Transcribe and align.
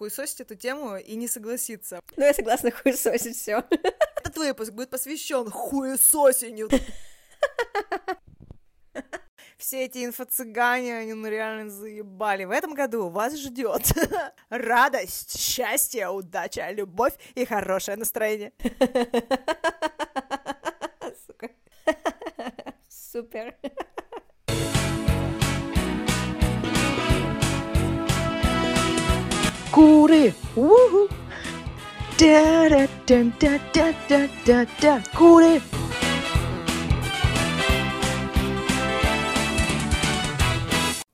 хуесосить 0.00 0.40
эту 0.40 0.54
тему 0.54 0.96
и 0.96 1.14
не 1.14 1.28
согласиться. 1.28 2.00
Ну, 2.16 2.24
я 2.24 2.32
согласна 2.32 2.70
хуесосить 2.70 3.36
все. 3.36 3.62
Этот 3.70 4.34
выпуск 4.38 4.72
будет 4.72 4.88
посвящен 4.88 5.50
хуесосению. 5.50 6.70
Все 9.58 9.84
эти 9.84 10.06
инфо-цыгане, 10.06 10.96
они 11.00 11.12
ну 11.12 11.28
реально 11.28 11.70
заебали. 11.70 12.46
В 12.46 12.50
этом 12.50 12.72
году 12.72 13.10
вас 13.10 13.36
ждет 13.36 13.92
радость, 14.48 15.38
счастье, 15.38 16.08
удача, 16.08 16.70
любовь 16.70 17.12
и 17.34 17.44
хорошее 17.44 17.98
настроение. 17.98 18.54
Сука. 21.26 21.50
Супер. 22.88 23.54
Куры! 29.80 30.34
Уху! 30.56 31.08
Да-да-да-да-да-да-да! 32.18 35.02
Куры! 35.16 35.62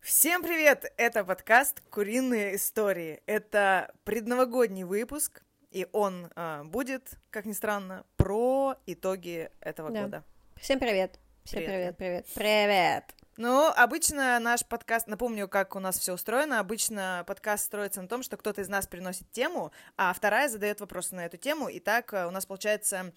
Всем 0.01 0.43
привет! 0.43 0.93
Это 0.97 1.25
подкаст 1.25 1.81
«Куриные 1.91 2.57
истории». 2.57 3.21
Это 3.27 3.95
предновогодний 4.03 4.83
выпуск, 4.83 5.45
и 5.71 5.87
он 5.93 6.33
а, 6.35 6.65
будет, 6.65 7.21
как 7.31 7.45
ни 7.45 7.53
странно, 7.53 8.05
про 8.17 8.75
итоги 8.85 9.49
этого 9.61 9.93
Да. 9.93 10.03
года. 10.03 10.25
Всем 10.57 10.81
привет. 10.81 11.21
Всем 11.45 11.61
Привет. 11.61 11.97
привет, 11.97 12.27
привет, 12.35 12.35
привет. 12.35 13.05
Ну, 13.39 13.71
обычно 13.77 14.39
наш 14.39 14.65
подкаст, 14.65 15.09
напомню, 15.09 15.47
как 15.47 15.77
у 15.77 15.79
нас 15.79 15.99
все 15.99 16.15
устроено, 16.15 16.59
обычно 16.59 17.23
подкаст 17.27 17.67
строится 17.67 18.01
на 18.01 18.09
том, 18.09 18.23
что 18.23 18.39
кто-то 18.39 18.63
из 18.63 18.69
нас 18.69 18.87
приносит 18.87 19.31
тему, 19.31 19.73
а 19.99 20.15
вторая 20.15 20.49
задает 20.49 20.81
вопросы 20.81 21.15
на 21.15 21.27
эту 21.27 21.37
тему, 21.37 21.69
и 21.69 21.79
так 21.79 22.15
э, 22.15 22.27
у 22.27 22.31
нас 22.31 22.47
получается 22.47 23.13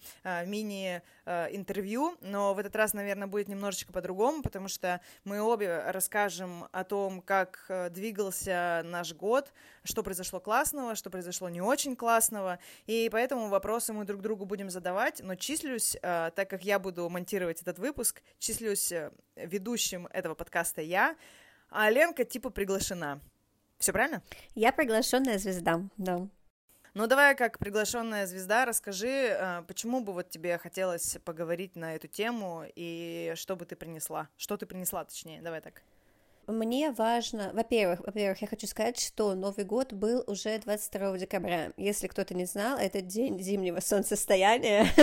э, 1.30 1.50
мини-интервью, 1.50 2.16
но 2.20 2.54
в 2.54 2.58
этот 2.58 2.74
раз, 2.76 2.94
наверное, 2.94 3.26
будет 3.26 3.48
немножечко 3.48 3.92
по-другому, 3.92 4.42
потому 4.42 4.68
что 4.68 5.00
мы 5.24 5.40
обе 5.40 5.82
расскажем 5.86 6.66
о 6.72 6.84
том, 6.84 7.20
как 7.20 7.64
э, 7.68 7.90
двигался 7.90 8.82
наш 8.84 9.14
год, 9.14 9.52
что 9.84 10.02
произошло 10.02 10.40
классного, 10.40 10.94
что 10.94 11.10
произошло 11.10 11.48
не 11.48 11.60
очень 11.60 11.96
классного, 11.96 12.58
и 12.86 13.08
поэтому 13.12 13.48
вопросы 13.48 13.92
мы 13.92 14.04
друг 14.04 14.22
другу 14.22 14.44
будем 14.44 14.70
задавать, 14.70 15.20
но 15.22 15.34
числюсь, 15.34 15.96
э, 15.96 16.30
так 16.34 16.50
как 16.50 16.64
я 16.64 16.78
буду 16.78 17.08
монтировать 17.08 17.62
этот 17.62 17.78
выпуск, 17.78 18.22
числюсь 18.38 18.92
ведущим 19.36 20.06
этого 20.08 20.34
подкаста 20.34 20.82
я, 20.82 21.16
а 21.70 21.90
Ленка 21.90 22.24
типа 22.24 22.50
приглашена. 22.50 23.20
Все 23.78 23.92
правильно? 23.92 24.22
Я 24.54 24.72
приглашенная 24.72 25.38
звезда, 25.38 25.80
да. 25.96 26.28
Ну 26.94 27.06
давай, 27.06 27.36
как 27.36 27.58
приглашенная 27.58 28.26
звезда, 28.26 28.64
расскажи, 28.64 29.08
э, 29.08 29.62
почему 29.68 30.00
бы 30.00 30.12
вот 30.12 30.28
тебе 30.28 30.58
хотелось 30.58 31.18
поговорить 31.24 31.76
на 31.76 31.94
эту 31.94 32.08
тему 32.08 32.64
и 32.74 33.32
что 33.36 33.54
бы 33.54 33.64
ты 33.64 33.76
принесла, 33.76 34.28
что 34.36 34.56
ты 34.56 34.66
принесла, 34.66 35.04
точнее, 35.04 35.40
давай 35.40 35.60
так. 35.60 35.82
Мне 36.48 36.90
важно, 36.90 37.52
во-первых, 37.54 38.00
во-первых, 38.00 38.42
я 38.42 38.48
хочу 38.48 38.66
сказать, 38.66 38.98
что 38.98 39.34
Новый 39.34 39.64
год 39.64 39.92
был 39.92 40.24
уже 40.26 40.58
22 40.58 41.18
декабря. 41.18 41.72
Если 41.76 42.08
кто-то 42.08 42.34
не 42.34 42.44
знал, 42.44 42.76
это 42.76 43.00
день 43.00 43.40
зимнего 43.40 43.78
солнцестояния. 43.80 44.86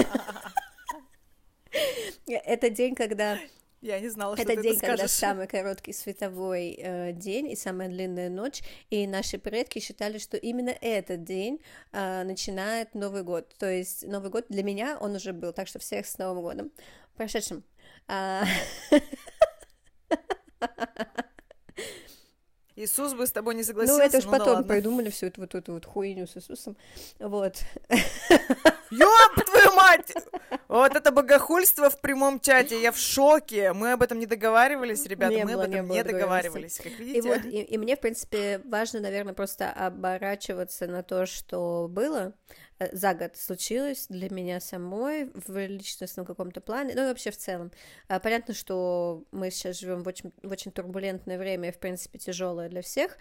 Это 2.26 2.70
день, 2.70 2.96
когда 2.96 3.38
Я 3.82 4.00
не 4.00 4.10
знала, 4.10 4.36
что 4.36 4.44
это 4.44 4.56
ты 4.56 4.62
день, 4.64 4.78
это 4.78 4.88
когда 4.88 5.08
самый 5.08 5.48
короткий 5.48 5.94
световой 5.94 6.76
э, 6.78 7.12
день 7.14 7.52
и 7.52 7.56
самая 7.56 7.90
длинная 7.90 8.30
ночь, 8.30 8.62
и 8.90 9.06
наши 9.06 9.38
предки 9.38 9.80
считали, 9.80 10.18
что 10.18 10.36
именно 10.36 10.76
этот 10.82 11.24
день 11.24 11.62
э, 11.92 12.24
начинает 12.24 12.96
Новый 12.96 13.24
год. 13.24 13.54
То 13.60 13.72
есть 13.72 14.08
Новый 14.08 14.32
год 14.32 14.46
для 14.50 14.64
меня 14.64 14.98
он 15.00 15.16
уже 15.16 15.32
был, 15.32 15.54
так 15.54 15.68
что 15.68 15.80
всех 15.80 16.08
с 16.08 16.18
Новым 16.18 16.42
годом 16.42 16.72
прошедшим. 17.16 17.64
Иисус 22.78 23.14
бы 23.14 23.26
с 23.26 23.32
тобой 23.32 23.56
не 23.56 23.62
ну 23.62 23.66
согласился. 23.68 24.04
это 24.04 24.18
уж 24.20 24.24
да 24.26 24.32
потом 24.32 24.48
ладно. 24.58 24.68
придумали 24.74 25.10
всю 25.10 25.26
эту 25.26 25.42
вот 25.42 25.56
эту 25.56 25.74
вот 25.74 25.86
хуйню 25.86 26.28
с 26.28 26.38
Иисусом, 26.38 26.78
вот. 27.20 27.56
Ёб 28.90 29.46
твою 29.46 29.74
мать! 29.76 30.14
Вот 30.70 30.96
это 30.96 31.12
богохульство 31.12 31.90
в 31.90 32.00
прямом 32.00 32.40
чате, 32.40 32.82
я 32.82 32.92
в 32.92 32.98
шоке. 32.98 33.74
Мы 33.74 33.94
об 33.94 34.02
этом 34.04 34.20
не 34.20 34.26
договаривались, 34.26 35.06
ребята, 35.06 35.34
Не 35.36 35.44
мы 35.46 35.54
было, 35.54 35.64
об 35.64 35.70
не 35.70 35.76
этом 35.78 35.90
не 35.90 36.04
договоренности. 36.04 36.14
договаривались, 36.14 36.78
как 36.78 36.92
И 37.00 37.04
видите. 37.04 37.28
вот, 37.28 37.46
и, 37.46 37.62
и 37.64 37.78
мне, 37.78 37.96
в 37.96 38.00
принципе, 38.00 38.62
важно, 38.66 39.00
наверное, 39.02 39.34
просто 39.34 39.72
оборачиваться 39.72 40.88
на 40.88 41.04
то, 41.04 41.26
что 41.26 41.88
было 41.90 42.34
за 42.92 43.14
год 43.14 43.36
случилось 43.36 44.08
для 44.10 44.30
меня 44.30 44.60
самой 44.60 45.32
в 45.34 45.68
личностном 45.68 46.26
каком-то 46.26 46.62
плане, 46.62 46.94
ну 46.96 47.04
и 47.04 47.08
вообще 47.08 47.32
в 47.32 47.38
целом. 47.38 47.72
А, 48.08 48.20
Понятно, 48.20 48.54
что 48.54 49.24
мы 49.32 49.52
сейчас 49.52 49.80
живем 49.80 50.04
в 50.04 50.08
очень, 50.08 50.32
в 50.44 50.52
очень 50.52 50.72
турбулентное 50.72 51.38
время, 51.38 51.72
в 51.72 51.80
принципе, 51.80 52.20
тяжелое 52.20 52.70
для 52.70 52.82
всех, 52.82 53.18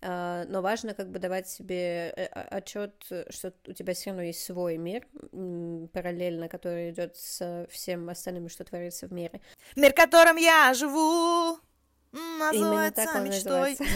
а, 0.00 0.44
но 0.48 0.62
важно 0.62 0.94
как 0.94 1.10
бы 1.10 1.18
давать 1.18 1.48
себе 1.48 2.10
отчет, 2.50 2.94
что 3.30 3.52
у 3.66 3.72
тебя 3.72 3.94
все 3.94 4.10
равно 4.10 4.22
есть 4.22 4.44
свой 4.44 4.76
мир 4.76 5.06
параллельно, 5.92 6.48
который 6.48 6.90
идет 6.90 7.16
со 7.16 7.66
всем 7.70 8.08
остальным, 8.08 8.48
что 8.48 8.64
творится 8.64 9.08
в 9.08 9.12
мире. 9.12 9.40
Мир, 9.76 9.92
в 9.92 9.96
котором 9.96 10.36
я 10.36 10.72
живу, 10.74 11.58
называется 12.12 13.20
мечтой. 13.20 13.76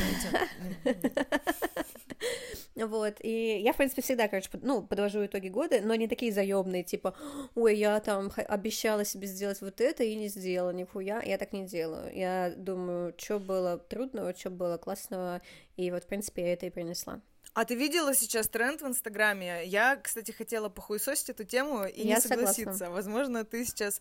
Вот, 2.75 3.17
и 3.21 3.61
я, 3.61 3.73
в 3.73 3.77
принципе, 3.77 4.03
всегда, 4.03 4.27
короче, 4.27 4.49
ну, 4.55 4.83
подвожу 4.83 5.25
итоги 5.25 5.49
года, 5.49 5.81
но 5.81 5.95
не 5.95 6.09
такие 6.09 6.33
заебные, 6.33 6.83
типа, 6.83 7.15
ой, 7.55 7.77
я 7.77 8.01
там 8.01 8.33
обещала 8.49 9.05
себе 9.05 9.29
сделать 9.29 9.61
вот 9.61 9.81
это 9.81 10.03
и 10.03 10.17
не 10.17 10.29
сделала, 10.29 10.71
нихуя, 10.71 11.23
я 11.23 11.39
так 11.39 11.53
не 11.53 11.67
делаю. 11.67 12.13
Я 12.17 12.53
думаю, 12.57 13.15
что 13.17 13.39
было 13.39 13.79
трудного, 13.79 14.35
что 14.35 14.51
было 14.51 14.77
классного, 14.77 15.41
и 15.77 15.91
вот, 15.93 16.05
в 16.05 16.07
принципе, 16.09 16.43
я 16.43 16.53
это 16.55 16.67
и 16.67 16.71
принесла. 16.71 17.21
А 17.53 17.65
ты 17.65 17.77
видела 17.77 18.15
сейчас 18.15 18.49
тренд 18.49 18.83
в 18.83 18.87
Инстаграме? 18.87 19.65
Я, 19.67 19.97
кстати, 19.97 20.33
хотела 20.33 20.69
похуесосить 20.69 21.31
эту 21.31 21.45
тему 21.45 21.85
и 21.85 22.05
Я 22.05 22.17
не 22.17 22.21
согласна. 22.21 22.53
согласиться. 22.53 22.91
Возможно, 22.91 23.45
ты 23.45 23.65
сейчас... 23.65 24.01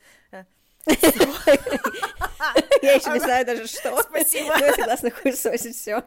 Я 2.82 2.94
еще 2.94 3.12
не 3.12 3.20
знаю 3.20 3.46
даже 3.46 3.68
что. 3.68 4.02
Спасибо. 4.04 4.56
Но 4.58 4.66
я 4.66 4.74
согласна 4.74 5.12
хуесосить 5.12 5.76
все. 5.76 6.04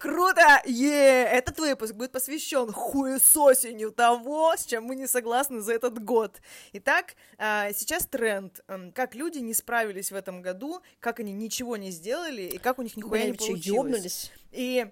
Круто! 0.00 0.60
Е! 0.64 1.24
Этот 1.24 1.58
выпуск 1.58 1.94
будет 1.94 2.10
посвящен 2.10 2.72
хуесосению 2.72 3.92
того, 3.92 4.56
с 4.56 4.66
чем 4.66 4.84
мы 4.84 4.96
не 4.96 5.06
согласны 5.06 5.60
за 5.60 5.74
этот 5.74 6.02
год. 6.02 6.40
Итак, 6.72 7.14
а, 7.38 7.72
сейчас 7.72 8.06
тренд. 8.06 8.60
Как 8.94 9.14
люди 9.14 9.38
не 9.38 9.54
справились 9.54 10.10
в 10.10 10.16
этом 10.16 10.42
году, 10.42 10.80
как 10.98 11.20
они 11.20 11.32
ничего 11.32 11.76
не 11.76 11.92
сделали, 11.92 12.42
и 12.42 12.58
как 12.58 12.78
у 12.78 12.82
них 12.82 12.96
нихуя 12.96 13.20
не 13.26 13.32
Блин, 13.32 13.36
получилось. 13.36 13.66
ёбнулись? 13.66 14.32
И 14.50 14.86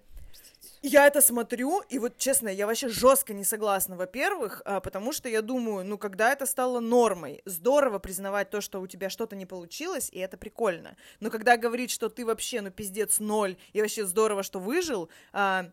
я 0.82 1.06
это 1.06 1.20
смотрю, 1.20 1.81
и 1.88 1.98
вот 1.98 2.19
честно, 2.19 2.48
я 2.48 2.66
вообще 2.66 2.88
жестко 2.88 3.32
не 3.32 3.44
согласна, 3.44 3.97
во-первых, 3.97 4.62
а, 4.65 4.81
потому 4.81 5.12
что 5.12 5.28
я 5.28 5.41
думаю, 5.41 5.84
ну, 5.84 5.97
когда 5.97 6.32
это 6.32 6.44
стало 6.44 6.81
нормой, 6.81 7.41
здорово 7.44 7.98
признавать 7.98 8.50
то, 8.50 8.60
что 8.60 8.81
у 8.81 8.87
тебя 8.87 9.09
что-то 9.09 9.37
не 9.37 9.47
получилось, 9.47 10.10
и 10.12 10.19
это 10.19 10.37
прикольно. 10.37 10.97
Но 11.20 11.31
когда 11.31 11.56
говорить, 11.56 11.91
что 11.91 12.09
ты 12.09 12.26
вообще, 12.26 12.60
ну, 12.60 12.70
пиздец, 12.70 13.20
ноль, 13.20 13.56
и 13.72 13.81
вообще 13.81 14.04
здорово, 14.04 14.43
что 14.43 14.59
выжил, 14.59 15.09
а, 15.32 15.70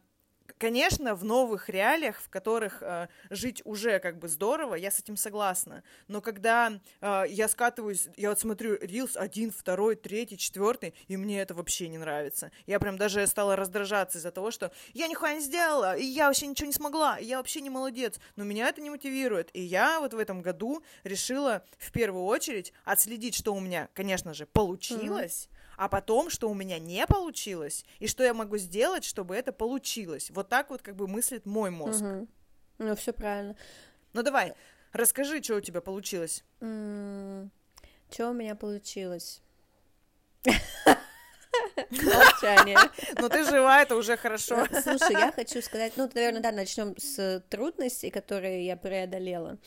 Конечно, 0.57 1.15
в 1.15 1.23
новых 1.23 1.69
реалиях, 1.69 2.19
в 2.21 2.29
которых 2.29 2.81
а, 2.81 3.09
жить 3.29 3.61
уже 3.65 3.99
как 3.99 4.17
бы 4.17 4.27
здорово, 4.27 4.75
я 4.75 4.91
с 4.91 4.99
этим 4.99 5.17
согласна. 5.17 5.83
Но 6.07 6.21
когда 6.21 6.79
а, 7.01 7.23
я 7.23 7.47
скатываюсь, 7.47 8.07
я 8.17 8.29
вот 8.29 8.39
смотрю 8.39 8.75
Reels 8.77 9.17
один, 9.17 9.51
второй, 9.51 9.95
третий, 9.95 10.37
четвертый, 10.37 10.93
и 11.07 11.17
мне 11.17 11.41
это 11.41 11.53
вообще 11.53 11.87
не 11.87 11.97
нравится. 11.97 12.51
Я 12.65 12.79
прям 12.79 12.97
даже 12.97 13.25
стала 13.27 13.55
раздражаться 13.55 14.17
из-за 14.17 14.31
того, 14.31 14.51
что 14.51 14.71
я 14.93 15.07
нихуя 15.07 15.33
не 15.35 15.41
сделала, 15.41 15.95
и 15.95 16.03
я 16.03 16.27
вообще 16.27 16.47
ничего 16.47 16.67
не 16.67 16.73
смогла, 16.73 17.17
и 17.17 17.25
я 17.25 17.37
вообще 17.37 17.61
не 17.61 17.69
молодец. 17.69 18.19
Но 18.35 18.43
меня 18.43 18.67
это 18.67 18.81
не 18.81 18.89
мотивирует. 18.89 19.49
И 19.53 19.61
я 19.61 19.99
вот 19.99 20.13
в 20.13 20.17
этом 20.17 20.41
году 20.41 20.83
решила 21.03 21.63
в 21.77 21.91
первую 21.91 22.25
очередь 22.25 22.73
отследить, 22.85 23.35
что 23.35 23.53
у 23.53 23.59
меня, 23.59 23.89
конечно 23.93 24.33
же, 24.33 24.45
получилось, 24.45 25.49
а 25.79 25.87
потом, 25.87 26.29
что 26.29 26.49
у 26.49 26.53
меня 26.53 26.77
не 26.77 27.07
получилось, 27.07 27.85
и 27.99 28.07
что 28.07 28.21
я 28.21 28.33
могу 28.33 28.57
сделать, 28.57 29.05
чтобы 29.05 29.33
это 29.37 29.53
получилось. 29.53 30.29
Вот 30.29 30.49
так 30.49 30.69
вот 30.71 30.81
как 30.81 30.97
бы 30.97 31.07
мыслит 31.07 31.45
мой 31.45 31.69
мозг. 31.71 32.01
Мгм. 32.01 32.27
Ну, 32.79 32.95
все 32.97 33.13
правильно. 33.13 33.55
Ну 34.11 34.21
давай, 34.21 34.55
расскажи, 34.91 35.41
что 35.41 35.55
у 35.55 35.61
тебя 35.61 35.79
получилось. 35.79 36.43
Что 36.59 38.29
у 38.29 38.33
меня 38.33 38.55
получилось? 38.55 39.41
Молчание. 41.91 42.77
Ну 43.17 43.29
ты 43.29 43.45
жива, 43.45 43.81
это 43.81 43.95
уже 43.95 44.17
хорошо. 44.17 44.65
Э, 44.69 44.81
Слушай, 44.81 45.13
я 45.13 45.31
хочу 45.31 45.61
сказать, 45.61 45.93
ну, 45.95 46.09
наверное, 46.13 46.41
да, 46.41 46.51
начнем 46.51 46.93
с 46.97 47.41
трудностей, 47.49 48.09
которые 48.09 48.65
я 48.65 48.75
преодолела. 48.75 49.57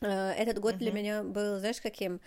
Э, 0.00 0.30
Этот 0.30 0.58
год 0.58 0.78
для 0.78 0.90
меня 0.90 1.22
был, 1.22 1.58
знаешь, 1.58 1.82
каким? 1.82 2.22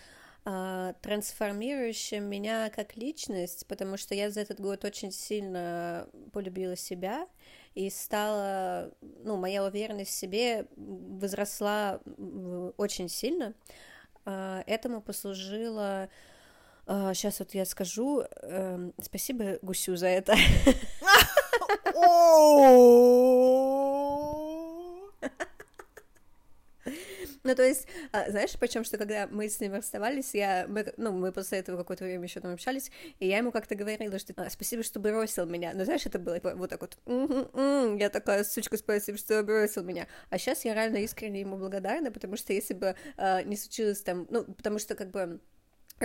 Э, 0.46 0.94
трансформирующим 1.02 2.24
меня 2.24 2.70
как 2.70 2.96
личность, 2.96 3.66
потому 3.68 3.98
что 3.98 4.16
я 4.16 4.30
за 4.30 4.42
этот 4.42 4.60
год 4.60 4.86
очень 4.86 5.12
сильно 5.12 6.08
полюбила 6.34 6.76
себя 6.76 7.28
и 7.74 7.90
стала, 7.90 8.92
ну, 9.02 9.38
моя 9.38 9.64
уверенность 9.64 10.12
в 10.12 10.16
себе 10.16 10.68
возросла 10.76 12.02
очень 12.78 13.10
сильно. 13.10 13.54
Э, 14.26 14.64
этому 14.68 15.02
послужило 15.02 16.10
Сейчас 16.88 17.40
вот 17.40 17.54
я 17.54 17.64
скажу. 17.66 18.24
Эм, 18.42 18.94
спасибо 19.02 19.60
Гусю 19.62 19.96
за 19.96 20.08
это. 20.08 20.36
Ну, 27.52 27.56
то 27.56 27.64
есть, 27.64 27.86
а, 28.14 28.32
знаешь, 28.32 28.58
почему 28.58 28.86
что 28.86 28.98
когда 28.98 29.28
мы 29.28 29.50
с 29.50 29.60
ним 29.60 29.74
расставались, 29.74 30.34
я, 30.34 30.66
мы, 30.70 30.94
ну, 30.96 31.12
мы 31.12 31.34
после 31.34 31.58
этого 31.58 31.76
какое-то 31.76 32.06
время 32.06 32.24
еще 32.24 32.40
там 32.40 32.54
общались, 32.54 32.90
и 33.20 33.28
я 33.28 33.40
ему 33.40 33.52
как-то 33.52 33.76
говорила, 33.76 34.20
что 34.20 34.34
а, 34.38 34.50
спасибо, 34.50 34.84
что 34.84 35.02
бросил 35.02 35.46
меня. 35.46 35.74
Ну, 35.76 35.84
знаешь, 35.84 36.06
это 36.06 36.18
было 36.18 36.40
вот 36.42 36.70
так 36.70 36.80
вот, 36.80 36.98
м-м-м, 37.06 37.98
я 37.98 38.10
такая, 38.10 38.46
сучка, 38.46 38.78
спасибо, 38.78 39.18
что 39.18 39.44
бросил 39.44 39.84
меня. 39.84 40.08
А 40.30 40.38
сейчас 40.38 40.64
я 40.64 40.74
реально 40.74 41.00
искренне 41.00 41.42
ему 41.42 41.58
благодарна, 41.58 42.10
потому 42.10 42.38
что 42.38 42.54
если 42.54 42.74
бы 42.74 42.96
а, 43.18 43.44
не 43.44 43.58
случилось 43.58 44.02
там, 44.02 44.28
ну, 44.30 44.46
потому 44.46 44.80
что 44.80 44.96
как 44.96 45.12
бы 45.12 45.42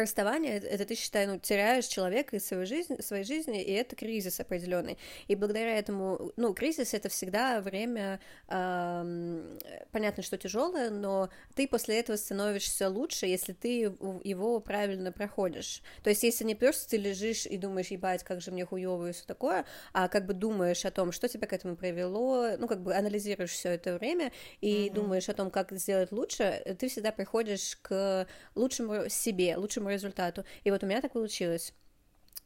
расставание 0.03 0.59
это 0.59 0.85
ты 0.85 0.95
считай 0.95 1.27
ну 1.27 1.39
теряешь 1.39 1.87
человека 1.87 2.37
из 2.37 2.47
своей 2.47 2.67
жизни 2.67 3.01
своей 3.01 3.25
жизни 3.25 3.63
и 3.63 3.73
это 3.73 3.97
кризис 3.97 4.41
определенный 4.41 4.99
и 5.29 5.35
благодаря 5.35 5.79
этому 5.79 6.33
ну 6.37 6.55
кризис 6.55 6.95
это 6.95 7.09
всегда 7.09 7.61
время 7.61 8.21
э, 8.49 9.59
понятно 9.93 10.23
что 10.23 10.37
тяжелое 10.39 10.91
но 10.91 11.31
ты 11.55 11.67
после 11.67 12.01
этого 12.01 12.17
становишься 12.17 12.89
лучше 12.89 13.27
если 13.27 13.53
ты 13.53 13.81
его 13.81 14.61
правильно 14.61 15.13
проходишь 15.13 15.83
то 16.03 16.11
есть 16.11 16.23
если 16.23 16.45
не 16.45 16.55
просто 16.55 16.91
ты 16.91 16.97
лежишь 16.99 17.47
и 17.47 17.57
думаешь 17.57 17.89
ебать 17.89 18.23
как 18.25 18.41
же 18.41 18.51
мне 18.51 18.65
хуёво 18.65 19.09
и 19.09 19.13
все 19.13 19.25
такое 19.25 19.65
а 19.93 20.09
как 20.09 20.27
бы 20.27 20.35
думаешь 20.35 20.85
о 20.85 20.91
том 20.91 21.13
что 21.13 21.29
тебя 21.29 21.47
к 21.47 21.53
этому 21.53 21.77
привело 21.77 22.57
ну 22.59 22.67
как 22.67 22.83
бы 22.83 22.95
анализируешь 22.95 23.51
все 23.51 23.71
это 23.71 23.99
время 23.99 24.33
и 24.61 24.87
mm-hmm. 24.87 24.93
думаешь 24.95 25.29
о 25.29 25.35
том 25.35 25.51
как 25.51 25.73
сделать 25.73 26.13
лучше 26.13 26.77
ты 26.79 26.89
всегда 26.89 27.13
приходишь 27.13 27.79
к 27.83 28.27
лучшему 28.55 29.09
себе 29.09 29.57
лучшему 29.57 29.86
лучшему 29.87 29.91
результату. 29.91 30.45
И 30.65 30.71
вот 30.71 30.83
у 30.83 30.87
меня 30.87 31.01
так 31.01 31.13
получилось. 31.13 31.73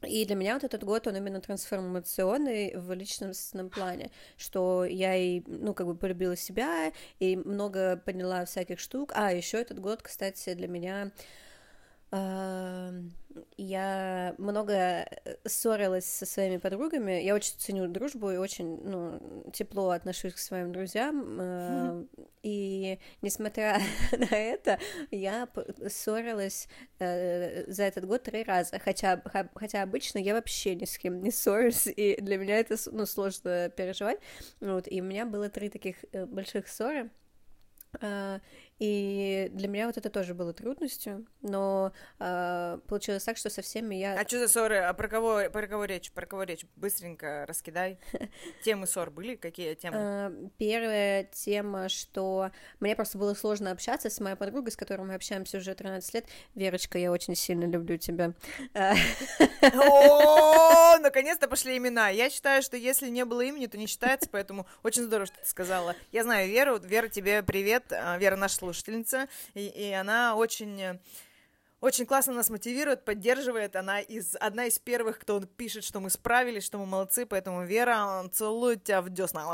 И 0.09 0.25
для 0.25 0.35
меня 0.35 0.55
вот 0.55 0.65
этот 0.65 0.83
год, 0.83 1.07
он 1.07 1.17
именно 1.17 1.41
трансформационный 1.41 2.75
в 2.75 2.91
личностном 2.95 3.69
плане, 3.69 4.11
что 4.39 4.87
я 4.87 5.15
и, 5.15 5.43
ну, 5.47 5.75
как 5.75 5.87
бы 5.87 5.95
полюбила 5.95 6.37
себя, 6.37 6.93
и 7.19 7.37
много 7.37 7.99
поняла 7.99 8.47
всяких 8.47 8.79
штук. 8.79 9.13
А, 9.15 9.31
еще 9.31 9.59
этот 9.59 9.79
год, 9.79 10.01
кстати, 10.01 10.55
для 10.55 10.69
меня 10.69 11.13
я 13.57 14.35
много 14.39 14.73
э, 14.75 15.37
ссорилась 15.47 16.05
со 16.05 16.27
своими 16.27 16.57
подругами. 16.57 17.23
Я 17.23 17.35
очень 17.35 17.55
ценю 17.57 17.87
дружбу 17.89 18.31
и 18.31 18.37
очень 18.37 18.81
ну, 18.83 19.51
тепло 19.53 19.91
отношусь 19.91 20.35
к 20.35 20.39
своим 20.39 20.73
друзьям. 20.73 21.23
Mm-hmm. 21.23 22.29
И 22.43 22.99
несмотря 23.23 23.81
на 24.13 24.37
это, 24.37 24.79
я 25.11 25.49
ссорилась 25.89 26.69
э, 26.99 27.71
за 27.71 27.85
этот 27.85 28.07
год 28.07 28.25
три 28.25 28.43
раза. 28.43 28.79
Хотя, 28.81 29.23
хотя 29.55 29.83
обычно 29.83 30.19
я 30.19 30.35
вообще 30.35 30.75
ни 30.75 30.85
с 30.85 30.99
кем 30.99 31.23
не 31.23 31.31
ссорюсь, 31.31 31.87
и 31.87 32.21
для 32.21 32.39
меня 32.39 32.59
это 32.59 32.77
ну, 32.91 33.07
сложно 33.07 33.71
переживать. 33.71 34.19
Вот, 34.61 34.89
и 34.91 35.01
у 35.01 35.05
меня 35.05 35.27
было 35.27 35.49
три 35.49 35.69
таких 35.69 36.05
больших 36.13 36.67
ссоры. 36.67 37.11
И 38.81 39.51
для 39.53 39.69
меня 39.69 39.87
вот 39.87 39.99
это 39.99 40.09
тоже 40.09 40.33
было 40.33 40.55
трудностью, 40.55 41.27
но 41.43 41.93
э, 42.19 42.79
получилось 42.89 43.25
так, 43.25 43.37
что 43.37 43.51
со 43.51 43.61
всеми 43.61 43.97
я... 43.97 44.19
А 44.19 44.27
что 44.27 44.39
за 44.39 44.49
ссоры? 44.49 44.79
А 44.79 44.95
про 44.95 45.07
кого, 45.07 45.43
про 45.53 45.67
кого 45.67 45.85
речь? 45.85 46.11
Про 46.13 46.25
кого 46.25 46.45
речь? 46.45 46.65
Быстренько 46.77 47.45
раскидай. 47.47 47.99
Темы 48.65 48.87
ссор 48.87 49.11
были? 49.11 49.37
Какие 49.37 49.75
темы? 49.75 49.97
А, 49.99 50.33
первая 50.57 51.25
тема, 51.25 51.91
что 51.91 52.53
мне 52.81 52.97
просто 52.97 53.19
было 53.19 53.35
сложно 53.35 53.71
общаться 53.71 54.09
с 54.09 54.19
моей 54.19 54.37
подругой, 54.37 54.73
с 54.73 54.77
которой 54.77 55.03
мы 55.03 55.13
общаемся 55.13 55.59
уже 55.59 55.75
13 55.75 56.15
лет. 56.15 56.25
Верочка, 56.55 56.97
я 56.97 57.13
очень 57.13 57.35
сильно 57.35 57.67
люблю 57.67 57.99
тебя. 57.99 58.33
О, 58.73 60.99
наконец-то 61.01 61.49
пошли 61.49 61.77
имена. 61.77 62.09
Я 62.09 62.31
считаю, 62.31 62.63
что 62.63 62.79
если 62.79 63.11
не 63.11 63.27
было 63.27 63.43
имени, 63.43 63.67
то 63.67 63.77
не 63.77 63.87
считается, 63.87 64.31
поэтому 64.33 64.67
очень 64.83 65.03
здорово, 65.03 65.27
что 65.27 65.37
ты 65.37 65.47
сказала. 65.47 65.97
Я 66.13 66.23
знаю 66.23 66.49
Веру. 66.49 66.79
Вера, 66.79 67.09
тебе 67.09 67.43
привет. 67.43 67.93
А, 67.93 68.17
Вера 68.17 68.37
наш 68.37 68.53
слушатель 68.53 68.70
слушательница, 68.73 69.29
и, 69.55 69.67
и 69.67 69.93
она 69.93 70.37
очень 70.37 70.99
очень 71.81 72.05
классно 72.05 72.35
нас 72.35 72.51
мотивирует, 72.51 73.07
поддерживает. 73.07 73.75
Она 73.75 74.01
из, 74.01 74.37
одна 74.39 74.67
из 74.67 74.79
первых, 74.79 75.19
кто 75.19 75.41
пишет, 75.41 75.83
что 75.83 76.01
мы 76.01 76.11
справились, 76.11 76.63
что 76.65 76.77
мы 76.79 76.85
молодцы, 76.85 77.25
поэтому 77.25 77.65
Вера, 77.65 78.23
целую 78.33 78.79
тебя 78.79 79.01
в 79.01 79.09
десна. 79.09 79.45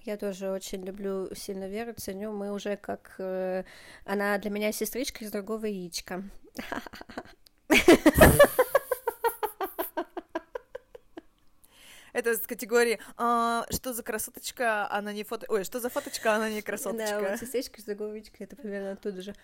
Я 0.00 0.16
тоже 0.16 0.50
очень 0.50 0.84
люблю 0.84 1.32
сильно 1.34 1.68
Веру, 1.68 1.94
ценю. 1.96 2.32
Мы 2.32 2.50
уже 2.52 2.76
как... 2.76 3.14
Э, 3.18 3.62
она 4.04 4.36
для 4.38 4.50
меня 4.50 4.72
сестричка 4.72 5.24
из 5.24 5.30
другого 5.30 5.66
яичка. 5.66 6.24
Это 12.12 12.32
из 12.32 12.40
категории 12.40 12.98
а, 13.16 13.64
«Что 13.70 13.92
за 13.92 14.02
красоточка, 14.02 14.90
она 14.90 15.12
не 15.12 15.24
фото...» 15.24 15.46
Ой, 15.48 15.64
что 15.64 15.80
за 15.80 15.88
фоточка, 15.88 16.34
она 16.34 16.50
не 16.50 16.62
красоточка. 16.62 17.20
Да, 17.20 17.30
вот 17.30 17.40
сестричка 17.40 17.80
с 17.80 17.84
заговичкой, 17.84 18.46
это 18.46 18.56
примерно 18.56 18.92
оттуда 18.92 19.22
же. 19.22 19.34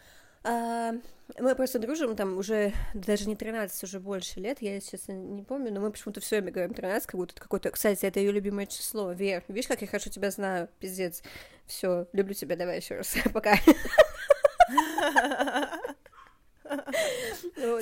А, 0.44 0.92
мы 1.38 1.54
просто 1.54 1.78
дружим 1.78 2.14
там 2.14 2.38
уже 2.38 2.72
даже 2.94 3.28
не 3.28 3.36
13, 3.36 3.82
уже 3.82 4.00
больше 4.00 4.40
лет, 4.40 4.62
я 4.62 4.80
сейчас 4.80 5.08
не 5.08 5.42
помню, 5.42 5.72
но 5.72 5.80
мы 5.80 5.90
почему-то 5.90 6.20
все 6.20 6.36
время 6.36 6.52
говорим 6.52 6.74
13, 6.74 7.06
как 7.06 7.18
будто 7.18 7.32
это 7.32 7.42
какое-то... 7.42 7.70
Кстати, 7.70 8.06
это 8.06 8.20
ее 8.20 8.32
любимое 8.32 8.66
число, 8.66 9.12
Вер. 9.12 9.42
Видишь, 9.48 9.68
как 9.68 9.80
я 9.80 9.88
хорошо 9.88 10.10
тебя 10.10 10.30
знаю, 10.30 10.68
пиздец. 10.78 11.22
Все, 11.66 12.06
люблю 12.12 12.34
тебя, 12.34 12.56
давай 12.56 12.76
еще 12.76 12.96
раз, 12.96 13.16
пока. 13.32 13.56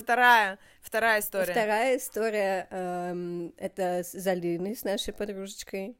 Вторая, 0.00 0.58
вторая 0.96 1.20
история. 1.20 1.52
Вторая 1.52 1.96
история 1.98 2.66
эм, 2.70 3.54
это 3.58 4.02
с 4.02 4.12
Залиной, 4.12 4.75
с 4.75 4.84
нашей 4.84 5.12
подружечкой. 5.12 5.96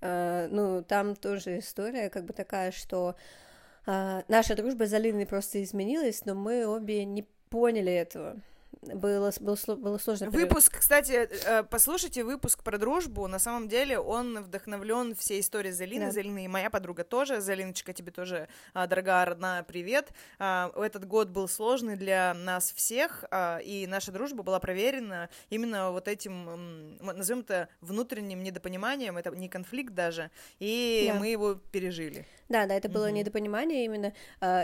Э, 0.00 0.48
ну, 0.50 0.84
там 0.84 1.16
тоже 1.16 1.58
история 1.58 2.10
как 2.10 2.24
бы 2.24 2.32
такая, 2.32 2.70
что 2.70 3.16
э, 3.86 4.22
наша 4.28 4.54
дружба 4.54 4.86
с 4.86 4.90
Залиной 4.90 5.26
просто 5.26 5.62
изменилась, 5.62 6.24
но 6.24 6.34
мы 6.34 6.66
обе 6.66 7.04
не 7.04 7.26
поняли 7.50 7.92
этого 7.92 8.36
было, 8.82 9.32
было, 9.40 9.56
было 9.76 9.98
сложно. 9.98 10.30
Выпуск, 10.30 10.78
кстати, 10.78 11.12
э, 11.12 11.64
послушайте 11.64 12.24
выпуск 12.24 12.62
про 12.62 12.78
дружбу. 12.78 13.26
На 13.26 13.38
самом 13.38 13.68
деле 13.68 13.98
он 13.98 14.42
вдохновлен 14.42 15.14
всей 15.14 15.40
историей 15.40 15.72
Залины. 15.72 16.06
Да. 16.06 16.10
Залина 16.12 16.44
и 16.44 16.48
моя 16.48 16.70
подруга 16.70 17.02
тоже. 17.04 17.40
Залиночка, 17.40 17.92
тебе 17.92 18.12
тоже, 18.12 18.48
а, 18.74 18.86
дорогая 18.86 19.24
родная, 19.24 19.62
привет. 19.62 20.10
А, 20.38 20.70
этот 20.76 21.06
год 21.06 21.28
был 21.28 21.48
сложный 21.48 21.96
для 21.96 22.34
нас 22.34 22.72
всех, 22.72 23.24
а, 23.30 23.58
и 23.58 23.86
наша 23.86 24.12
дружба 24.12 24.42
была 24.42 24.60
проверена 24.60 25.30
именно 25.50 25.90
вот 25.90 26.06
этим, 26.06 26.98
назовем 27.00 27.40
это, 27.40 27.68
внутренним 27.80 28.42
недопониманием. 28.42 29.16
Это 29.16 29.30
не 29.30 29.48
конфликт 29.48 29.94
даже, 29.94 30.30
и 30.58 31.10
да. 31.12 31.18
мы 31.18 31.28
его 31.28 31.54
пережили. 31.54 32.26
Да, 32.48 32.66
да, 32.66 32.74
это 32.74 32.88
было 32.88 33.08
mm-hmm. 33.08 33.12
недопонимание 33.12 33.84
именно, 33.84 34.12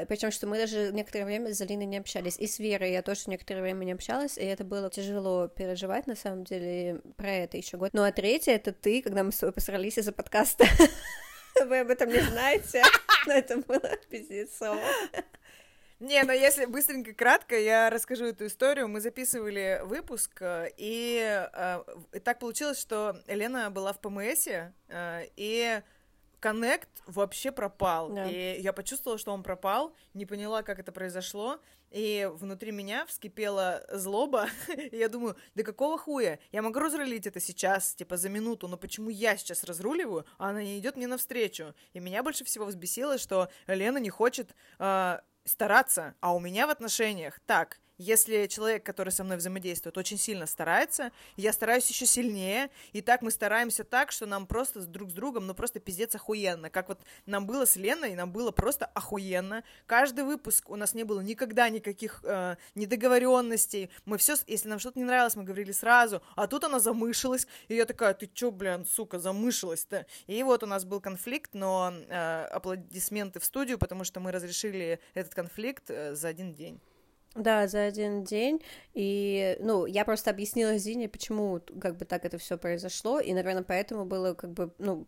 причем 0.07 0.31
что 0.31 0.47
мы 0.47 0.57
даже 0.57 0.92
некоторое 0.92 1.25
время 1.25 1.52
с 1.52 1.59
Залиной 1.59 1.87
не 1.87 1.97
общались. 1.97 2.38
И 2.38 2.47
с 2.47 2.61
Верой 2.61 2.92
я 2.92 3.02
тоже 3.02 3.23
некоторое 3.26 3.62
время 3.62 3.85
не 3.85 3.92
общалась 3.92 4.01
общалась, 4.02 4.37
и 4.37 4.44
это 4.44 4.64
было 4.64 4.90
тяжело 4.90 5.49
переживать, 5.49 6.06
на 6.06 6.16
самом 6.16 6.44
деле, 6.44 7.00
про 7.16 7.30
это 7.30 7.56
еще 7.56 7.76
год. 7.76 7.90
Ну, 7.92 8.02
а 8.02 8.11
третье— 8.11 8.52
это 8.54 8.73
ты, 8.73 9.00
когда 9.00 9.23
мы 9.23 9.30
с 9.30 9.38
тобой 9.38 9.52
посрались 9.52 9.99
из-за 9.99 10.12
подкаста. 10.12 10.64
Вы 11.66 11.80
об 11.80 11.90
этом 11.90 12.09
не 12.09 12.21
знаете, 12.21 12.82
но 13.26 13.35
это 13.35 13.59
было 13.59 13.97
пиздецово. 14.11 14.80
Не, 16.00 16.25
но 16.25 16.32
если 16.32 16.64
быстренько, 16.64 17.12
кратко, 17.14 17.56
я 17.56 17.88
расскажу 17.88 18.25
эту 18.25 18.47
историю. 18.47 18.88
Мы 18.88 19.00
записывали 19.00 19.80
выпуск, 19.85 20.42
и 20.76 21.47
э, 21.52 21.82
так 22.25 22.40
получилось, 22.40 22.80
что 22.80 23.16
Елена 23.28 23.71
была 23.71 23.92
в 23.92 24.00
ПМСе, 24.00 24.73
э, 24.88 25.26
и 25.37 25.80
коннект 26.40 26.88
вообще 27.06 27.52
пропал. 27.52 28.09
Да. 28.09 28.28
И 28.28 28.61
я 28.61 28.73
почувствовала, 28.73 29.16
что 29.16 29.30
он 29.32 29.44
пропал, 29.44 29.94
не 30.12 30.26
поняла, 30.26 30.64
как 30.64 30.80
это 30.80 30.90
произошло. 30.90 31.61
И 31.92 32.28
внутри 32.32 32.72
меня 32.72 33.04
вскипела 33.06 33.84
злоба. 33.92 34.49
и 34.76 34.96
я 34.96 35.08
думаю, 35.08 35.37
да 35.54 35.62
какого 35.62 35.99
хуя? 35.99 36.38
Я 36.50 36.62
могу 36.62 36.78
разрулить 36.78 37.26
это 37.26 37.38
сейчас, 37.38 37.94
типа 37.94 38.16
за 38.16 38.30
минуту, 38.30 38.66
но 38.66 38.78
почему 38.78 39.11
я 39.11 39.37
сейчас 39.37 39.62
разруливаю, 39.64 40.25
а 40.38 40.50
она 40.50 40.62
не 40.62 40.78
идет 40.78 40.96
мне 40.96 41.06
навстречу? 41.06 41.75
И 41.92 42.00
меня 42.00 42.22
больше 42.22 42.44
всего 42.44 42.64
взбесило, 42.64 43.18
что 43.18 43.50
Лена 43.66 43.99
не 43.99 44.11
хочет 44.11 44.54
э, 44.78 45.18
стараться, 45.44 46.14
а 46.20 46.34
у 46.34 46.40
меня 46.40 46.66
в 46.66 46.70
отношениях 46.70 47.40
так. 47.46 47.78
Если 47.99 48.46
человек, 48.46 48.84
который 48.84 49.11
со 49.11 49.22
мной 49.22 49.37
взаимодействует, 49.37 49.99
очень 49.99 50.18
сильно 50.18 50.46
старается, 50.46 51.12
я 51.37 51.52
стараюсь 51.52 51.88
еще 51.88 52.06
сильнее, 52.06 52.70
и 52.92 53.02
так 53.02 53.22
мы 53.22 53.30
стараемся 53.30 53.84
так, 53.84 54.12
что 54.12 54.26
нам 54.26 54.46
просто 54.46 54.80
друг 54.87 55.11
с 55.11 55.12
другом, 55.12 55.46
ну 55.46 55.54
просто 55.54 55.78
пиздец 55.78 56.14
охуенно. 56.14 56.70
Как 56.70 56.88
вот 56.88 57.00
нам 57.26 57.46
было 57.46 57.66
с 57.66 57.76
Леной, 57.76 58.14
нам 58.14 58.32
было 58.32 58.50
просто 58.50 58.87
охуенно. 58.87 59.62
Каждый 59.87 60.25
выпуск 60.25 60.70
у 60.70 60.76
нас 60.76 60.94
не 60.94 61.04
было 61.04 61.20
никогда 61.20 61.68
никаких 61.68 62.20
э, 62.25 62.56
недоговоренностей. 62.75 63.90
Мы 64.04 64.16
все, 64.18 64.37
если 64.46 64.68
нам 64.68 64.78
что-то 64.78 64.99
не 64.99 65.04
нравилось, 65.04 65.37
мы 65.37 65.44
говорили 65.44 65.72
сразу, 65.72 66.22
а 66.34 66.46
тут 66.46 66.64
она 66.64 66.80
замышилась, 66.80 67.46
и 67.68 67.75
я 67.76 67.84
такая, 67.84 68.14
ты 68.14 68.26
чё, 68.26 68.50
блин, 68.50 68.87
сука, 68.87 69.18
замышилась-то? 69.18 70.06
И 70.26 70.42
вот 70.42 70.62
у 70.62 70.66
нас 70.66 70.84
был 70.84 71.00
конфликт, 71.00 71.50
но 71.52 71.92
э, 72.08 72.44
аплодисменты 72.44 73.38
в 73.38 73.44
студию, 73.44 73.78
потому 73.78 74.04
что 74.04 74.20
мы 74.20 74.32
разрешили 74.32 74.99
этот 75.14 75.34
конфликт 75.34 75.90
э, 75.90 76.14
за 76.14 76.28
один 76.28 76.54
день. 76.54 76.80
Да, 77.34 77.66
за 77.66 77.84
один 77.84 78.24
день. 78.24 78.62
И, 78.92 79.56
ну, 79.60 79.86
я 79.86 80.04
просто 80.04 80.30
объяснила 80.30 80.76
Зине, 80.76 81.08
почему 81.08 81.60
как 81.80 81.96
бы 81.96 82.04
так 82.04 82.24
это 82.26 82.36
все 82.36 82.58
произошло, 82.58 83.20
и, 83.20 83.32
наверное, 83.32 83.62
поэтому 83.62 84.04
было 84.04 84.34
как 84.34 84.52
бы, 84.52 84.72
ну, 84.78 85.06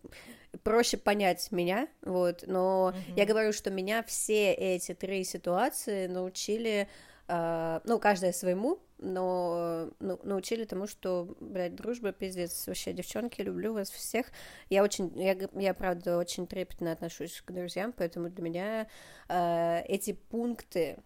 проще 0.62 0.96
понять 0.96 1.52
меня, 1.52 1.86
вот. 2.02 2.44
Но 2.46 2.94
mm-hmm. 2.94 3.12
я 3.16 3.26
говорю, 3.26 3.52
что 3.52 3.70
меня 3.70 4.02
все 4.04 4.52
эти 4.54 4.94
три 4.94 5.22
ситуации 5.24 6.06
научили, 6.06 6.88
э, 7.28 7.80
ну, 7.84 7.98
каждая 7.98 8.32
своему, 8.32 8.78
но 8.96 9.90
ну, 10.00 10.18
научили 10.22 10.64
тому, 10.64 10.86
что, 10.86 11.36
блядь, 11.40 11.74
дружба, 11.74 12.12
пиздец, 12.12 12.66
вообще, 12.66 12.94
девчонки, 12.94 13.42
люблю 13.42 13.74
вас 13.74 13.90
всех. 13.90 14.26
Я 14.70 14.82
очень, 14.82 15.12
я, 15.20 15.36
я 15.60 15.74
правда, 15.74 16.16
очень 16.16 16.46
трепетно 16.46 16.92
отношусь 16.92 17.42
к 17.44 17.52
друзьям, 17.52 17.92
поэтому 17.92 18.30
для 18.30 18.42
меня 18.42 18.86
э, 19.28 19.82
эти 19.88 20.12
пункты 20.12 20.96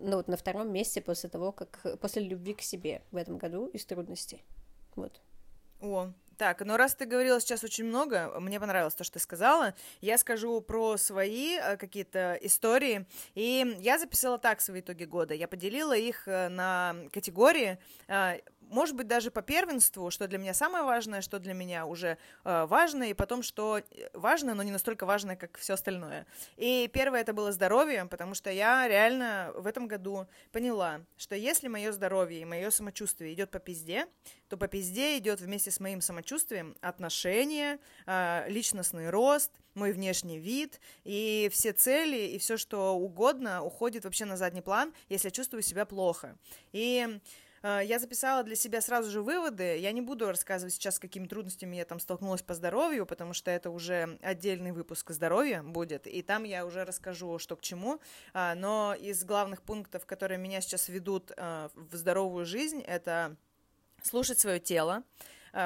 ну, 0.00 0.16
вот 0.16 0.28
на 0.28 0.36
втором 0.36 0.72
месте 0.72 1.00
после 1.00 1.28
того, 1.28 1.52
как... 1.52 1.98
После 2.00 2.22
любви 2.22 2.54
к 2.54 2.62
себе 2.62 3.02
в 3.10 3.16
этом 3.16 3.38
году 3.38 3.66
из 3.66 3.84
трудностей. 3.84 4.44
Вот. 4.94 5.20
О, 5.80 6.12
так, 6.36 6.60
ну 6.64 6.76
раз 6.76 6.94
ты 6.94 7.06
говорила 7.06 7.40
сейчас 7.40 7.64
очень 7.64 7.84
много, 7.84 8.30
мне 8.40 8.60
понравилось 8.60 8.94
то, 8.94 9.04
что 9.04 9.14
ты 9.14 9.20
сказала, 9.20 9.74
я 10.02 10.18
скажу 10.18 10.60
про 10.60 10.98
свои 10.98 11.56
э, 11.56 11.76
какие-то 11.78 12.38
истории, 12.42 13.06
и 13.34 13.76
я 13.80 13.98
записала 13.98 14.38
так 14.38 14.60
свои 14.60 14.80
итоги 14.80 15.04
года, 15.04 15.32
я 15.32 15.48
поделила 15.48 15.96
их 15.96 16.28
э, 16.28 16.48
на 16.48 16.94
категории, 17.12 17.78
э, 18.08 18.40
может 18.68 18.96
быть, 18.96 19.06
даже 19.06 19.30
по 19.30 19.42
первенству, 19.42 20.10
что 20.10 20.26
для 20.26 20.38
меня 20.38 20.54
самое 20.54 20.84
важное, 20.84 21.20
что 21.20 21.38
для 21.38 21.54
меня 21.54 21.86
уже 21.86 22.18
э, 22.44 22.66
важно, 22.66 23.04
и 23.04 23.14
потом, 23.14 23.42
что 23.42 23.80
важно, 24.12 24.54
но 24.54 24.62
не 24.62 24.70
настолько 24.70 25.06
важно, 25.06 25.36
как 25.36 25.56
все 25.58 25.74
остальное. 25.74 26.26
И 26.56 26.90
первое 26.92 27.20
это 27.20 27.32
было 27.32 27.52
здоровье, 27.52 28.04
потому 28.06 28.34
что 28.34 28.50
я 28.50 28.88
реально 28.88 29.52
в 29.56 29.66
этом 29.66 29.86
году 29.86 30.26
поняла, 30.52 31.00
что 31.16 31.34
если 31.34 31.68
мое 31.68 31.92
здоровье 31.92 32.40
и 32.40 32.44
мое 32.44 32.70
самочувствие 32.70 33.32
идет 33.32 33.50
по 33.50 33.58
пизде, 33.58 34.06
то 34.48 34.56
по 34.56 34.68
пизде 34.68 35.18
идет 35.18 35.40
вместе 35.40 35.70
с 35.70 35.80
моим 35.80 36.00
самочувствием 36.00 36.76
отношения, 36.80 37.78
э, 38.06 38.44
личностный 38.48 39.10
рост, 39.10 39.52
мой 39.74 39.92
внешний 39.92 40.38
вид, 40.38 40.80
и 41.04 41.50
все 41.52 41.72
цели, 41.72 42.16
и 42.16 42.38
все, 42.38 42.56
что 42.56 42.94
угодно, 42.94 43.62
уходит 43.62 44.04
вообще 44.04 44.24
на 44.24 44.36
задний 44.36 44.62
план, 44.62 44.94
если 45.08 45.28
я 45.28 45.32
чувствую 45.32 45.62
себя 45.62 45.84
плохо. 45.84 46.36
И 46.72 47.06
Э, 47.06 47.18
я 47.62 47.98
записала 47.98 48.42
для 48.42 48.56
себя 48.56 48.80
сразу 48.80 49.10
же 49.10 49.22
выводы. 49.22 49.78
Я 49.78 49.92
не 49.92 50.00
буду 50.00 50.28
рассказывать 50.28 50.74
сейчас, 50.74 50.96
с 50.96 50.98
какими 50.98 51.26
трудностями 51.26 51.76
я 51.76 51.84
там 51.84 52.00
столкнулась 52.00 52.42
по 52.42 52.54
здоровью, 52.54 53.06
потому 53.06 53.32
что 53.32 53.50
это 53.50 53.70
уже 53.70 54.18
отдельный 54.22 54.72
выпуск 54.72 55.10
здоровья 55.10 55.62
будет, 55.62 56.06
и 56.06 56.22
там 56.22 56.44
я 56.44 56.66
уже 56.66 56.84
расскажу, 56.84 57.38
что 57.38 57.56
к 57.56 57.60
чему. 57.60 58.00
А, 58.32 58.54
но 58.54 58.94
из 58.94 59.24
главных 59.24 59.62
пунктов, 59.62 60.06
которые 60.06 60.38
меня 60.38 60.60
сейчас 60.60 60.88
ведут 60.88 61.32
э, 61.36 61.68
в 61.74 61.96
здоровую 61.96 62.44
жизнь, 62.46 62.80
это 62.82 63.36
слушать 64.02 64.38
свое 64.38 64.60
тело, 64.60 65.02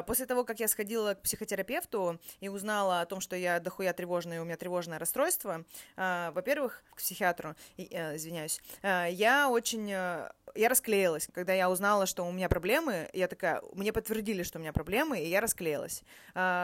после 0.06 0.26
того, 0.26 0.44
как 0.44 0.60
я 0.60 0.68
сходила 0.68 1.14
к 1.14 1.22
психотерапевту 1.22 2.20
и 2.40 2.48
узнала 2.48 3.00
о 3.00 3.06
том, 3.06 3.20
что 3.20 3.36
я 3.36 3.60
дохуя 3.60 3.92
тревожная, 3.92 4.40
у 4.40 4.44
меня 4.44 4.56
тревожное 4.56 4.98
расстройство, 4.98 5.64
а, 5.96 6.30
во-первых, 6.32 6.82
к 6.90 6.96
психиатру, 6.96 7.54
э, 7.76 8.16
извиняюсь, 8.16 8.60
я 8.82 9.48
очень 9.50 9.90
э, 9.92 10.30
я 10.54 10.68
расклеилась, 10.68 11.28
когда 11.32 11.52
я 11.52 11.70
узнала, 11.70 12.06
что 12.06 12.24
у 12.24 12.32
меня 12.32 12.48
проблемы, 12.48 13.08
я 13.12 13.28
такая, 13.28 13.62
мне 13.72 13.92
подтвердили, 13.92 14.42
что 14.42 14.58
у 14.58 14.60
меня 14.60 14.72
проблемы, 14.72 15.20
и 15.20 15.28
я 15.28 15.40
расклеилась. 15.40 16.02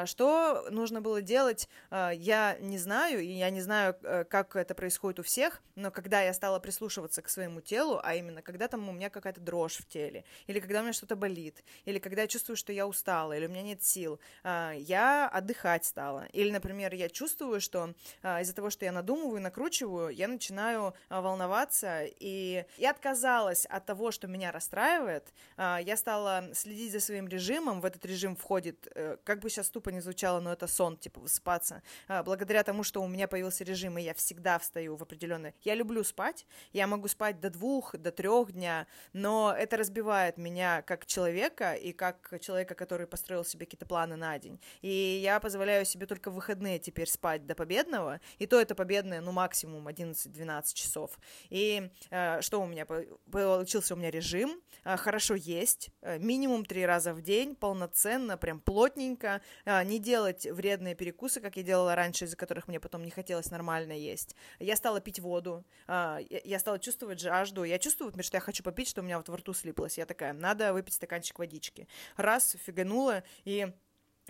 Что 0.04 0.66
нужно 0.70 1.00
было 1.00 1.22
делать, 1.22 1.68
я 1.90 2.56
не 2.60 2.78
знаю, 2.78 3.20
и 3.20 3.26
я 3.26 3.50
не 3.50 3.60
знаю, 3.60 3.96
э, 4.02 4.24
как 4.24 4.56
это 4.56 4.74
происходит 4.74 5.20
у 5.20 5.22
всех, 5.22 5.62
но 5.74 5.90
когда 5.90 6.22
я 6.22 6.32
стала 6.34 6.58
прислушиваться 6.58 7.22
к 7.22 7.28
своему 7.28 7.60
телу, 7.60 8.00
а 8.02 8.14
именно, 8.14 8.42
когда 8.42 8.68
там 8.68 8.88
у 8.88 8.92
меня 8.92 9.10
какая-то 9.10 9.40
дрожь 9.40 9.76
в 9.76 9.86
теле, 9.86 10.24
или 10.46 10.60
когда 10.60 10.80
у 10.80 10.82
меня 10.82 10.92
что-то 10.92 11.16
болит, 11.16 11.64
или 11.84 11.98
когда 11.98 12.22
я 12.22 12.28
чувствую, 12.28 12.56
что 12.56 12.72
я 12.72 12.86
устала, 12.86 13.15
устала, 13.16 13.32
или 13.32 13.46
у 13.46 13.48
меня 13.48 13.62
нет 13.62 13.82
сил, 13.82 14.20
а, 14.42 14.72
я 14.72 15.28
отдыхать 15.28 15.84
стала. 15.84 16.26
Или, 16.32 16.50
например, 16.50 16.94
я 16.94 17.08
чувствую, 17.08 17.60
что 17.60 17.94
а, 18.22 18.40
из-за 18.40 18.54
того, 18.54 18.70
что 18.70 18.84
я 18.84 18.92
надумываю, 18.92 19.40
накручиваю, 19.40 20.10
я 20.10 20.28
начинаю 20.28 20.94
а, 21.08 21.20
волноваться, 21.20 22.02
и 22.04 22.64
я 22.76 22.90
отказалась 22.90 23.66
от 23.66 23.86
того, 23.86 24.10
что 24.10 24.28
меня 24.28 24.52
расстраивает, 24.52 25.32
я 25.56 25.96
стала 25.96 26.44
следить 26.54 26.92
за 26.92 27.00
своим 27.00 27.28
режимом, 27.28 27.80
в 27.80 27.84
этот 27.84 28.04
режим 28.04 28.36
входит, 28.36 28.88
э, 28.94 29.16
как 29.24 29.40
бы 29.40 29.50
сейчас 29.50 29.70
тупо 29.70 29.90
не 29.90 30.00
звучало, 30.00 30.40
но 30.40 30.52
это 30.52 30.66
сон, 30.66 30.96
типа 30.96 31.20
высыпаться, 31.20 31.82
благодаря 32.08 32.62
тому, 32.62 32.82
что 32.82 33.02
у 33.02 33.08
меня 33.08 33.28
появился 33.28 33.64
режим, 33.64 33.98
и 33.98 34.02
я 34.02 34.14
всегда 34.14 34.58
встаю 34.58 34.96
в 34.96 35.02
определенное... 35.02 35.54
Я 35.62 35.74
люблю 35.74 36.04
спать, 36.04 36.46
я 36.72 36.86
могу 36.86 37.08
спать 37.08 37.40
до 37.40 37.50
двух, 37.50 37.96
до 37.96 38.10
трех 38.10 38.52
дня, 38.52 38.86
но 39.12 39.54
это 39.56 39.76
разбивает 39.76 40.36
меня 40.36 40.82
как 40.82 41.06
человека 41.06 41.74
и 41.74 41.92
как 41.92 42.34
человека, 42.40 42.74
который 42.74 43.05
который 43.06 43.16
построил 43.16 43.44
себе 43.44 43.66
какие-то 43.66 43.86
планы 43.86 44.16
на 44.16 44.38
день. 44.38 44.60
И 44.82 45.20
я 45.22 45.40
позволяю 45.40 45.84
себе 45.84 46.06
только 46.06 46.30
в 46.30 46.34
выходные 46.34 46.78
теперь 46.78 47.08
спать 47.08 47.46
до 47.46 47.54
победного, 47.54 48.20
и 48.38 48.46
то 48.46 48.60
это 48.60 48.74
победное, 48.74 49.20
ну, 49.20 49.32
максимум 49.32 49.88
11-12 49.88 50.74
часов. 50.74 51.18
И 51.50 51.90
э, 52.10 52.40
что 52.42 52.60
у 52.60 52.66
меня? 52.66 52.86
Получился 53.30 53.94
у 53.94 53.96
меня 53.96 54.10
режим, 54.10 54.60
э, 54.84 54.96
хорошо 54.96 55.34
есть, 55.34 55.90
э, 56.02 56.18
минимум 56.18 56.64
три 56.64 56.86
раза 56.86 57.12
в 57.12 57.22
день, 57.22 57.54
полноценно, 57.54 58.36
прям 58.36 58.60
плотненько, 58.60 59.40
э, 59.64 59.84
не 59.84 59.98
делать 59.98 60.46
вредные 60.46 60.94
перекусы, 60.94 61.40
как 61.40 61.56
я 61.56 61.62
делала 61.62 61.94
раньше, 61.94 62.24
из-за 62.24 62.36
которых 62.36 62.68
мне 62.68 62.80
потом 62.80 63.04
не 63.04 63.10
хотелось 63.10 63.50
нормально 63.50 63.92
есть. 63.92 64.36
Я 64.60 64.76
стала 64.76 65.00
пить 65.00 65.20
воду, 65.20 65.64
э, 65.88 66.18
я 66.44 66.58
стала 66.58 66.78
чувствовать 66.78 67.20
жажду, 67.20 67.64
я 67.64 67.78
чувствую, 67.78 68.06
например, 68.06 68.24
что 68.24 68.36
я 68.36 68.40
хочу 68.40 68.62
попить, 68.62 68.88
что 68.88 69.00
у 69.00 69.04
меня 69.04 69.16
вот 69.16 69.28
во 69.28 69.36
рту 69.36 69.54
слиплось. 69.54 69.98
Я 69.98 70.06
такая, 70.06 70.32
надо 70.32 70.72
выпить 70.72 70.94
стаканчик 70.94 71.38
водички. 71.38 71.86
Раз, 72.16 72.56
фигану 72.66 72.85
заглянула, 72.86 73.22
и 73.44 73.72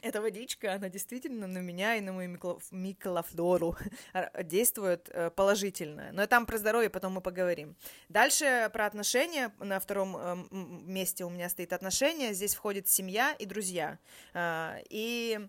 эта 0.03 0.21
водичка, 0.21 0.75
она 0.75 0.89
действительно 0.91 1.47
на 1.47 1.59
меня 1.59 1.97
и 1.97 2.01
на 2.01 2.13
мою 2.13 2.39
микрофлору 2.71 3.77
действует 4.45 5.09
э, 5.09 5.31
положительно. 5.31 6.11
Но 6.13 6.27
там 6.27 6.45
про 6.45 6.59
здоровье 6.59 6.91
потом 6.91 7.15
мы 7.15 7.21
поговорим. 7.23 7.77
Дальше 8.11 8.69
про 8.73 8.87
отношения. 8.87 9.55
На 9.59 9.81
втором 9.81 10.17
э, 10.17 10.37
месте 10.51 11.25
у 11.25 11.31
меня 11.31 11.49
стоит 11.49 11.73
отношения. 11.73 12.35
Здесь 12.35 12.55
входит 12.55 12.89
семья 12.89 13.33
и 13.39 13.47
друзья. 13.47 13.99
А, 14.35 14.77
и 14.91 15.41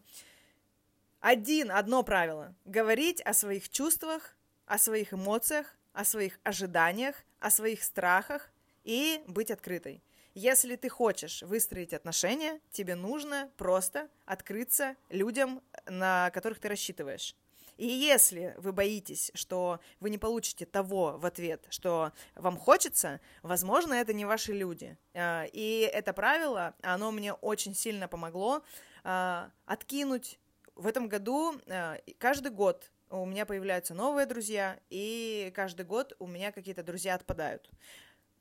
один, 1.20 1.70
одно 1.70 2.04
правило. 2.04 2.56
Говорить 2.64 3.22
о 3.22 3.34
своих 3.34 3.68
чувствах, 3.68 4.38
о 4.66 4.78
своих 4.78 5.14
эмоциях, 5.14 5.76
о 5.92 6.06
своих 6.06 6.40
ожиданиях, 6.44 7.16
о 7.42 7.52
своих 7.52 7.84
страхах 7.84 8.50
и 8.86 9.22
быть 9.28 9.52
открытой. 9.52 10.02
Если 10.40 10.76
ты 10.76 10.88
хочешь 10.88 11.42
выстроить 11.42 11.96
отношения, 11.96 12.62
тебе 12.70 12.94
нужно 12.94 13.50
просто 13.58 14.08
открыться 14.28 14.96
людям, 15.10 15.64
на 15.88 16.30
которых 16.30 16.60
ты 16.60 16.68
рассчитываешь. 16.68 17.36
И 17.78 17.88
если 17.88 18.54
вы 18.60 18.72
боитесь, 18.72 19.32
что 19.34 19.80
вы 20.00 20.12
не 20.12 20.20
получите 20.20 20.68
того 20.68 21.18
в 21.18 21.26
ответ, 21.26 21.66
что 21.72 22.12
вам 22.36 22.56
хочется, 22.56 23.20
возможно, 23.42 23.96
это 23.96 24.14
не 24.14 24.26
ваши 24.26 24.54
люди. 24.54 24.96
А, 25.16 25.46
и 25.52 25.90
это 25.92 26.14
правило, 26.14 26.76
оно 26.84 27.10
мне 27.10 27.34
очень 27.34 27.74
сильно 27.74 28.08
помогло 28.08 28.62
а, 29.04 29.50
откинуть 29.66 30.40
в 30.76 30.86
этом 30.86 31.08
году, 31.08 31.60
а, 31.68 31.98
каждый 32.20 32.52
год 32.52 32.92
у 33.10 33.26
меня 33.26 33.48
появляются 33.48 33.96
новые 33.96 34.28
друзья, 34.28 34.80
и 34.92 35.52
каждый 35.56 35.86
год 35.86 36.16
у 36.20 36.28
меня 36.28 36.52
какие-то 36.52 36.84
друзья 36.84 37.16
отпадают 37.16 37.72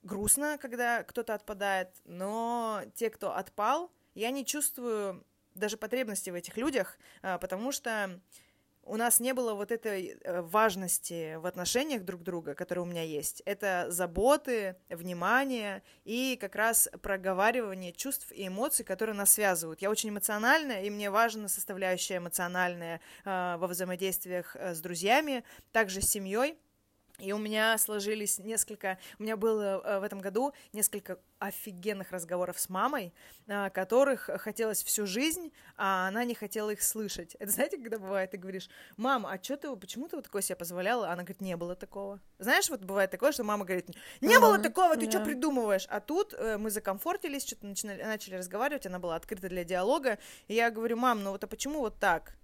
грустно, 0.07 0.59
когда 0.59 1.03
кто-то 1.03 1.35
отпадает, 1.35 1.91
но 2.05 2.83
те, 2.95 3.11
кто 3.11 3.35
отпал, 3.35 3.91
я 4.15 4.31
не 4.31 4.47
чувствую 4.47 5.25
даже 5.55 5.77
потребности 5.77 6.31
в 6.31 6.35
этих 6.35 6.57
людях, 6.57 6.99
а, 7.23 7.39
потому 7.39 7.73
что 7.73 8.21
у 8.87 8.97
нас 8.97 9.19
не 9.19 9.35
было 9.35 9.53
вот 9.55 9.73
этой 9.73 10.17
э, 10.23 10.43
важности 10.43 11.35
в 11.37 11.47
отношениях 11.47 12.05
друг 12.05 12.23
друга, 12.23 12.55
которая 12.55 12.85
у 12.85 12.89
меня 12.89 13.03
есть. 13.03 13.43
Это 13.45 13.87
заботы, 13.89 14.77
внимание 14.89 15.83
и 16.05 16.39
как 16.41 16.55
раз 16.55 16.89
проговаривание 17.03 17.93
чувств 17.93 18.31
и 18.31 18.47
эмоций, 18.47 18.85
которые 18.85 19.17
нас 19.17 19.33
связывают. 19.33 19.83
Я 19.83 19.91
очень 19.91 20.11
эмоциональная, 20.11 20.85
и 20.85 20.91
мне 20.91 21.11
важна 21.11 21.49
составляющая 21.49 22.19
эмоциональная 22.19 23.01
э, 23.25 23.57
во 23.59 23.67
взаимодействиях 23.67 24.55
э, 24.55 24.75
с 24.75 24.81
друзьями, 24.81 25.43
также 25.73 26.01
с 26.01 26.09
семьей. 26.09 26.57
И 27.19 27.33
у 27.33 27.39
меня 27.39 27.77
сложились 27.79 28.39
несколько, 28.39 28.99
у 29.19 29.23
меня 29.23 29.37
было 29.37 29.81
э, 29.83 30.01
в 30.01 30.03
этом 30.03 30.21
году 30.21 30.53
несколько 30.73 31.19
офигенных 31.39 32.13
разговоров 32.13 32.59
с 32.59 32.69
мамой, 32.69 33.13
а, 33.47 33.71
которых 33.71 34.31
хотелось 34.39 34.83
всю 34.83 35.07
жизнь, 35.07 35.53
а 35.77 36.09
она 36.09 36.25
не 36.25 36.35
хотела 36.35 36.71
их 36.71 36.83
слышать. 36.83 37.35
Это 37.39 37.53
знаете, 37.53 37.77
когда 37.77 37.99
бывает, 37.99 38.31
ты 38.31 38.37
говоришь, 38.39 38.69
мама, 38.97 39.33
а 39.33 39.43
что 39.43 39.57
ты, 39.57 39.75
почему 39.77 40.09
ты 40.09 40.17
вот 40.17 40.25
такое 40.25 40.43
себе 40.43 40.57
позволяла? 40.57 41.09
Она 41.09 41.23
говорит, 41.23 41.41
не 41.41 41.57
было 41.57 41.75
такого. 41.75 42.21
Знаешь, 42.39 42.71
вот 42.71 42.81
бывает 42.81 43.11
такое, 43.11 43.33
что 43.33 43.45
мама 43.45 43.65
говорит, 43.65 43.89
не 44.21 44.29
mm-hmm. 44.29 44.41
было 44.41 44.59
такого, 44.59 44.97
ты 44.97 45.07
yeah. 45.07 45.11
что 45.11 45.21
придумываешь? 45.25 45.87
А 45.89 46.01
тут 46.01 46.35
э, 46.35 46.57
мы 46.59 46.71
закомфортились, 46.71 47.47
что-то 47.47 47.67
начали, 47.67 48.03
начали 48.03 48.37
разговаривать, 48.37 48.87
она 48.87 48.99
была 48.99 49.17
открыта 49.17 49.49
для 49.49 49.65
диалога, 49.65 50.19
и 50.49 50.55
я 50.55 50.71
говорю, 50.71 50.97
мам, 50.97 51.23
ну 51.23 51.33
вот 51.33 51.45
а 51.45 51.47
почему 51.47 51.81
вот 51.81 51.99
так? 51.99 52.37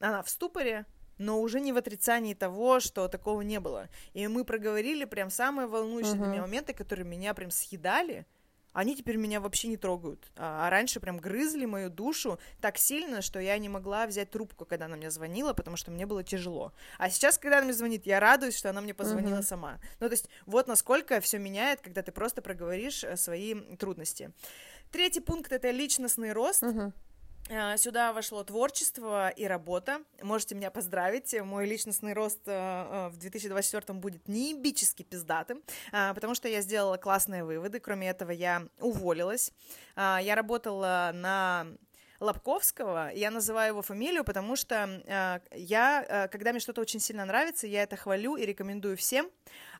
Она 0.00 0.22
в 0.22 0.28
ступоре, 0.28 0.86
но 1.18 1.40
уже 1.40 1.60
не 1.60 1.72
в 1.72 1.76
отрицании 1.76 2.34
того, 2.34 2.80
что 2.80 3.08
такого 3.08 3.42
не 3.42 3.60
было. 3.60 3.88
И 4.12 4.26
мы 4.26 4.44
проговорили 4.44 5.04
прям 5.04 5.30
самые 5.30 5.66
волнующие 5.66 6.14
uh-huh. 6.14 6.18
для 6.18 6.26
меня 6.26 6.40
моменты, 6.42 6.72
которые 6.72 7.06
меня 7.06 7.34
прям 7.34 7.50
съедали. 7.50 8.26
Они 8.72 8.96
теперь 8.96 9.16
меня 9.16 9.40
вообще 9.40 9.68
не 9.68 9.76
трогают. 9.76 10.32
А, 10.36 10.66
а 10.66 10.70
раньше 10.70 10.98
прям 10.98 11.18
грызли 11.18 11.64
мою 11.64 11.90
душу 11.90 12.40
так 12.60 12.76
сильно, 12.76 13.22
что 13.22 13.38
я 13.38 13.56
не 13.58 13.68
могла 13.68 14.04
взять 14.06 14.30
трубку, 14.30 14.64
когда 14.64 14.86
она 14.86 14.96
мне 14.96 15.12
звонила, 15.12 15.52
потому 15.52 15.76
что 15.76 15.92
мне 15.92 16.06
было 16.06 16.24
тяжело. 16.24 16.72
А 16.98 17.08
сейчас, 17.08 17.38
когда 17.38 17.58
она 17.58 17.66
мне 17.66 17.74
звонит, 17.74 18.04
я 18.04 18.18
радуюсь, 18.18 18.56
что 18.58 18.70
она 18.70 18.80
мне 18.80 18.92
позвонила 18.92 19.38
uh-huh. 19.38 19.42
сама. 19.42 19.78
Ну, 20.00 20.08
то 20.08 20.12
есть, 20.12 20.28
вот 20.44 20.66
насколько 20.66 21.20
все 21.20 21.38
меняет, 21.38 21.82
когда 21.82 22.02
ты 22.02 22.10
просто 22.10 22.42
проговоришь 22.42 23.04
э, 23.04 23.16
свои 23.16 23.54
трудности. 23.76 24.32
Третий 24.90 25.20
пункт 25.20 25.52
это 25.52 25.70
личностный 25.70 26.32
рост. 26.32 26.64
Uh-huh. 26.64 26.92
Э, 27.50 27.76
сюда 27.76 28.12
вошло 28.12 28.42
творчество 28.42 29.28
и 29.28 29.44
работа. 29.44 30.00
Можете 30.22 30.54
меня 30.54 30.70
поздравить. 30.70 31.34
Мой 31.42 31.66
личностный 31.66 32.14
рост 32.14 32.40
э, 32.46 32.52
э, 32.52 33.08
в 33.08 33.18
2024 33.18 33.98
будет 33.98 34.28
неебически 34.28 35.02
пиздатым, 35.02 35.62
потому 35.90 36.34
что 36.34 36.48
я 36.48 36.62
сделала 36.62 36.96
классные 36.96 37.44
выводы. 37.44 37.80
Кроме 37.80 38.08
этого, 38.08 38.30
я 38.30 38.66
уволилась. 38.80 39.52
Я 39.96 40.34
работала 40.34 41.10
на 41.14 41.66
Лобковского. 42.20 43.12
Я 43.14 43.30
называю 43.30 43.72
его 43.72 43.82
фамилию, 43.82 44.24
потому 44.24 44.56
что 44.56 45.02
я, 45.54 46.28
когда 46.30 46.52
мне 46.52 46.60
что-то 46.60 46.80
очень 46.80 47.00
сильно 47.00 47.24
нравится, 47.24 47.66
я 47.66 47.82
это 47.82 47.96
хвалю 47.96 48.36
и 48.36 48.46
рекомендую 48.46 48.96
всем. 48.96 49.30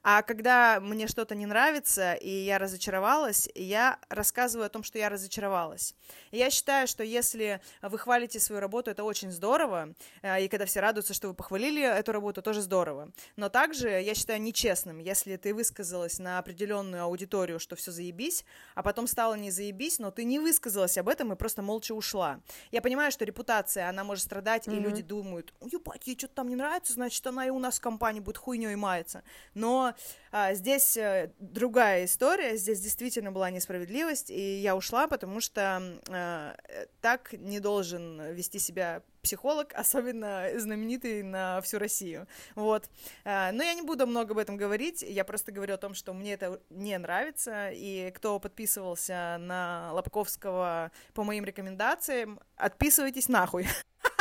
А 0.06 0.20
когда 0.20 0.80
мне 0.80 1.08
что-то 1.08 1.34
не 1.34 1.46
нравится, 1.46 2.12
и 2.12 2.28
я 2.28 2.58
разочаровалась, 2.58 3.48
я 3.54 3.98
рассказываю 4.10 4.66
о 4.66 4.68
том, 4.68 4.82
что 4.82 4.98
я 4.98 5.08
разочаровалась. 5.08 5.94
И 6.30 6.36
я 6.36 6.50
считаю, 6.50 6.86
что 6.86 7.02
если 7.02 7.62
вы 7.80 7.98
хвалите 7.98 8.38
свою 8.38 8.60
работу, 8.60 8.90
это 8.90 9.02
очень 9.02 9.32
здорово, 9.32 9.94
э, 10.20 10.44
и 10.44 10.48
когда 10.48 10.66
все 10.66 10.80
радуются, 10.80 11.14
что 11.14 11.28
вы 11.28 11.34
похвалили 11.34 11.82
эту 11.82 12.12
работу, 12.12 12.42
тоже 12.42 12.60
здорово. 12.60 13.12
Но 13.36 13.48
также 13.48 13.88
я 13.88 14.14
считаю 14.14 14.42
нечестным, 14.42 14.98
если 14.98 15.36
ты 15.36 15.54
высказалась 15.54 16.18
на 16.18 16.38
определенную 16.38 17.04
аудиторию, 17.04 17.58
что 17.58 17.74
все 17.74 17.90
заебись, 17.90 18.44
а 18.74 18.82
потом 18.82 19.06
стало 19.06 19.36
не 19.36 19.50
заебись, 19.50 19.98
но 19.98 20.10
ты 20.10 20.24
не 20.24 20.38
высказалась 20.38 20.98
об 20.98 21.08
этом 21.08 21.32
и 21.32 21.36
просто 21.36 21.62
молча 21.62 21.92
ушла. 21.92 22.40
Я 22.72 22.82
понимаю, 22.82 23.10
что 23.10 23.24
репутация, 23.24 23.88
она 23.88 24.04
может 24.04 24.24
страдать, 24.24 24.68
mm-hmm. 24.68 24.76
и 24.76 24.80
люди 24.80 25.00
думают, 25.02 25.54
ебать, 25.62 26.06
ей 26.06 26.18
что-то 26.18 26.34
там 26.34 26.48
не 26.48 26.56
нравится, 26.56 26.92
значит, 26.92 27.26
она 27.26 27.46
и 27.46 27.50
у 27.50 27.58
нас 27.58 27.78
в 27.78 27.80
компании 27.80 28.20
будет 28.20 28.36
хуйней 28.36 28.74
мается. 28.74 29.22
Но 29.54 29.93
а, 30.30 30.54
здесь 30.54 30.96
а, 30.96 31.30
другая 31.38 32.06
история, 32.06 32.56
здесь 32.56 32.80
действительно 32.80 33.32
была 33.32 33.50
несправедливость, 33.50 34.30
и 34.30 34.60
я 34.60 34.74
ушла, 34.76 35.06
потому 35.06 35.40
что 35.40 35.82
а, 36.08 36.56
так 37.00 37.32
не 37.32 37.60
должен 37.60 38.32
вести 38.32 38.58
себя 38.58 39.02
психолог, 39.22 39.72
особенно 39.76 40.48
знаменитый 40.56 41.22
на 41.22 41.60
всю 41.62 41.78
Россию. 41.78 42.26
Вот. 42.54 42.88
А, 43.24 43.52
но 43.52 43.62
я 43.62 43.74
не 43.74 43.82
буду 43.82 44.06
много 44.06 44.32
об 44.32 44.38
этом 44.38 44.56
говорить, 44.56 45.02
я 45.02 45.24
просто 45.24 45.52
говорю 45.52 45.74
о 45.74 45.78
том, 45.78 45.94
что 45.94 46.12
мне 46.12 46.34
это 46.34 46.60
не 46.70 46.96
нравится, 46.98 47.70
и 47.72 48.10
кто 48.12 48.38
подписывался 48.38 49.36
на 49.40 49.92
Лобковского 49.92 50.92
по 51.12 51.24
моим 51.24 51.44
рекомендациям, 51.44 52.40
отписывайтесь 52.56 53.28
нахуй. 53.28 53.66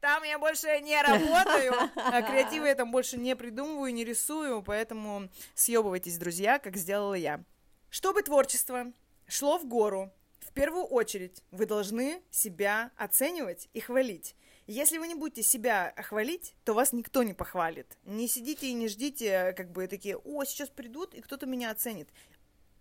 Там 0.00 0.22
я 0.22 0.38
больше 0.38 0.80
не 0.80 1.00
работаю, 1.02 1.74
а 1.96 2.22
креативы 2.22 2.68
я 2.68 2.74
там 2.74 2.90
больше 2.90 3.16
не 3.16 3.34
придумываю, 3.36 3.92
не 3.92 4.04
рисую, 4.04 4.62
поэтому 4.62 5.28
съебывайтесь, 5.54 6.18
друзья, 6.18 6.58
как 6.58 6.76
сделала 6.76 7.14
я. 7.14 7.42
Чтобы 7.90 8.22
творчество 8.22 8.92
шло 9.26 9.58
в 9.58 9.66
гору, 9.66 10.12
в 10.40 10.52
первую 10.52 10.84
очередь 10.84 11.42
вы 11.50 11.66
должны 11.66 12.22
себя 12.30 12.90
оценивать 12.96 13.68
и 13.72 13.80
хвалить. 13.80 14.36
Если 14.66 14.98
вы 14.98 15.06
не 15.06 15.14
будете 15.14 15.44
себя 15.44 15.94
хвалить, 15.96 16.54
то 16.64 16.74
вас 16.74 16.92
никто 16.92 17.22
не 17.22 17.34
похвалит. 17.34 17.96
Не 18.04 18.26
сидите 18.26 18.66
и 18.66 18.72
не 18.72 18.88
ждите, 18.88 19.52
как 19.56 19.70
бы 19.70 19.86
такие, 19.86 20.16
о, 20.16 20.44
сейчас 20.44 20.68
придут 20.68 21.14
и 21.14 21.20
кто-то 21.20 21.46
меня 21.46 21.70
оценит 21.70 22.08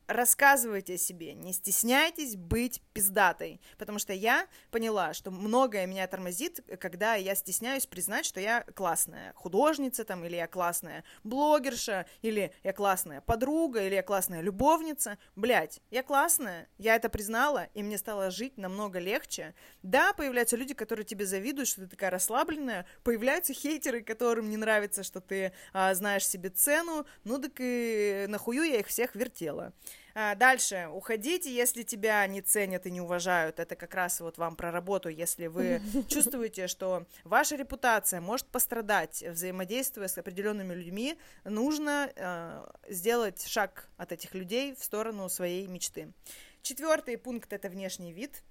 рассказывайте 0.07 0.95
о 0.95 0.97
себе, 0.97 1.33
не 1.33 1.53
стесняйтесь 1.53 2.35
быть 2.35 2.81
пиздатой, 2.93 3.61
потому 3.77 3.99
что 3.99 4.13
я 4.13 4.47
поняла, 4.71 5.13
что 5.13 5.31
многое 5.31 5.85
меня 5.85 6.07
тормозит, 6.07 6.59
когда 6.79 7.15
я 7.15 7.35
стесняюсь 7.35 7.85
признать, 7.85 8.25
что 8.25 8.39
я 8.39 8.63
классная 8.75 9.33
художница 9.35 10.03
там, 10.05 10.23
или 10.25 10.35
я 10.35 10.47
классная 10.47 11.03
блогерша, 11.23 12.05
или 12.21 12.53
я 12.63 12.73
классная 12.73 13.21
подруга, 13.21 13.85
или 13.85 13.95
я 13.95 14.03
классная 14.03 14.41
любовница. 14.41 15.17
Блять, 15.35 15.81
я 15.91 16.03
классная, 16.03 16.67
я 16.77 16.95
это 16.95 17.09
признала, 17.09 17.67
и 17.73 17.83
мне 17.83 17.97
стало 17.97 18.31
жить 18.31 18.57
намного 18.57 18.99
легче. 18.99 19.55
Да, 19.81 20.13
появляются 20.13 20.57
люди, 20.57 20.73
которые 20.73 21.05
тебе 21.05 21.25
завидуют, 21.25 21.67
что 21.67 21.81
ты 21.81 21.87
такая 21.87 22.09
расслабленная, 22.09 22.85
появляются 23.03 23.53
хейтеры, 23.53 24.01
которым 24.01 24.49
не 24.49 24.57
нравится, 24.57 25.03
что 25.03 25.21
ты 25.21 25.51
а, 25.73 25.93
знаешь 25.93 26.27
себе 26.27 26.49
цену, 26.49 27.05
ну 27.23 27.39
так 27.39 27.53
и 27.59 28.25
нахую 28.27 28.63
я 28.63 28.79
их 28.79 28.87
всех 28.87 29.15
вертела. 29.15 29.73
А, 30.17 30.33
дальше, 30.33 30.87
уходите, 30.93 31.53
если 31.53 31.83
тебя 31.83 32.25
не 32.25 32.41
ценят 32.41 32.85
и 32.85 32.91
не 32.91 33.01
уважают. 33.01 33.59
Это 33.59 33.75
как 33.75 33.93
раз 33.93 34.21
вот 34.21 34.37
вам 34.37 34.55
про 34.55 34.71
работу, 34.71 35.09
если 35.09 35.47
вы 35.47 35.81
чувствуете, 36.07 36.67
что 36.67 37.05
ваша 37.25 37.57
репутация 37.57 38.21
может 38.21 38.47
пострадать, 38.47 39.25
взаимодействуя 39.27 40.07
с 40.07 40.17
определенными 40.17 40.73
людьми, 40.73 41.19
нужно 41.43 42.09
э, 42.15 42.65
сделать 42.87 43.45
шаг 43.45 43.89
от 43.97 44.13
этих 44.13 44.33
людей 44.33 44.73
в 44.73 44.85
сторону 44.85 45.27
своей 45.27 45.67
мечты. 45.67 46.13
Четвертый 46.61 47.17
пункт 47.17 47.51
это 47.51 47.67
внешний 47.67 48.13
вид. 48.13 48.41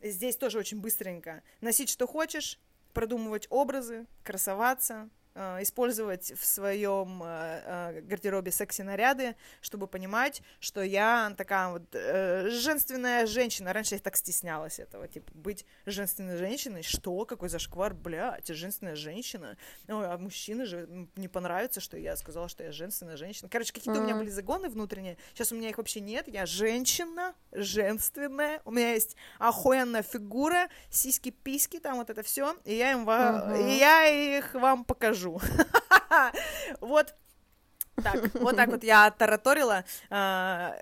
Здесь 0.00 0.38
тоже 0.38 0.58
очень 0.58 0.80
быстренько. 0.80 1.42
Носить 1.60 1.90
что 1.90 2.06
хочешь, 2.06 2.58
продумывать 2.94 3.46
образы, 3.50 4.06
красоваться, 4.22 5.10
использовать 5.34 6.32
в 6.32 6.44
своем 6.44 7.22
э, 7.24 7.62
э, 7.64 8.00
гардеробе 8.02 8.52
секси-наряды, 8.52 9.34
чтобы 9.60 9.88
понимать, 9.88 10.42
что 10.60 10.82
я 10.82 11.34
такая 11.36 11.70
вот 11.70 11.82
женственная 11.92 13.26
женщина. 13.26 13.72
Раньше 13.72 13.94
я 13.94 14.00
так 14.00 14.16
стеснялась 14.16 14.78
этого, 14.78 15.08
типа, 15.08 15.32
быть 15.34 15.66
женственной 15.86 16.36
женщиной. 16.36 16.82
Что? 16.82 17.24
Какой 17.24 17.48
зашквар? 17.48 17.94
Блядь, 17.94 18.46
женственная 18.46 18.94
женщина. 18.94 19.56
Ой, 19.88 20.06
а 20.06 20.16
мужчины 20.18 20.66
же 20.66 20.88
не 21.16 21.28
понравится, 21.28 21.80
что 21.80 21.96
я 21.96 22.16
сказала, 22.16 22.48
что 22.48 22.62
я 22.62 22.72
женственная 22.72 23.16
женщина. 23.16 23.48
Короче, 23.48 23.72
какие-то 23.72 23.98
mm-hmm. 23.98 24.02
у 24.04 24.06
меня 24.06 24.16
были 24.16 24.30
загоны 24.30 24.68
внутренние. 24.68 25.16
Сейчас 25.32 25.50
у 25.52 25.56
меня 25.56 25.70
их 25.70 25.78
вообще 25.78 26.00
нет. 26.00 26.28
Я 26.28 26.46
женщина, 26.46 27.34
женственная. 27.50 28.60
У 28.64 28.70
меня 28.70 28.92
есть 28.92 29.16
охуенная 29.38 30.02
фигура, 30.02 30.68
сиськи-письки, 30.90 31.80
там 31.80 31.96
вот 31.96 32.10
это 32.10 32.22
все. 32.22 32.56
И 32.64 32.74
я 32.74 32.92
им 32.92 33.08
mm-hmm. 33.08 33.72
и 33.72 33.78
я 33.78 34.38
их 34.38 34.54
вам 34.54 34.84
покажу 34.84 35.23
скажу. 35.24 35.40
Вот 36.80 37.14
так, 38.02 38.34
вот 38.34 38.56
так 38.56 38.68
вот 38.68 38.82
я 38.82 39.10
тараторила. 39.10 39.84
А, 40.10 40.76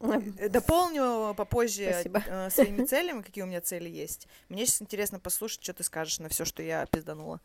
дополню 0.00 1.34
попозже 1.34 1.90
Спасибо. 1.92 2.22
Э, 2.26 2.50
своими 2.50 2.84
целями, 2.84 3.22
какие 3.22 3.42
у 3.42 3.46
меня 3.46 3.60
цели 3.60 3.88
есть. 3.88 4.28
Мне 4.48 4.66
сейчас 4.66 4.82
интересно 4.82 5.18
послушать, 5.18 5.62
что 5.62 5.72
ты 5.72 5.82
скажешь 5.82 6.18
на 6.18 6.28
все, 6.28 6.44
что 6.44 6.62
я 6.62 6.86
пизданула. 6.86 7.40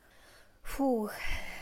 Фух, 0.62 1.12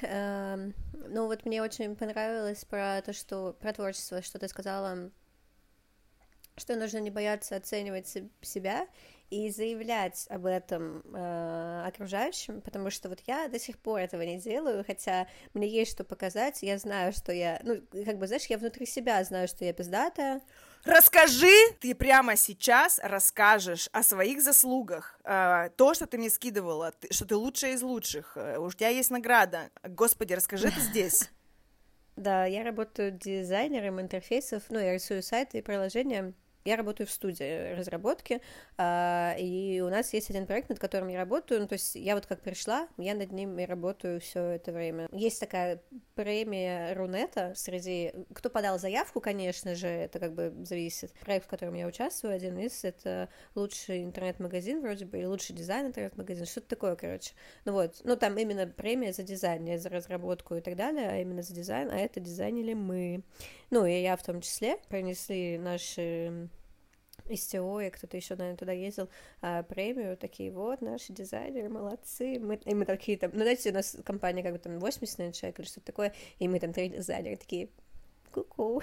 эм, 0.02 0.74
ну 0.94 1.28
вот 1.28 1.46
мне 1.46 1.62
очень 1.62 1.96
понравилось 1.96 2.66
про 2.66 3.02
то, 3.02 3.14
что 3.14 3.54
про 3.54 3.72
творчество, 3.72 4.22
что 4.22 4.40
ты 4.40 4.48
сказала, 4.48 5.12
что 6.58 6.76
нужно 6.76 6.98
не 6.98 7.12
бояться 7.12 7.56
оценивать 7.56 8.08
себя 8.42 8.88
и 9.30 9.50
заявлять 9.52 10.26
об 10.30 10.46
этом 10.46 11.04
э, 11.14 11.84
окружающим, 11.88 12.62
потому 12.62 12.90
что 12.90 13.10
вот 13.10 13.20
я 13.28 13.48
до 13.48 13.60
сих 13.60 13.78
пор 13.78 14.00
этого 14.00 14.22
не 14.24 14.40
делаю, 14.40 14.84
хотя 14.86 15.28
мне 15.54 15.68
есть 15.68 15.92
что 15.92 16.04
показать, 16.04 16.64
я 16.64 16.78
знаю, 16.78 17.14
что 17.14 17.32
я, 17.32 17.60
ну, 17.64 17.82
как 18.06 18.18
бы, 18.18 18.28
знаешь, 18.28 18.46
я 18.46 18.58
внутри 18.58 18.86
себя 18.86 19.24
знаю, 19.24 19.48
что 19.48 19.66
я 19.66 19.74
пиздатая. 19.74 20.42
Расскажи, 20.84 21.54
ты 21.80 21.94
прямо 21.94 22.36
сейчас 22.36 23.00
расскажешь 23.04 23.90
о 23.92 24.02
своих 24.02 24.42
заслугах, 24.42 25.20
э, 25.24 25.70
то, 25.76 25.94
что 25.94 26.08
ты 26.08 26.18
мне 26.18 26.30
скидывала, 26.30 26.92
ты, 26.92 27.14
что 27.14 27.26
ты 27.26 27.36
лучшая 27.36 27.74
из 27.74 27.84
лучших, 27.84 28.36
э, 28.36 28.58
у 28.58 28.72
тебя 28.72 28.90
есть 28.90 29.12
награда, 29.12 29.70
господи, 29.84 30.34
расскажи 30.34 30.68
это 30.70 30.80
здесь. 30.80 31.30
Да, 32.16 32.46
я 32.46 32.66
работаю 32.66 33.12
дизайнером 33.12 34.02
интерфейсов, 34.02 34.64
ну, 34.68 34.78
я 34.78 34.94
рисую 34.94 35.24
сайты 35.24 35.60
и 35.60 35.62
приложения, 35.62 36.34
я 36.66 36.76
работаю 36.76 37.08
в 37.08 37.12
студии 37.12 37.74
разработки, 37.74 38.42
а, 38.78 39.36
и 39.38 39.82
у 39.82 39.90
нас 39.90 40.14
есть 40.14 40.30
один 40.30 40.46
проект, 40.46 40.70
над 40.70 40.80
которым 40.80 41.08
я 41.08 41.18
работаю, 41.18 41.62
ну, 41.62 41.68
то 41.68 41.74
есть 41.74 41.96
я 41.96 42.16
вот 42.16 42.26
как 42.26 42.42
пришла, 42.42 42.88
я 42.98 43.16
над 43.16 43.32
ним 43.32 43.58
и 43.60 43.66
работаю 43.66 44.20
все 44.20 44.42
это 44.52 44.72
время. 44.72 45.08
Есть 45.12 45.40
такая 45.40 45.82
премия 46.16 46.94
Рунета 46.94 47.54
среди... 47.56 48.14
Кто 48.34 48.50
подал 48.50 48.78
заявку, 48.80 49.22
конечно 49.22 49.76
же, 49.76 49.88
это 49.88 50.20
как 50.20 50.34
бы 50.34 50.54
зависит. 50.66 51.14
Проект, 51.22 51.46
в 51.46 51.50
котором 51.50 51.74
я 51.74 51.88
участвую, 51.88 52.34
один 52.34 52.58
из, 52.60 52.84
это 52.84 53.30
лучший 53.56 54.04
интернет-магазин 54.04 54.82
вроде 54.82 55.06
бы, 55.06 55.18
или 55.18 55.26
лучший 55.26 55.56
дизайн 55.56 55.88
интернет-магазин, 55.88 56.46
что-то 56.46 56.68
такое, 56.68 56.96
короче. 56.96 57.32
Ну 57.66 57.74
вот, 57.74 58.02
ну 58.04 58.16
там 58.16 58.38
именно 58.38 58.68
премия 58.68 59.14
за 59.14 59.24
дизайн, 59.24 59.64
не 59.64 59.78
за 59.78 59.90
разработку 59.90 60.56
и 60.56 60.62
так 60.62 60.76
далее, 60.76 61.10
а 61.10 61.18
именно 61.18 61.42
за 61.42 61.54
дизайн, 61.54 61.90
а 61.90 61.98
это 61.98 62.20
дизайнили 62.20 62.74
мы. 62.74 63.24
Ну, 63.72 63.86
и 63.86 64.02
я 64.02 64.16
в 64.18 64.24
том 64.24 64.42
числе 64.42 64.78
принесли 64.90 65.58
наши 65.58 66.50
из 67.30 67.46
ТО, 67.48 67.82
и 67.82 67.90
кто-то 67.90 68.18
еще, 68.18 68.36
наверное, 68.36 68.58
туда 68.58 68.72
ездил, 68.72 69.10
а, 69.42 69.64
премию, 69.64 70.18
такие, 70.18 70.52
вот, 70.52 70.82
наши 70.82 71.14
дизайнеры, 71.14 71.70
молодцы, 71.70 72.40
мы, 72.40 72.56
и 72.66 72.74
мы 72.74 72.86
такие 72.86 73.18
там, 73.18 73.32
ну, 73.34 73.42
знаете, 73.42 73.70
у 73.70 73.74
нас 73.74 73.98
компания 74.04 74.44
как 74.44 74.54
бы 74.54 74.60
там 74.60 74.80
80, 74.80 75.18
наверное, 75.18 75.34
человек 75.34 75.60
или 75.60 75.66
что-то 75.66 75.86
такое, 75.86 76.14
и 76.40 76.48
мы 76.48 76.60
там 76.60 76.74
три 76.74 76.90
дизайнера 76.90 77.36
такие, 77.38 77.70
ку-ку. 78.32 78.82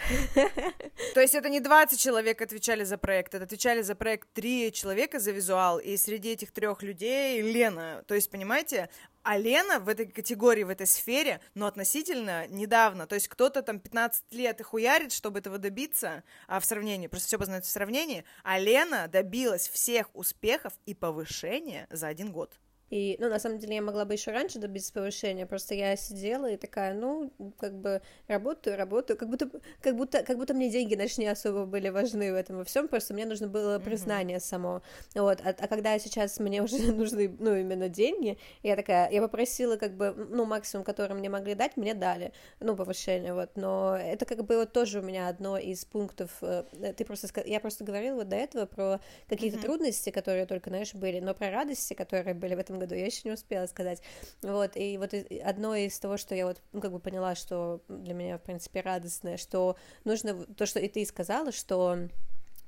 То 1.14 1.20
есть 1.20 1.35
это 1.35 1.48
не 1.48 1.61
20 1.61 1.98
человек 1.98 2.42
отвечали 2.42 2.85
за 2.85 2.98
проект, 2.98 3.35
это 3.35 3.44
отвечали 3.44 3.82
за 3.82 3.94
проект 3.94 4.28
три 4.32 4.72
человека 4.72 5.18
за 5.18 5.32
визуал, 5.32 5.78
и 5.78 5.96
среди 5.96 6.32
этих 6.32 6.52
трех 6.52 6.82
людей 6.82 7.40
Лена. 7.40 8.04
То 8.06 8.14
есть, 8.14 8.30
понимаете, 8.30 8.88
а 9.22 9.38
Лена 9.38 9.80
в 9.80 9.88
этой 9.88 10.06
категории, 10.06 10.62
в 10.62 10.68
этой 10.68 10.87
сфере, 10.87 11.40
но 11.54 11.66
относительно 11.66 12.46
недавно. 12.46 13.09
То 13.09 13.16
есть 13.16 13.26
кто-то 13.26 13.62
там 13.62 13.80
15 13.80 14.32
лет 14.32 14.61
и 14.61 14.62
хуярит, 14.62 15.12
чтобы 15.12 15.40
этого 15.40 15.59
добиться, 15.59 16.22
а 16.46 16.61
в 16.61 16.64
сравнении, 16.64 17.09
просто 17.09 17.26
все 17.26 17.38
познается 17.38 17.70
в 17.70 17.72
сравнении, 17.72 18.24
а 18.44 18.59
Лена 18.59 19.09
добилась 19.09 19.68
всех 19.68 20.14
успехов 20.14 20.74
и 20.87 20.94
повышения 20.94 21.88
за 21.90 22.06
один 22.06 22.30
год. 22.30 22.56
И, 22.90 23.16
ну, 23.18 23.29
на 23.29 23.40
самом 23.40 23.59
деле, 23.59 23.77
я 23.77 23.83
могла 23.83 24.05
бы 24.05 24.14
еще 24.14 24.31
раньше 24.31 24.59
добиться 24.59 24.92
повышения, 24.92 25.44
просто 25.44 25.75
я 25.75 25.96
сидела 25.96 26.51
и 26.51 26.57
такая, 26.57 26.94
ну, 26.94 27.33
как 27.59 27.75
бы 27.75 28.01
работаю, 28.29 28.77
работаю, 28.77 29.16
как 29.16 29.29
будто, 29.29 29.51
как 29.81 29.96
будто, 29.96 30.22
как 30.22 30.38
будто 30.38 30.55
мне 30.55 30.70
деньги, 30.70 30.94
значит, 30.94 31.18
не 31.18 31.27
особо 31.27 31.66
были 31.66 31.88
важны 31.88 32.33
в 32.33 32.37
этом 32.37 32.59
во 32.59 32.64
всем, 32.64 32.87
просто 32.87 33.12
мне 33.12 33.27
нужно 33.27 33.49
было 33.49 33.81
признание 33.81 34.38
mm-hmm. 34.38 34.40
само, 34.40 34.83
вот, 35.14 35.40
а, 35.44 35.55
а 35.59 35.66
когда 35.66 35.99
сейчас 35.99 36.38
мне 36.38 36.62
уже 36.62 36.92
нужны, 36.92 37.35
ну, 37.40 37.57
именно 37.57 37.88
деньги, 37.88 38.38
я 38.62 38.77
такая, 38.77 39.11
я 39.11 39.20
попросила, 39.20 39.77
как 39.77 39.96
бы, 39.96 40.14
ну, 40.31 40.44
максимум, 40.44 40.85
который 40.85 41.16
мне 41.16 41.29
могли 41.29 41.55
дать, 41.55 41.77
мне 41.77 41.92
дали, 41.92 42.33
ну, 42.61 42.77
повышение, 42.77 43.35
вот, 43.35 43.51
но 43.57 43.96
это 43.96 44.27
как 44.27 44.44
бы 44.44 44.57
вот 44.59 44.72
тоже 44.72 45.01
у 45.01 45.03
меня 45.03 45.29
одно 45.29 45.59
из 45.59 45.85
пунктов, 45.85 46.31
э, 46.40 46.62
ты 46.96 47.05
просто, 47.05 47.29
я 47.46 47.59
просто 47.59 47.83
говорила 47.83 48.16
вот 48.16 48.29
до 48.29 48.37
этого 48.37 48.66
про 48.66 49.01
какие-то 49.29 49.59
mm-hmm. 49.59 49.62
трудности, 49.62 50.11
которые 50.11 50.46
только, 50.46 50.70
знаешь, 50.70 50.94
были, 50.94 51.18
но 51.18 51.35
про 51.35 51.51
радости, 51.51 51.92
которые 51.94 52.35
были 52.35 52.55
в 52.55 52.59
этом 52.61 52.75
этом 52.76 52.80
году, 52.80 52.94
я 52.94 53.06
еще 53.06 53.22
не 53.24 53.32
успела 53.32 53.66
сказать. 53.66 54.02
Вот, 54.42 54.76
и 54.76 54.98
вот 54.98 55.12
одно 55.44 55.74
из 55.74 55.98
того, 55.98 56.16
что 56.16 56.34
я 56.34 56.46
вот, 56.46 56.60
ну, 56.72 56.80
как 56.80 56.92
бы 56.92 57.00
поняла, 57.00 57.34
что 57.34 57.82
для 57.88 58.14
меня, 58.14 58.38
в 58.38 58.42
принципе, 58.42 58.80
радостное, 58.80 59.36
что 59.36 59.76
нужно, 60.04 60.44
то, 60.44 60.66
что 60.66 60.78
и 60.78 60.88
ты 60.88 61.04
сказала, 61.04 61.52
что 61.52 62.08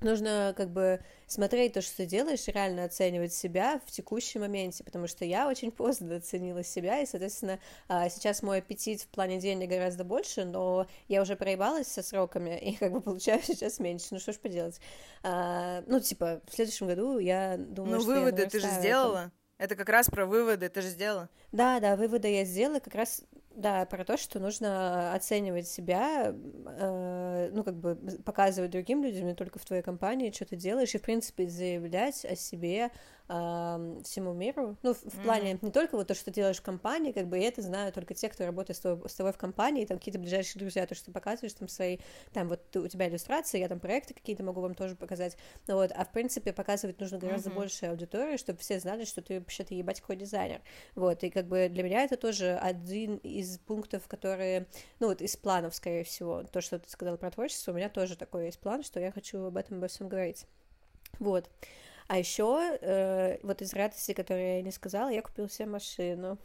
нужно 0.01 0.55
как 0.57 0.71
бы 0.71 1.01
смотреть 1.27 1.75
то, 1.75 1.83
что 1.83 1.99
ты 1.99 2.07
делаешь, 2.07 2.47
реально 2.47 2.85
оценивать 2.85 3.33
себя 3.33 3.81
в 3.87 3.91
текущем 3.91 4.41
моменте, 4.41 4.85
потому 4.85 5.07
что 5.07 5.25
я 5.25 5.49
очень 5.49 5.71
поздно 5.71 6.17
оценила 6.17 6.63
себя, 6.63 7.01
и, 7.01 7.07
соответственно, 7.07 7.59
а, 7.89 8.09
сейчас 8.09 8.43
мой 8.43 8.59
аппетит 8.59 9.03
в 9.03 9.09
плане 9.09 9.39
денег 9.39 9.69
гораздо 9.69 10.05
больше, 10.05 10.45
но 10.45 10.87
я 11.09 11.23
уже 11.23 11.37
проебалась 11.37 11.89
со 11.89 12.03
сроками, 12.03 12.59
и 12.63 12.77
как 12.77 12.93
бы 12.93 13.01
получаю 13.01 13.43
сейчас 13.43 13.79
меньше, 13.79 14.07
ну 14.11 14.19
что 14.19 14.33
ж 14.33 14.39
поделать. 14.39 14.81
А, 15.23 15.83
ну, 15.87 16.01
типа, 16.01 16.41
в 16.47 16.55
следующем 16.55 16.87
году 16.87 17.19
я 17.19 17.57
думаю, 17.59 17.97
ну, 17.97 18.03
что 18.03 18.13
выводы 18.13 18.47
ты 18.47 18.61
же 18.61 18.69
сделала? 18.69 19.33
Это 19.59 19.75
как 19.75 19.89
раз 19.89 20.09
про 20.09 20.25
выводы, 20.25 20.69
ты 20.69 20.83
же 20.83 20.89
сделала? 20.89 21.29
Да, 21.51 21.81
да, 21.81 21.97
выводы 21.97 22.33
я 22.33 22.45
сделала, 22.45 22.79
как 22.79 22.95
раз 22.95 23.25
да, 23.59 23.85
про 23.87 24.05
то, 24.05 24.17
что 24.17 24.39
нужно 24.39 25.13
оценивать 25.15 25.67
себя, 25.67 26.33
э, 26.33 27.51
ну, 27.53 27.65
как 27.65 27.75
бы 27.75 27.97
показывать 28.25 28.71
другим 28.71 29.03
людям, 29.03 29.27
не 29.27 29.35
только 29.35 29.59
в 29.59 29.65
твоей 29.65 29.83
компании, 29.83 30.31
что 30.31 30.45
ты 30.45 30.55
делаешь, 30.55 30.95
и, 30.95 30.99
в 30.99 31.03
принципе, 31.03 31.49
заявлять 31.49 32.25
о 32.25 32.37
себе 32.37 32.93
э, 33.29 34.01
всему 34.05 34.33
миру. 34.33 34.77
Ну, 34.83 34.95
в, 34.95 35.03
в 35.03 35.23
плане 35.23 35.53
mm-hmm. 35.53 35.59
не 35.63 35.71
только 35.71 35.97
вот 35.97 36.07
то, 36.07 36.15
что 36.15 36.27
ты 36.27 36.31
делаешь 36.31 36.59
в 36.59 36.63
компании, 36.63 37.13
как 37.13 37.27
бы, 37.27 37.39
и 37.39 37.43
это 37.43 37.63
знают 37.63 37.95
только 37.95 38.15
те, 38.15 38.29
кто 38.29 38.47
работает 38.47 38.77
с 38.77 38.81
тобой, 38.81 39.09
с 39.09 39.15
тобой 39.15 39.33
в 39.33 39.39
компании, 39.39 39.85
там 39.85 39.99
какие-то 39.99 40.21
ближайшие 40.21 40.61
друзья, 40.61 40.87
то, 40.87 40.95
что 40.95 41.07
ты 41.07 41.13
показываешь, 41.13 41.55
там, 41.55 41.69
свои, 41.69 41.99
там, 42.33 42.49
вот 42.49 42.77
у 42.77 42.87
тебя 42.87 43.09
иллюстрации, 43.09 43.59
я 43.59 43.69
там 43.69 43.81
проекты 43.81 44.15
какие-то 44.15 44.43
могу 44.43 44.61
вам 44.61 44.75
тоже 44.75 44.95
показать, 44.95 45.37
ну, 45.67 45.75
вот, 45.75 45.91
а, 45.95 46.05
в 46.05 46.13
принципе, 46.13 46.53
показывать 46.53 47.01
нужно 47.01 47.19
гораздо 47.19 47.51
mm-hmm. 47.51 47.55
больше 47.55 47.87
аудитории, 47.87 48.37
чтобы 48.37 48.59
все 48.61 48.79
знали, 48.79 49.05
что 49.05 49.23
ты 49.23 49.41
вообще-то 49.41 49.75
ебать 49.75 50.01
какой 50.01 50.17
дизайнер, 50.17 50.61
вот, 50.95 51.25
и, 51.25 51.31
как 51.31 51.47
бы, 51.47 51.69
для 51.69 51.83
меня 51.83 52.05
это 52.05 52.17
тоже 52.17 52.57
один 52.57 53.17
из 53.17 53.49
из 53.49 53.59
пунктов, 53.59 54.07
которые, 54.07 54.67
ну 55.01 55.09
вот 55.09 55.23
из 55.23 55.37
планов, 55.37 55.75
скорее 55.75 56.05
всего, 56.05 56.43
то, 56.45 56.61
что 56.61 56.79
ты 56.79 56.91
сказала 56.91 57.17
про 57.17 57.31
творчество, 57.31 57.73
у 57.73 57.75
меня 57.75 57.89
тоже 57.89 58.17
такой 58.17 58.47
есть 58.47 58.59
план, 58.59 58.83
что 58.83 59.01
я 59.01 59.11
хочу 59.11 59.45
об 59.45 59.57
этом 59.57 59.79
обо 59.79 59.89
всем 59.89 60.09
говорить. 60.09 60.47
Вот. 61.19 61.49
А 62.09 62.19
еще 62.19 62.79
э, 62.81 63.39
вот 63.43 63.63
из 63.63 63.75
радости, 63.75 64.15
которую 64.15 64.57
я 64.57 64.63
не 64.63 64.73
сказала, 64.73 65.11
я 65.11 65.23
купила 65.23 65.49
себе 65.49 65.67
машину. 65.67 66.39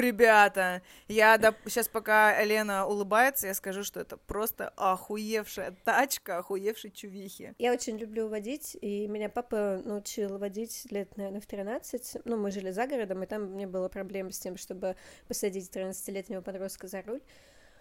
ребята, 0.00 0.82
я 1.08 1.38
сейчас 1.66 1.88
пока 1.88 2.42
Лена 2.42 2.86
улыбается, 2.86 3.46
я 3.46 3.54
скажу, 3.54 3.84
что 3.84 4.00
это 4.00 4.16
просто 4.16 4.72
охуевшая 4.76 5.74
тачка, 5.84 6.38
охуевшей 6.38 6.90
чувихи. 6.90 7.54
Я 7.58 7.72
очень 7.72 7.96
люблю 7.96 8.28
водить, 8.28 8.76
и 8.80 9.06
меня 9.06 9.28
папа 9.28 9.80
научил 9.84 10.38
водить 10.38 10.86
лет, 10.90 11.16
наверное, 11.16 11.40
в 11.40 11.46
13. 11.46 12.18
Ну, 12.24 12.36
мы 12.36 12.50
жили 12.50 12.70
за 12.70 12.86
городом, 12.86 13.22
и 13.22 13.26
там 13.26 13.56
не 13.56 13.66
было 13.66 13.88
проблем 13.88 14.30
с 14.30 14.38
тем, 14.38 14.56
чтобы 14.56 14.96
посадить 15.28 15.70
13-летнего 15.70 16.42
подростка 16.42 16.88
за 16.88 17.02
руль. 17.02 17.22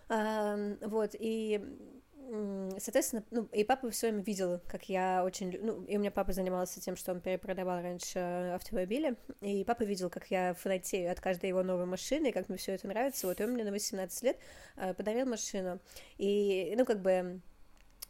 А, 0.09 0.57
вот, 0.81 1.11
и 1.13 1.61
соответственно, 2.77 3.23
ну, 3.31 3.43
и 3.51 3.63
папа 3.63 3.89
все 3.89 4.07
время 4.07 4.23
видел, 4.23 4.61
как 4.67 4.89
я 4.89 5.23
очень... 5.23 5.57
Ну, 5.61 5.83
и 5.83 5.97
у 5.97 5.99
меня 5.99 6.11
папа 6.11 6.31
занимался 6.31 6.79
тем, 6.79 6.95
что 6.95 7.11
он 7.11 7.21
перепродавал 7.21 7.81
раньше 7.81 8.19
автомобили, 8.55 9.15
и 9.41 9.63
папа 9.63 9.83
видел, 9.83 10.09
как 10.09 10.29
я 10.29 10.53
фанатею 10.53 11.11
от 11.11 11.19
каждой 11.19 11.47
его 11.47 11.63
новой 11.63 11.85
машины, 11.85 12.27
и 12.29 12.31
как 12.31 12.49
мне 12.49 12.57
все 12.57 12.73
это 12.73 12.87
нравится. 12.87 13.27
Вот 13.27 13.39
и 13.39 13.43
он 13.43 13.51
мне 13.51 13.63
на 13.63 13.71
18 13.71 14.23
лет 14.23 14.37
э, 14.77 14.93
подарил 14.93 15.25
машину. 15.25 15.79
И, 16.17 16.73
ну, 16.77 16.85
как 16.85 17.01
бы 17.01 17.41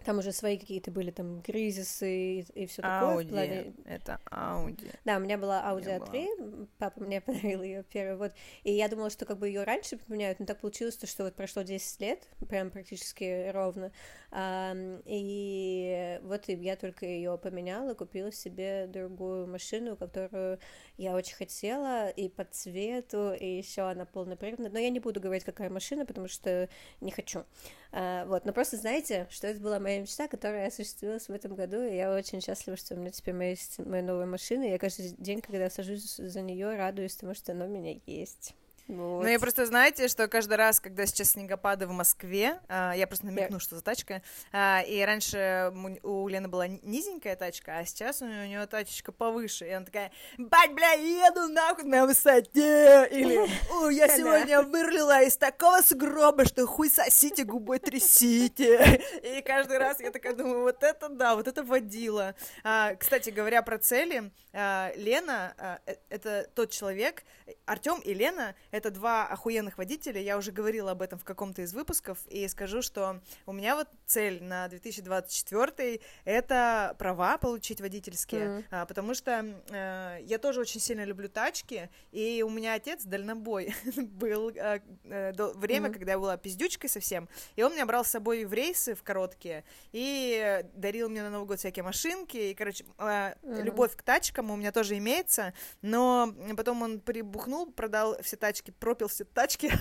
там 0.06 0.20
уже 0.20 0.32
свои 0.32 0.58
какие-то 0.58 0.92
были 0.92 1.12
там 1.12 1.42
кризисы 1.42 2.40
и, 2.40 2.46
и 2.56 2.66
все 2.68 2.82
такое. 2.82 3.18
Audi. 3.18 3.28
В 3.28 3.30
плане... 3.30 3.74
Это 3.86 4.20
Audi. 4.32 4.96
Да, 5.06 5.18
у 5.18 5.20
меня 5.20 5.38
была 5.38 5.62
Audi 5.72 6.00
A3, 6.00 6.68
папа 6.78 7.02
мне 7.02 7.22
подарил 7.22 7.62
ее 7.62 7.84
первый 7.84 8.18
вот. 8.18 8.32
И 8.64 8.72
я 8.72 8.88
думала, 8.88 9.10
что 9.10 9.26
как 9.26 9.38
бы 9.38 9.48
ее 9.48 9.64
раньше 9.64 9.98
поменяют, 9.98 10.40
но 10.40 10.46
так 10.46 10.60
получилось, 10.62 10.98
то, 10.98 11.08
что 11.08 11.24
вот 11.24 11.36
прошло 11.36 11.64
10 11.64 12.02
лет, 12.02 12.28
прям 12.48 12.72
практически 12.72 13.50
ровно. 13.52 13.92
И 14.32 16.20
вот 16.24 16.48
я 16.48 16.76
только 16.76 17.06
ее 17.06 17.38
поменяла, 17.38 17.94
купила 17.94 18.32
себе 18.32 18.88
другую 18.88 19.48
машину, 19.48 19.96
которую 19.98 20.60
я 20.98 21.15
очень 21.15 21.36
хотела, 21.36 22.10
и 22.10 22.30
по 22.30 22.44
цвету, 22.46 23.34
и 23.34 23.46
еще 23.58 23.89
она 23.89 24.06
полноприводная. 24.06 24.70
Но 24.70 24.80
я 24.80 24.89
не 24.89 25.00
буду 25.00 25.20
говорить, 25.20 25.44
какая 25.44 25.70
машина, 25.70 26.06
потому 26.06 26.28
что 26.28 26.70
не 27.02 27.12
хочу. 27.12 27.44
А, 27.92 28.26
вот, 28.26 28.46
но 28.46 28.54
просто 28.54 28.78
знаете, 28.78 29.28
что 29.32 29.48
это 29.48 29.60
была 29.60 29.80
моя 29.80 30.02
мечта, 30.02 30.28
которая 30.28 30.68
осуществилась 30.68 31.28
в 31.28 31.32
этом 31.32 31.56
году, 31.56 31.82
и 31.82 31.96
я 31.96 32.13
очень 32.13 32.42
счастлива, 32.42 32.78
что 32.78 32.94
у 32.94 32.98
меня 32.98 33.10
теперь 33.10 33.36
есть 33.44 33.80
моя 33.80 34.04
новая 34.04 34.28
машина, 34.28 34.63
я 34.63 34.78
каждый 34.78 35.15
день, 35.18 35.42
когда 35.42 35.70
сажусь 35.70 36.18
за 36.18 36.42
нее, 36.42 36.76
радуюсь 36.76 37.15
тому, 37.15 37.34
что 37.34 37.54
она 37.54 37.65
у 37.65 37.70
меня 37.70 38.00
есть. 38.06 38.54
Вот. 38.89 39.21
Ну, 39.21 39.28
я 39.28 39.39
просто, 39.39 39.67
знаете, 39.67 40.08
что 40.08 40.28
каждый 40.28 40.58
раз, 40.58 40.80
когда 40.80 41.06
сейчас 41.06 41.32
снегопады 41.32 41.86
в 41.86 41.91
Москве, 41.91 42.60
а, 42.67 42.93
я 42.93 43.06
просто 43.06 43.28
намекну, 43.28 43.58
yeah. 43.58 43.62
что 43.62 43.75
за 43.75 43.84
тачка, 43.84 44.23
а, 44.52 44.82
и 44.82 44.99
раньше 45.04 45.71
у 46.02 46.28
Лены 46.28 46.47
была 46.47 46.67
низенькая 46.67 47.36
тачка, 47.36 47.78
а 47.78 47.86
сейчас 47.86 48.23
у 48.23 48.25
нее, 48.25 48.45
у 48.45 48.47
нее 48.47 48.65
тачечка 48.65 49.12
повыше, 49.12 49.67
и 49.67 49.69
она 49.69 49.86
такая, 49.86 50.12
бать, 50.39 50.73
бля, 50.73 50.93
еду 50.93 51.49
нахуй 51.49 51.84
на 51.84 52.08
высоте, 52.08 53.08
или, 53.12 53.47
о, 53.71 53.89
я 53.89 54.08
сегодня 54.08 54.63
вырлила 54.63 55.21
из 55.21 55.38
такого 55.38 55.82
сугроба, 55.82 56.45
что 56.45 56.65
хуй 56.65 56.89
сосите, 56.89 57.43
губой 57.43 57.78
трясите, 57.78 59.04
и 59.23 59.43
каждый 59.43 59.78
раз 59.78 59.99
я 59.99 60.10
такая 60.10 60.34
думаю, 60.34 60.63
вот 60.63 60.82
это 60.82 61.10
да, 61.10 61.36
вот 61.36 61.47
это 61.47 61.62
водила. 61.63 62.34
А, 62.63 62.95
кстати, 62.95 63.30
говоря 63.30 63.62
про 63.62 63.78
цели, 63.78 64.32
Лена, 64.52 65.80
э, 65.86 65.95
это 66.10 66.49
тот 66.56 66.71
человек, 66.71 67.23
Артем 67.67 67.99
и 67.99 68.15
Лена— 68.15 68.56
это 68.71 68.79
два 68.88 69.28
охуенных 69.28 69.78
водителя, 69.78 70.22
я 70.22 70.38
уже 70.38 70.52
говорила 70.52 70.92
об 70.92 71.02
этом 71.02 71.20
в 71.20 71.24
каком-то 71.24 71.62
из 71.62 71.74
выпусков, 71.74 72.18
и 72.28 72.48
скажу, 72.48 72.82
что 72.82 73.20
у 73.46 73.52
меня 73.52 73.76
вот 73.76 73.88
цель 74.06 74.42
на 74.44 74.68
2024— 74.68 76.00
это 76.26 76.96
права 76.98 77.38
получить 77.38 77.82
водительские, 77.82 78.63
mm-hmm. 78.72 78.88
потому 78.88 79.13
что 79.13 79.46
э, 79.70 80.20
я 80.24 80.38
тоже 80.38 80.62
очень 80.62 80.80
сильно 80.80 81.04
люблю 81.04 81.30
тачки, 81.30 81.89
и 82.12 82.44
у 82.46 82.50
меня 82.50 82.74
отец 82.74 83.04
дальнобой 83.04 83.76
был 83.98 84.50
э, 84.50 84.80
э, 85.04 85.34
до, 85.34 85.54
время, 85.54 85.89
mm-hmm. 85.89 85.94
когда 85.94 86.12
я 86.13 86.20
была 86.20 86.38
пиздючкой 86.38 86.89
совсем, 86.89 87.28
и 87.56 87.63
он 87.63 87.74
меня 87.74 87.86
брал 87.86 88.06
с 88.06 88.10
собой 88.10 88.46
в 88.46 88.54
рейсы 88.54 88.96
в 88.96 89.04
короткие, 89.04 89.63
и 89.92 90.63
дарил 90.74 91.10
мне 91.10 91.22
на 91.24 91.30
Новый 91.30 91.48
год 91.48 91.60
всякие 91.60 91.84
машинки, 91.84 92.38
и, 92.38 92.54
короче, 92.54 92.86
э, 92.98 93.02
mm-hmm. 93.04 93.63
любовь 93.63 93.96
к 93.96 94.02
тачкам 94.02 94.52
у 94.52 94.56
меня 94.56 94.72
тоже 94.72 94.98
имеется, 94.98 95.54
но 95.82 96.34
потом 96.56 96.82
он 96.82 97.00
прибухнул, 97.00 97.72
продал 97.72 98.18
все 98.22 98.38
тачки, 98.38 98.69
пропил 98.72 99.08
все 99.08 99.26
тачки, 99.26 99.72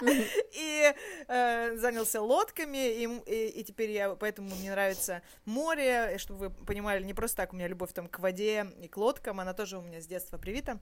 и 0.52 0.94
э, 1.28 1.76
занялся 1.76 2.20
лодками, 2.20 2.92
и, 2.92 3.04
и, 3.26 3.60
и 3.60 3.64
теперь 3.64 3.90
я, 3.90 4.14
поэтому 4.14 4.54
мне 4.56 4.70
нравится 4.70 5.22
море, 5.44 6.18
чтобы 6.18 6.48
вы 6.48 6.50
понимали, 6.50 7.02
не 7.02 7.14
просто 7.14 7.38
так 7.38 7.52
у 7.52 7.56
меня 7.56 7.68
любовь 7.68 7.92
там 7.92 8.08
к 8.08 8.18
воде 8.18 8.66
и 8.80 8.88
к 8.88 8.96
лодкам, 8.96 9.40
она 9.40 9.54
тоже 9.54 9.78
у 9.78 9.82
меня 9.82 10.00
с 10.00 10.06
детства 10.06 10.38
привита, 10.38 10.80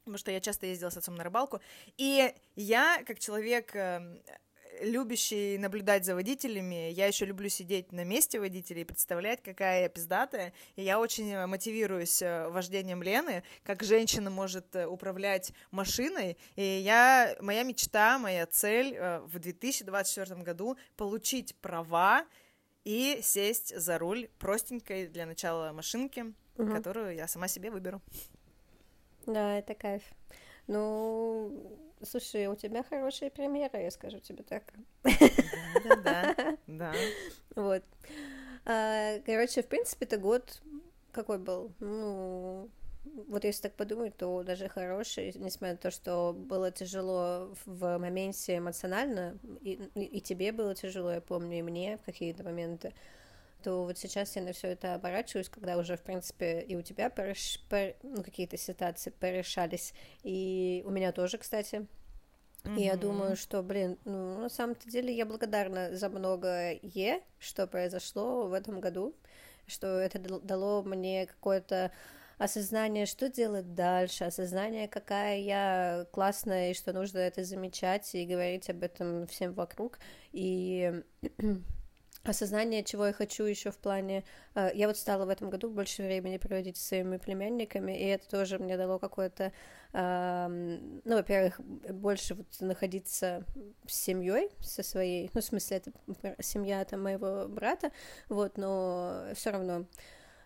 потому 0.00 0.18
что 0.18 0.30
я 0.30 0.40
часто 0.40 0.66
ездила 0.66 0.90
с 0.90 0.96
отцом 0.96 1.14
на 1.14 1.24
рыбалку, 1.24 1.60
и 1.96 2.32
я, 2.56 3.02
как 3.06 3.18
человек 3.18 3.74
э, 3.74 4.20
любящий 4.82 5.58
наблюдать 5.58 6.04
за 6.04 6.14
водителями, 6.14 6.90
я 6.90 7.06
еще 7.06 7.24
люблю 7.24 7.48
сидеть 7.48 7.92
на 7.92 8.04
месте 8.04 8.40
водителей, 8.40 8.84
представлять, 8.84 9.42
какая 9.42 9.82
я 9.82 9.88
пиздатая, 9.88 10.52
и 10.76 10.82
я 10.82 10.98
очень 10.98 11.46
мотивируюсь 11.46 12.20
э, 12.20 12.48
вождением 12.48 13.02
Лены, 13.02 13.42
как 13.62 13.82
женщина 13.82 14.30
может 14.30 14.74
э, 14.74 14.86
управлять 14.86 15.52
машиной, 15.70 16.36
и 16.56 16.62
я, 16.62 17.36
моя 17.40 17.62
мечта, 17.62 18.18
моя 18.18 18.46
цель 18.46 18.94
э, 18.94 19.20
в 19.20 19.38
2024 19.38 20.42
году 20.42 20.76
получить 20.96 21.54
права 21.56 22.26
и 22.84 23.20
сесть 23.22 23.76
за 23.78 23.98
руль 23.98 24.28
простенькой 24.38 25.06
для 25.06 25.26
начала 25.26 25.72
машинки, 25.72 26.34
угу. 26.56 26.72
которую 26.72 27.14
я 27.14 27.28
сама 27.28 27.48
себе 27.48 27.70
выберу. 27.70 28.00
Да, 29.26 29.58
это 29.58 29.74
кайф. 29.74 30.02
Ну, 30.66 31.78
Слушай, 32.04 32.46
у 32.46 32.56
тебя 32.56 32.82
хорошие 32.82 33.30
примеры, 33.30 33.82
я 33.82 33.90
скажу 33.90 34.18
тебе 34.18 34.42
так. 34.42 34.64
Да, 35.04 36.34
да, 36.36 36.56
да. 36.66 36.94
Вот. 37.54 37.82
А, 38.64 39.18
короче, 39.20 39.62
в 39.62 39.66
принципе, 39.66 40.04
это 40.06 40.18
год 40.18 40.60
какой 41.12 41.38
был? 41.38 41.72
Ну, 41.80 42.70
вот 43.04 43.44
если 43.44 43.62
так 43.62 43.74
подумать, 43.74 44.16
то 44.16 44.42
даже 44.42 44.68
хороший, 44.68 45.32
несмотря 45.34 45.72
на 45.72 45.78
то, 45.78 45.90
что 45.90 46.32
было 46.32 46.70
тяжело 46.70 47.54
в 47.66 47.98
моменте 47.98 48.58
эмоционально, 48.58 49.38
и, 49.60 49.72
и 49.94 50.20
тебе 50.20 50.52
было 50.52 50.74
тяжело, 50.74 51.12
я 51.12 51.20
помню, 51.20 51.58
и 51.58 51.62
мне 51.62 51.96
в 51.98 52.02
какие-то 52.02 52.44
моменты, 52.44 52.94
то 53.62 53.84
вот 53.84 53.98
сейчас 53.98 54.36
я 54.36 54.42
на 54.42 54.52
все 54.52 54.68
это 54.68 54.94
оборачиваюсь, 54.94 55.48
когда 55.48 55.76
уже, 55.78 55.96
в 55.96 56.02
принципе, 56.02 56.60
и 56.60 56.76
у 56.76 56.82
тебя 56.82 57.10
пореш... 57.10 57.60
пор... 57.68 57.94
ну, 58.02 58.22
какие-то 58.22 58.56
ситуации 58.56 59.10
порешались, 59.10 59.94
и 60.22 60.82
у 60.86 60.90
меня 60.90 61.12
тоже, 61.12 61.38
кстати. 61.38 61.86
Mm-hmm. 62.64 62.78
И 62.78 62.84
я 62.84 62.96
думаю, 62.96 63.36
что, 63.36 63.62
блин, 63.62 63.98
ну, 64.04 64.38
на 64.38 64.48
самом-то 64.48 64.88
деле 64.88 65.14
я 65.14 65.26
благодарна 65.26 65.96
за 65.96 66.08
многое, 66.08 66.80
что 67.38 67.66
произошло 67.66 68.46
в 68.46 68.52
этом 68.52 68.80
году, 68.80 69.14
что 69.66 69.98
это 69.98 70.18
дало 70.18 70.82
мне 70.82 71.26
какое-то 71.26 71.90
осознание, 72.38 73.06
что 73.06 73.28
делать 73.28 73.74
дальше, 73.74 74.24
осознание, 74.24 74.88
какая 74.88 75.38
я 75.38 76.06
классная, 76.12 76.70
и 76.70 76.74
что 76.74 76.92
нужно 76.92 77.18
это 77.18 77.44
замечать 77.44 78.14
и 78.14 78.26
говорить 78.26 78.68
об 78.70 78.82
этом 78.82 79.26
всем 79.26 79.52
вокруг. 79.52 79.98
И 80.32 81.02
осознание, 82.24 82.84
чего 82.84 83.06
я 83.06 83.12
хочу 83.12 83.44
еще 83.44 83.70
в 83.70 83.78
плане... 83.78 84.24
Э, 84.54 84.70
я 84.74 84.86
вот 84.86 84.96
стала 84.96 85.24
в 85.24 85.28
этом 85.28 85.50
году 85.50 85.70
больше 85.70 86.02
времени 86.02 86.38
проводить 86.38 86.76
с 86.76 86.86
своими 86.86 87.16
племянниками, 87.16 87.92
и 87.92 88.04
это 88.06 88.28
тоже 88.28 88.58
мне 88.58 88.76
дало 88.76 88.98
какое-то... 88.98 89.52
Ну, 89.94 91.02
во-первых, 91.04 91.60
больше 91.60 92.34
вот 92.34 92.46
находиться 92.60 93.44
с 93.86 93.94
семьей, 93.94 94.48
со 94.60 94.82
своей... 94.82 95.30
Ну, 95.34 95.42
в 95.42 95.44
смысле, 95.44 95.76
это 95.76 95.92
семья 96.42 96.82
там 96.86 97.02
моего 97.02 97.46
брата, 97.46 97.92
вот, 98.30 98.56
но 98.56 99.26
все 99.34 99.50
равно 99.50 99.84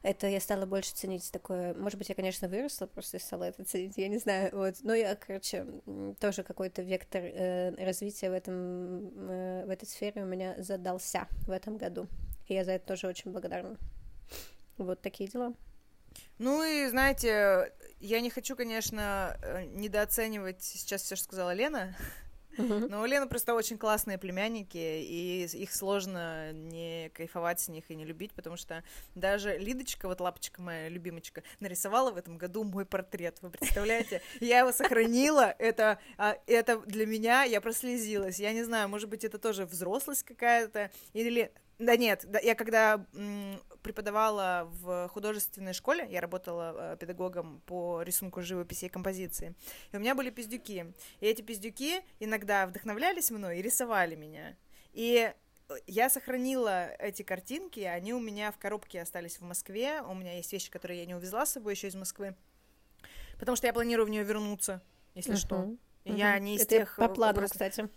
это 0.07 0.29
я 0.29 0.39
стала 0.39 0.67
больше 0.67 0.95
ценить 0.95 1.33
такое, 1.33 1.75
может 1.75 1.99
быть, 1.99 2.09
я, 2.09 2.15
конечно, 2.15 2.47
выросла, 2.47 2.87
просто 2.87 3.19
стала 3.19 3.45
это 3.45 3.65
ценить, 3.65 3.95
я 3.97 4.07
не 4.07 4.19
знаю, 4.19 4.51
вот, 4.53 4.77
но 4.83 4.95
я, 4.95 5.17
короче, 5.17 5.67
тоже 6.21 6.45
какой-то 6.45 6.83
вектор 6.83 7.23
э, 7.25 7.75
развития 7.85 8.31
в 8.31 8.33
этом, 8.33 9.09
э, 9.29 9.65
в 9.67 9.71
этой 9.71 9.87
сфере 9.87 10.23
у 10.23 10.27
меня 10.27 10.55
задался 10.59 11.27
в 11.49 11.51
этом 11.51 11.77
году, 11.77 12.07
и 12.47 12.55
я 12.55 12.65
за 12.65 12.73
это 12.73 12.87
тоже 12.87 13.09
очень 13.09 13.33
благодарна. 13.33 13.77
Вот 14.79 15.01
такие 15.01 15.29
дела. 15.29 15.55
Ну 16.39 16.63
и, 16.63 16.87
знаете, 16.87 17.73
я 17.99 18.21
не 18.21 18.31
хочу, 18.31 18.55
конечно, 18.55 19.37
э, 19.43 19.65
недооценивать 19.65 20.63
сейчас 20.63 21.03
все, 21.03 21.17
что 21.17 21.25
сказала 21.25 21.53
Лена, 21.53 21.97
но 22.57 23.01
у 23.01 23.05
Лены 23.05 23.27
просто 23.27 23.55
очень 23.55 23.79
классные 23.79 24.19
племянники, 24.19 24.77
и 24.77 25.45
их 25.45 25.73
сложно 25.73 26.53
не 26.53 27.11
кайфовать 27.11 27.61
с 27.61 27.69
них 27.69 27.91
и 27.91 27.95
не 27.95 28.05
любить, 28.05 28.33
потому 28.33 28.57
что 28.57 28.83
даже 29.15 29.57
Лидочка, 29.59 30.09
вот 30.09 30.21
лапочка 30.21 30.63
моя 30.63 30.89
любимочка, 30.89 31.43
нарисовала 31.61 32.11
в 32.11 32.17
этом 32.17 32.39
году 32.39 32.65
мой 32.65 32.85
портрет. 32.85 33.39
Вы 33.43 33.51
представляете? 33.51 34.23
Я 34.41 34.61
его 34.61 34.73
сохранила, 34.73 35.55
это, 35.59 35.99
а, 36.19 36.37
это 36.47 36.79
для 36.81 37.07
меня, 37.07 37.45
я 37.45 37.61
прослезилась. 37.61 38.39
Я 38.39 38.53
не 38.53 38.65
знаю, 38.65 38.89
может 38.89 39.09
быть, 39.09 39.25
это 39.25 39.39
тоже 39.39 39.67
взрослость 39.67 40.23
какая-то, 40.25 40.91
или 41.13 41.53
да 41.79 41.97
нет, 41.97 42.25
да, 42.27 42.39
я 42.39 42.55
когда 42.55 43.05
м, 43.13 43.61
преподавала 43.83 44.67
в 44.81 45.09
художественной 45.09 45.75
школе, 45.75 46.09
я 46.11 46.23
работала 46.23 46.95
э, 46.95 46.97
педагогом 46.97 47.61
по 47.67 48.03
рисунку 48.03 48.41
живописи 48.41 48.87
и 48.87 48.89
композиции, 48.89 49.55
и 49.93 49.97
у 49.97 50.01
меня 50.01 50.15
были 50.15 50.31
пиздюки. 50.31 50.93
И 51.21 51.27
эти 51.27 51.43
пиздюки 51.43 52.03
иногда 52.19 52.67
вдохновлялись 52.67 53.31
мной 53.31 53.59
и 53.59 53.63
рисовали 53.63 54.15
меня. 54.15 54.57
И 54.95 55.33
э, 55.69 55.75
я 55.87 56.09
сохранила 56.09 56.87
эти 56.99 57.23
картинки, 57.23 57.81
они 57.81 58.15
у 58.15 58.21
меня 58.21 58.53
в 58.53 58.59
коробке 58.59 59.03
остались 59.03 59.39
в 59.39 59.43
Москве, 59.43 60.01
у 60.01 60.15
меня 60.15 60.37
есть 60.37 60.53
вещи, 60.55 60.71
которые 60.71 61.01
я 61.01 61.07
не 61.07 61.15
увезла 61.15 61.45
с 61.45 61.53
собой 61.53 61.75
еще 61.75 61.89
из 61.89 61.95
Москвы, 61.95 62.35
потому 63.39 63.55
что 63.55 63.67
я 63.67 63.75
планирую 63.75 64.07
в 64.07 64.11
нее 64.11 64.25
вернуться, 64.25 64.81
если 65.15 65.35
uh-huh. 65.35 65.37
что. 65.37 65.57
Uh-huh. 65.57 65.79
Я 66.17 66.39
не 66.39 66.57
из 66.57 66.63
Это 66.63 66.71
тех... 66.71 66.97
по 66.97 67.09
плану, 67.09 67.41
просто... 67.41 67.55
кстати. 67.55 67.91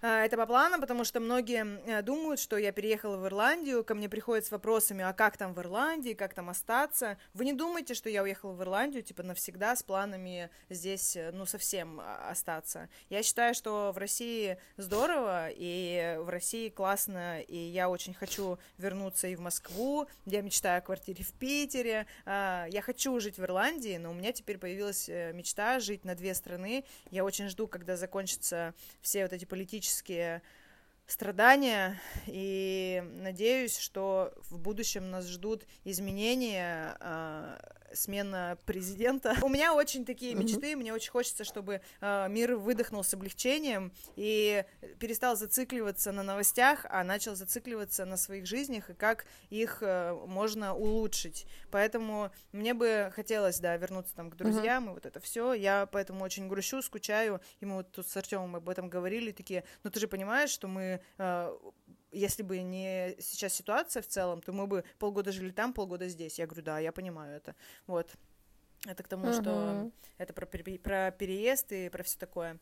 А, 0.00 0.24
это 0.24 0.36
по 0.36 0.46
планам, 0.46 0.80
потому 0.80 1.02
что 1.02 1.18
многие 1.18 1.80
э, 1.86 2.02
думают, 2.02 2.38
что 2.38 2.56
я 2.56 2.70
переехала 2.70 3.16
в 3.16 3.26
Ирландию, 3.26 3.82
ко 3.82 3.96
мне 3.96 4.08
приходят 4.08 4.46
с 4.46 4.52
вопросами, 4.52 5.02
а 5.02 5.12
как 5.12 5.36
там 5.36 5.54
в 5.54 5.58
Ирландии, 5.60 6.14
как 6.14 6.34
там 6.34 6.50
остаться. 6.50 7.18
Вы 7.34 7.46
не 7.46 7.52
думайте, 7.52 7.94
что 7.94 8.08
я 8.08 8.22
уехала 8.22 8.52
в 8.52 8.62
Ирландию, 8.62 9.02
типа, 9.02 9.24
навсегда 9.24 9.74
с 9.74 9.82
планами 9.82 10.50
здесь, 10.70 11.16
э, 11.16 11.32
ну, 11.32 11.46
совсем 11.46 11.98
а, 12.00 12.30
остаться. 12.30 12.88
Я 13.10 13.24
считаю, 13.24 13.54
что 13.54 13.90
в 13.92 13.98
России 13.98 14.58
здорово, 14.76 15.48
и 15.50 16.16
в 16.20 16.28
России 16.28 16.68
классно, 16.68 17.40
и 17.40 17.56
я 17.56 17.90
очень 17.90 18.14
хочу 18.14 18.58
вернуться 18.76 19.26
и 19.26 19.34
в 19.34 19.40
Москву, 19.40 20.06
я 20.26 20.42
мечтаю 20.42 20.78
о 20.78 20.82
квартире 20.82 21.24
в 21.24 21.32
Питере, 21.32 22.06
а, 22.24 22.66
я 22.70 22.82
хочу 22.82 23.18
жить 23.18 23.36
в 23.36 23.42
Ирландии, 23.42 23.96
но 23.96 24.12
у 24.12 24.14
меня 24.14 24.30
теперь 24.32 24.58
появилась 24.58 25.08
э, 25.08 25.32
мечта 25.32 25.80
жить 25.80 26.04
на 26.04 26.14
две 26.14 26.34
страны. 26.34 26.84
Я 27.10 27.24
очень 27.24 27.48
жду, 27.48 27.66
когда 27.66 27.96
закончатся 27.96 28.74
все 29.00 29.22
вот 29.24 29.32
эти 29.32 29.44
политические 29.44 29.87
физические 29.88 30.42
страдания, 31.06 31.98
и 32.26 33.02
надеюсь, 33.16 33.78
что 33.78 34.34
в 34.50 34.58
будущем 34.58 35.10
нас 35.10 35.26
ждут 35.26 35.64
изменения, 35.84 36.96
а, 37.00 37.58
смена 37.92 38.58
президента. 38.66 39.36
У 39.42 39.48
меня 39.48 39.74
очень 39.74 40.04
такие 40.04 40.34
мечты, 40.34 40.76
мне 40.76 40.92
очень 40.92 41.10
хочется, 41.10 41.44
чтобы 41.44 41.80
э, 42.00 42.28
мир 42.28 42.56
выдохнул 42.56 43.04
с 43.04 43.14
облегчением 43.14 43.92
и 44.16 44.64
перестал 44.98 45.36
зацикливаться 45.36 46.12
на 46.12 46.22
новостях, 46.22 46.86
а 46.88 47.04
начал 47.04 47.34
зацикливаться 47.34 48.04
на 48.04 48.16
своих 48.16 48.46
жизнях 48.46 48.90
и 48.90 48.94
как 48.94 49.26
их 49.50 49.78
э, 49.82 50.12
можно 50.26 50.74
улучшить. 50.74 51.46
Поэтому 51.70 52.30
мне 52.52 52.74
бы 52.74 53.12
хотелось, 53.14 53.60
да, 53.60 53.76
вернуться 53.76 54.14
там 54.14 54.30
к 54.30 54.36
друзьям 54.36 54.86
uh-huh. 54.86 54.90
и 54.90 54.94
вот 54.94 55.06
это 55.06 55.20
все. 55.20 55.52
Я 55.52 55.86
поэтому 55.86 56.24
очень 56.24 56.48
грущу, 56.48 56.82
скучаю. 56.82 57.40
И 57.60 57.66
мы 57.66 57.76
вот 57.76 57.92
тут 57.92 58.08
с 58.08 58.16
Артемом 58.16 58.56
об 58.56 58.68
этом 58.68 58.88
говорили, 58.88 59.32
такие, 59.32 59.64
ну 59.84 59.90
ты 59.90 60.00
же 60.00 60.08
понимаешь, 60.08 60.50
что 60.50 60.68
мы 60.68 61.00
э, 61.18 61.56
если 62.12 62.42
бы 62.42 62.60
не 62.60 63.16
сейчас 63.20 63.54
ситуация 63.54 64.02
в 64.02 64.06
целом, 64.06 64.40
то 64.42 64.52
мы 64.52 64.66
бы 64.66 64.84
полгода 64.98 65.32
жили 65.32 65.50
там, 65.50 65.72
полгода 65.72 66.08
здесь. 66.08 66.38
Я 66.38 66.46
говорю, 66.46 66.62
да, 66.62 66.78
я 66.78 66.92
понимаю 66.92 67.36
это. 67.36 67.54
Вот. 67.86 68.10
Это 68.86 69.02
к 69.02 69.08
тому, 69.08 69.26
uh-huh. 69.26 69.40
что 69.40 69.90
это 70.18 70.32
про, 70.32 70.46
про 70.46 71.10
переезд 71.10 71.72
и 71.72 71.88
про 71.88 72.02
все 72.02 72.18
такое. 72.18 72.58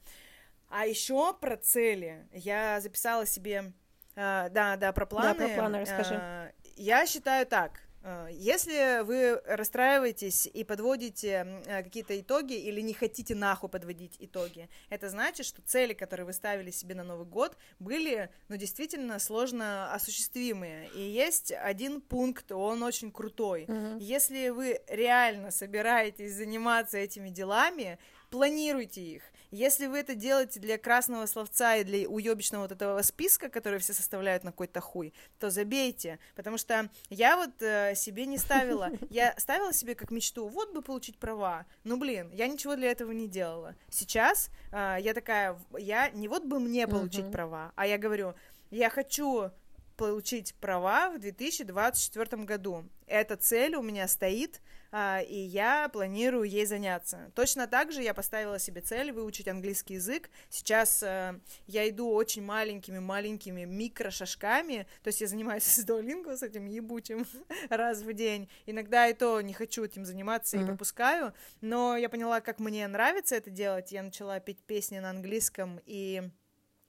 А 0.68 0.87
еще 0.87 1.35
про 1.35 1.56
цели. 1.56 2.26
Я 2.32 2.80
записала 2.80 3.26
себе, 3.26 3.72
э, 4.14 4.48
да, 4.50 4.76
да, 4.76 4.92
про 4.92 5.06
планы. 5.06 5.38
Да, 5.38 5.46
про 5.46 5.54
планы 5.54 5.80
расскажи. 5.80 6.14
Э, 6.14 6.52
я 6.76 7.06
считаю 7.06 7.46
так. 7.46 7.86
Э, 8.02 8.28
если 8.32 9.02
вы 9.02 9.40
расстраиваетесь 9.46 10.46
и 10.46 10.64
подводите 10.64 11.62
э, 11.66 11.82
какие-то 11.82 12.18
итоги 12.18 12.54
или 12.54 12.80
не 12.80 12.94
хотите 12.94 13.35
нахуй 13.35 13.68
подводить 13.68 14.16
итоги, 14.18 14.68
это 14.90 15.09
значит, 15.09 15.46
что 15.46 15.62
цели, 15.62 15.92
которые 15.92 16.26
вы 16.26 16.32
ставили 16.32 16.70
себе 16.70 16.94
на 16.94 17.04
Новый 17.04 17.26
год, 17.26 17.56
были, 17.78 18.30
ну, 18.48 18.56
действительно 18.56 19.18
сложно 19.18 19.92
осуществимые. 19.92 20.88
И 20.94 21.00
есть 21.00 21.52
один 21.52 22.00
пункт, 22.00 22.52
он 22.52 22.82
очень 22.82 23.11
крутой. 23.11 23.64
Мгм. 23.68 23.98
Если 23.98 24.50
вы 24.50 24.80
реально 24.88 25.50
собираетесь 25.50 26.35
заниматься 26.35 26.98
этими 26.98 27.30
делами, 27.30 27.98
планируйте 28.30 29.02
их. 29.02 29.22
Если 29.57 29.87
вы 29.87 30.01
это 30.01 30.14
делаете 30.14 30.61
для 30.61 30.77
красного 30.77 31.25
словца 31.25 31.77
и 31.77 31.85
для 31.85 32.07
уебищного 32.07 32.64
вот 32.64 32.73
этого 32.73 33.01
списка, 33.01 33.49
который 33.49 33.79
все 33.79 33.95
составляют 33.95 34.45
на 34.45 34.51
какой-то 34.51 34.83
хуй, 34.83 35.14
то 35.38 35.49
забейте, 35.49 36.19
потому 36.35 36.59
что 36.59 36.90
я 37.09 37.38
вот 37.38 37.62
э, 37.62 37.95
себе 37.95 38.27
не 38.27 38.37
ставила, 38.37 38.90
я 39.09 39.35
ставила 39.38 39.73
себе 39.73 39.95
как 39.95 40.11
мечту, 40.11 40.47
вот 40.49 40.75
бы 40.75 40.83
получить 40.83 41.16
права, 41.16 41.64
ну 41.85 41.97
блин, 41.97 42.31
я 42.35 42.49
ничего 42.49 42.77
для 42.77 42.90
этого 42.90 43.12
не 43.12 43.29
делала. 43.29 43.75
Сейчас 43.88 44.51
э, 44.73 44.99
я 45.01 45.14
такая, 45.14 45.59
я 45.79 46.11
не 46.11 46.29
вот 46.29 46.45
бы 46.45 46.61
мне 46.61 46.87
получить 46.87 47.25
Мгм. 47.25 47.33
права, 47.33 47.73
а 47.77 47.87
я 47.87 47.97
говорю, 47.97 48.35
я 48.71 48.90
хочу 48.90 49.51
получить 49.96 50.54
права 50.56 51.11
в 51.11 51.18
2024 51.18 52.44
году. 52.44 52.88
Эта 53.06 53.37
цель 53.37 53.76
у 53.76 53.82
меня 53.82 54.09
стоит, 54.09 54.61
а, 54.92 55.20
и 55.20 55.38
я 55.38 55.88
планирую 55.88 56.44
ей 56.44 56.66
заняться. 56.66 57.30
Точно 57.35 57.66
так 57.66 57.92
же 57.92 58.02
я 58.02 58.14
поставила 58.14 58.59
себе 58.59 58.80
цель 58.80 59.12
выучить 59.12 59.48
английский 59.48 59.94
язык. 59.94 60.30
Сейчас 60.50 61.02
э, 61.02 61.40
я 61.66 61.88
иду 61.88 62.11
очень 62.11 62.42
маленькими-маленькими 62.42 63.64
микрошажками, 63.64 64.87
то 65.02 65.09
есть 65.09 65.20
я 65.20 65.26
занимаюсь 65.26 65.64
с 65.64 65.85
Duolingo, 65.87 66.37
с 66.37 66.42
этим 66.42 66.66
ебучим, 66.66 67.26
раз 67.70 68.02
в 68.02 68.12
день. 68.12 68.48
Иногда 68.66 69.09
и 69.09 69.14
то 69.14 69.40
не 69.40 69.52
хочу 69.52 69.85
этим 69.85 70.04
заниматься 70.04 70.56
и 70.56 70.64
пропускаю, 70.64 71.32
но 71.61 71.96
я 71.96 72.09
поняла, 72.09 72.40
как 72.40 72.59
мне 72.59 72.87
нравится 72.88 73.37
это 73.37 73.50
делать. 73.50 73.92
Я 73.92 74.02
начала 74.02 74.40
петь 74.40 74.62
песни 74.64 74.98
на 74.98 75.11
английском 75.11 75.80
и 75.87 76.22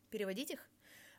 переводить 0.09 0.51
их. 0.51 0.66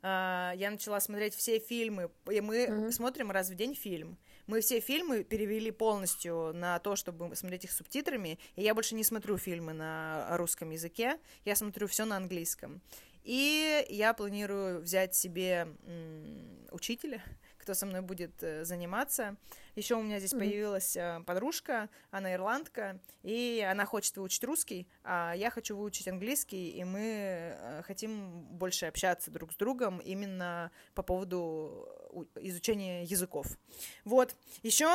А, 0.02 0.52
Я 0.56 0.70
начала 0.70 1.00
смотреть 1.00 1.34
все 1.34 1.58
фильмы, 1.58 2.10
и 2.30 2.40
мы 2.40 2.66
Мгм. 2.68 2.92
смотрим 2.92 3.30
раз 3.30 3.50
в 3.50 3.54
день 3.54 3.74
фильм. 3.74 4.16
Мы 4.46 4.60
все 4.60 4.80
фильмы 4.80 5.24
перевели 5.24 5.70
полностью 5.70 6.52
на 6.54 6.78
то, 6.78 6.96
чтобы 6.96 7.34
смотреть 7.36 7.64
их 7.64 7.72
субтитрами, 7.72 8.38
и 8.56 8.62
я 8.62 8.74
больше 8.74 8.94
не 8.94 9.04
смотрю 9.04 9.36
фильмы 9.36 9.72
на 9.72 10.26
русском 10.38 10.70
языке, 10.70 11.18
я 11.44 11.54
смотрю 11.56 11.86
все 11.86 12.04
на 12.04 12.16
английском. 12.16 12.80
И 13.24 13.84
я 13.90 14.14
планирую 14.14 14.80
взять 14.80 15.14
себе 15.14 15.68
м, 15.86 16.66
учителя, 16.70 17.22
кто 17.68 17.74
со 17.74 17.84
мной 17.84 18.00
будет 18.00 18.42
э, 18.42 18.64
заниматься. 18.64 19.36
Еще 19.76 19.94
у 19.94 20.02
меня 20.02 20.18
здесь 20.20 20.32
Мгм. 20.32 20.40
появилась 20.40 20.96
э, 20.96 21.20
подружка, 21.26 21.90
она 22.10 22.32
ирландка, 22.32 22.98
и 23.22 23.62
она 23.70 23.84
хочет 23.84 24.16
выучить 24.16 24.42
русский, 24.44 24.88
а 25.04 25.34
я 25.36 25.50
хочу 25.50 25.76
выучить 25.76 26.08
английский, 26.08 26.70
и 26.70 26.82
мы 26.84 27.00
э, 27.02 27.82
хотим 27.84 28.40
больше 28.56 28.86
общаться 28.86 29.30
друг 29.30 29.52
с 29.52 29.56
другом 29.56 29.98
именно 29.98 30.70
по 30.94 31.02
поводу 31.02 31.86
изучения 32.36 33.04
языков. 33.04 33.46
Вот. 34.04 34.34
Еще, 34.62 34.86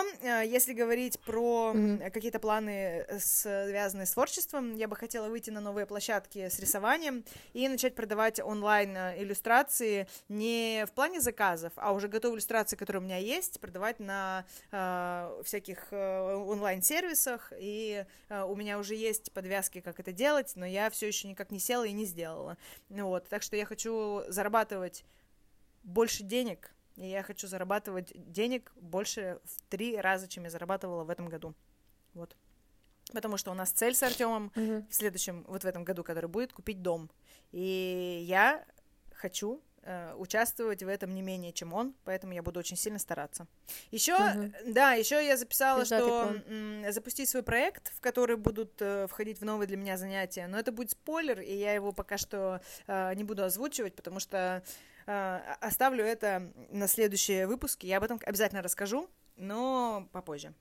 если 0.45 0.73
говорить 0.73 1.19
про 1.19 1.71
м, 1.73 1.99
какие-то 2.11 2.39
планы, 2.39 3.05
э, 3.07 3.19
связанные 3.19 4.05
с 4.05 4.11
творчеством, 4.11 4.75
я 4.75 4.87
бы 4.87 4.95
хотела 4.95 5.29
выйти 5.29 5.49
на 5.49 5.61
новые 5.61 5.85
площадки 5.85 6.49
с 6.49 6.59
рисованием 6.59 7.23
и 7.53 7.67
начать 7.67 7.95
продавать 7.95 8.39
онлайн 8.39 8.95
э, 8.95 9.21
иллюстрации 9.21 10.07
не 10.29 10.85
в 10.87 10.91
плане 10.91 11.21
заказов, 11.21 11.73
а 11.75 11.93
уже 11.93 12.07
готовые 12.07 12.37
иллюстрации, 12.37 12.75
которые 12.75 13.01
у 13.01 13.05
меня 13.05 13.17
есть, 13.17 13.59
продавать 13.59 13.99
на 13.99 14.45
э, 14.71 15.41
всяких 15.43 15.87
э, 15.91 16.33
онлайн-сервисах, 16.35 17.53
и 17.57 18.05
э, 18.29 18.41
у 18.43 18.55
меня 18.55 18.79
уже 18.79 18.95
есть 18.95 19.31
подвязки, 19.31 19.81
как 19.81 19.99
это 19.99 20.11
делать, 20.11 20.53
но 20.55 20.65
я 20.65 20.89
все 20.89 21.07
еще 21.07 21.27
никак 21.27 21.51
не 21.51 21.59
села 21.59 21.85
и 21.85 21.91
не 21.91 22.05
сделала. 22.05 22.57
Вот, 22.89 23.27
так 23.29 23.43
что 23.43 23.55
я 23.55 23.65
хочу 23.65 24.23
зарабатывать 24.27 25.05
больше 25.83 26.23
денег, 26.23 26.73
и 26.97 27.07
я 27.07 27.23
хочу 27.23 27.47
зарабатывать 27.47 28.11
денег 28.15 28.71
больше 28.75 29.39
в 29.43 29.61
три 29.69 29.97
раза, 29.99 30.27
чем 30.27 30.43
я 30.43 30.49
зарабатывала 30.49 31.03
в 31.03 31.09
этом 31.09 31.27
году. 31.29 31.53
Вот. 32.13 32.35
Потому 33.11 33.37
что 33.37 33.51
у 33.51 33.53
нас 33.53 33.71
цель 33.71 33.95
с 33.95 34.03
Артемом 34.03 34.51
Мгм. 34.55 34.87
в 34.89 34.93
следующем, 34.93 35.43
вот 35.47 35.63
в 35.63 35.67
этом 35.67 35.83
году, 35.83 36.03
который 36.03 36.29
будет, 36.29 36.53
купить 36.53 36.81
дом. 36.81 37.09
И 37.51 38.23
я 38.27 38.65
хочу 39.13 39.61
э, 39.85 40.13
участвовать 40.17 40.81
в 40.81 40.87
этом 40.87 41.13
не 41.13 41.21
менее, 41.21 41.51
чем 41.51 41.73
он, 41.73 41.93
поэтому 42.05 42.31
я 42.31 42.41
буду 42.41 42.57
очень 42.57 42.77
сильно 42.77 42.99
стараться. 42.99 43.47
Еще, 43.91 44.17
Мгм. 44.17 44.53
да, 44.73 44.93
еще 44.93 45.25
я 45.25 45.35
записала, 45.35 45.83
что 45.83 46.35
м, 46.47 46.89
запустить 46.93 47.27
свой 47.27 47.43
проект, 47.43 47.91
в 47.93 47.99
который 47.99 48.37
будут 48.37 48.81
э, 48.81 49.07
входить 49.07 49.41
в 49.41 49.45
новые 49.45 49.67
для 49.67 49.75
меня 49.75 49.97
занятия, 49.97 50.47
но 50.47 50.57
это 50.57 50.71
будет 50.71 50.91
спойлер, 50.91 51.41
и 51.41 51.53
я 51.53 51.73
его 51.73 51.91
пока 51.91 52.17
что 52.17 52.61
э, 52.87 53.13
не 53.15 53.25
буду 53.25 53.43
озвучивать, 53.43 53.93
потому 53.93 54.21
что 54.21 54.63
оставлю 55.05 56.03
это 56.05 56.51
на 56.69 56.87
следующие 56.87 57.47
выпуски, 57.47 57.85
я 57.85 57.97
об 57.97 58.03
этом 58.03 58.19
обязательно 58.25 58.61
расскажу, 58.61 59.09
но 59.35 60.07
попозже. 60.11 60.53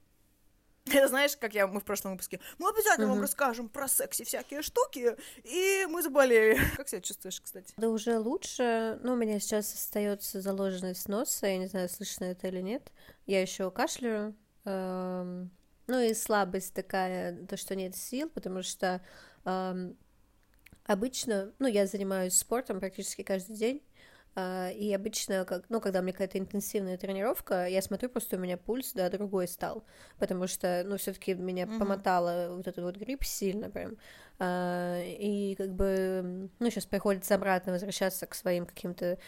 Это 0.87 1.09
знаешь, 1.09 1.37
как 1.37 1.55
я, 1.55 1.67
мы 1.69 1.81
в 1.81 1.85
прошлом 1.85 2.13
выпуске, 2.13 2.41
мы 2.59 2.71
обязательно 2.71 3.09
вам 3.09 3.19
Мгм. 3.19 3.23
расскажем 3.23 3.69
про 3.69 3.87
секси 3.89 4.25
всякие 4.25 4.63
штуки, 4.63 5.17
и 5.45 5.87
мы 5.89 6.03
заболели. 6.03 6.59
Как 6.77 6.89
себя 6.89 7.01
чувствуешь, 7.01 7.41
кстати? 7.41 7.73
Да 7.77 7.89
уже 7.89 8.19
лучше. 8.19 8.99
Ну, 9.03 9.13
у 9.13 9.17
меня 9.17 9.39
сейчас 9.41 9.73
остается 9.75 10.41
заложенный 10.41 10.95
с 10.95 11.09
носа. 11.09 11.47
Я 11.47 11.59
не 11.59 11.67
знаю, 11.67 11.89
слышно 11.89 12.25
это 12.25 12.49
или 12.49 12.61
нет. 12.61 12.93
Я 13.27 13.41
еще 13.41 13.71
кашляю. 13.71 14.37
эм, 14.65 15.51
Ну 15.87 16.01
и 16.01 16.15
слабость 16.15 16.75
такая, 16.75 17.47
то, 17.47 17.57
что 17.57 17.75
нет 17.75 17.97
сил, 17.97 18.29
потому 18.31 18.63
что 18.63 19.05
эм, 19.45 19.97
обычно, 20.85 21.53
ну, 21.59 21.67
я 21.69 21.87
занимаюсь 21.87 22.35
спортом 22.37 22.81
практически 22.81 23.23
каждый 23.23 23.57
день. 23.57 23.83
А, 24.35 24.71
И 24.71 24.93
обычно, 24.93 25.45
как, 25.45 25.65
ну, 25.69 25.81
когда 25.81 26.01
у 26.01 26.03
меня 26.03 26.13
какая-то 26.13 26.39
интенсивная 26.39 26.97
тренировка, 26.97 27.67
я 27.67 27.83
смотрю, 27.83 28.09
просто 28.09 28.37
у 28.37 28.41
меня 28.41 28.57
пульс, 28.57 28.93
да, 28.95 29.11
другой 29.11 29.47
стал, 29.49 29.85
потому 30.19 30.47
что, 30.47 30.83
ну, 30.87 30.97
все-таки 30.97 31.35
меня 31.35 31.67
Мгм. 31.67 31.79
помотало 31.79 32.57
вот 32.57 32.67
этот 32.67 32.85
вот 32.85 32.97
грипп 32.97 33.25
сильно 33.25 33.71
прям, 33.71 33.97
А, 34.39 35.01
и 35.05 35.55
как 35.57 35.73
бы, 35.75 36.49
ну, 36.59 36.71
сейчас 36.71 36.87
приходится 36.87 37.35
обратно 37.37 37.73
возвращаться 37.73 38.27
к 38.27 38.35
своим 38.35 38.67
каким-то 38.67 39.19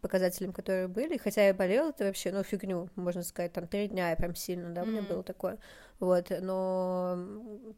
показателям, 0.00 0.52
которые 0.52 0.86
были, 0.86 1.16
хотя 1.16 1.46
я 1.46 1.54
болела, 1.54 1.88
это 1.90 2.04
вообще, 2.04 2.30
ну, 2.30 2.42
фигню, 2.44 2.88
можно 2.94 3.22
сказать, 3.22 3.52
там, 3.52 3.66
три 3.66 3.88
дня 3.88 4.10
я 4.10 4.16
прям 4.16 4.34
сильно, 4.36 4.70
да, 4.72 4.84
у 4.84 4.86
меня 4.86 5.02
было 5.02 5.22
такое, 5.24 5.58
вот, 5.98 6.30
но 6.40 7.18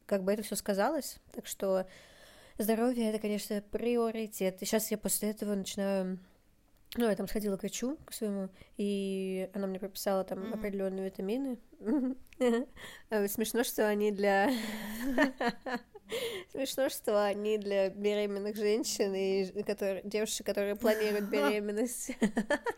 как 0.07 0.23
бы 0.25 0.33
это 0.33 0.42
все 0.42 0.57
сказалось, 0.57 1.16
так 1.33 1.47
что 1.47 1.87
здоровье 2.59 3.09
это, 3.11 3.18
конечно, 3.18 3.62
приоритет, 3.71 4.61
и 4.61 4.64
сейчас 4.66 4.90
я 4.90 4.99
после 4.99 5.31
этого 5.31 5.55
начинаю 5.55 6.18
ну, 6.97 7.09
я 7.09 7.17
там 7.17 7.27
сходила 7.27 7.57
к 7.57 7.63
врачу, 7.63 7.97
к 8.05 8.13
своему, 8.13 8.51
и 8.77 9.49
она 9.55 9.67
мне 9.67 9.79
прописала 9.79 10.25
там 10.25 10.41
Мгм. 10.41 10.55
определенные 10.55 11.07
витамины. 11.07 11.59
Смешно, 13.29 13.65
что 13.65 13.89
они 13.89 14.13
для... 14.13 14.51
Смешно, 16.51 16.91
что 16.91 17.25
они 17.25 17.57
для 17.57 17.89
беременных 17.89 18.57
женщин 18.57 19.15
и 19.15 19.63
которые, 19.63 20.03
девушек, 20.05 20.45
которые 20.45 20.77
планируют 20.77 21.25
беременность. 21.31 22.11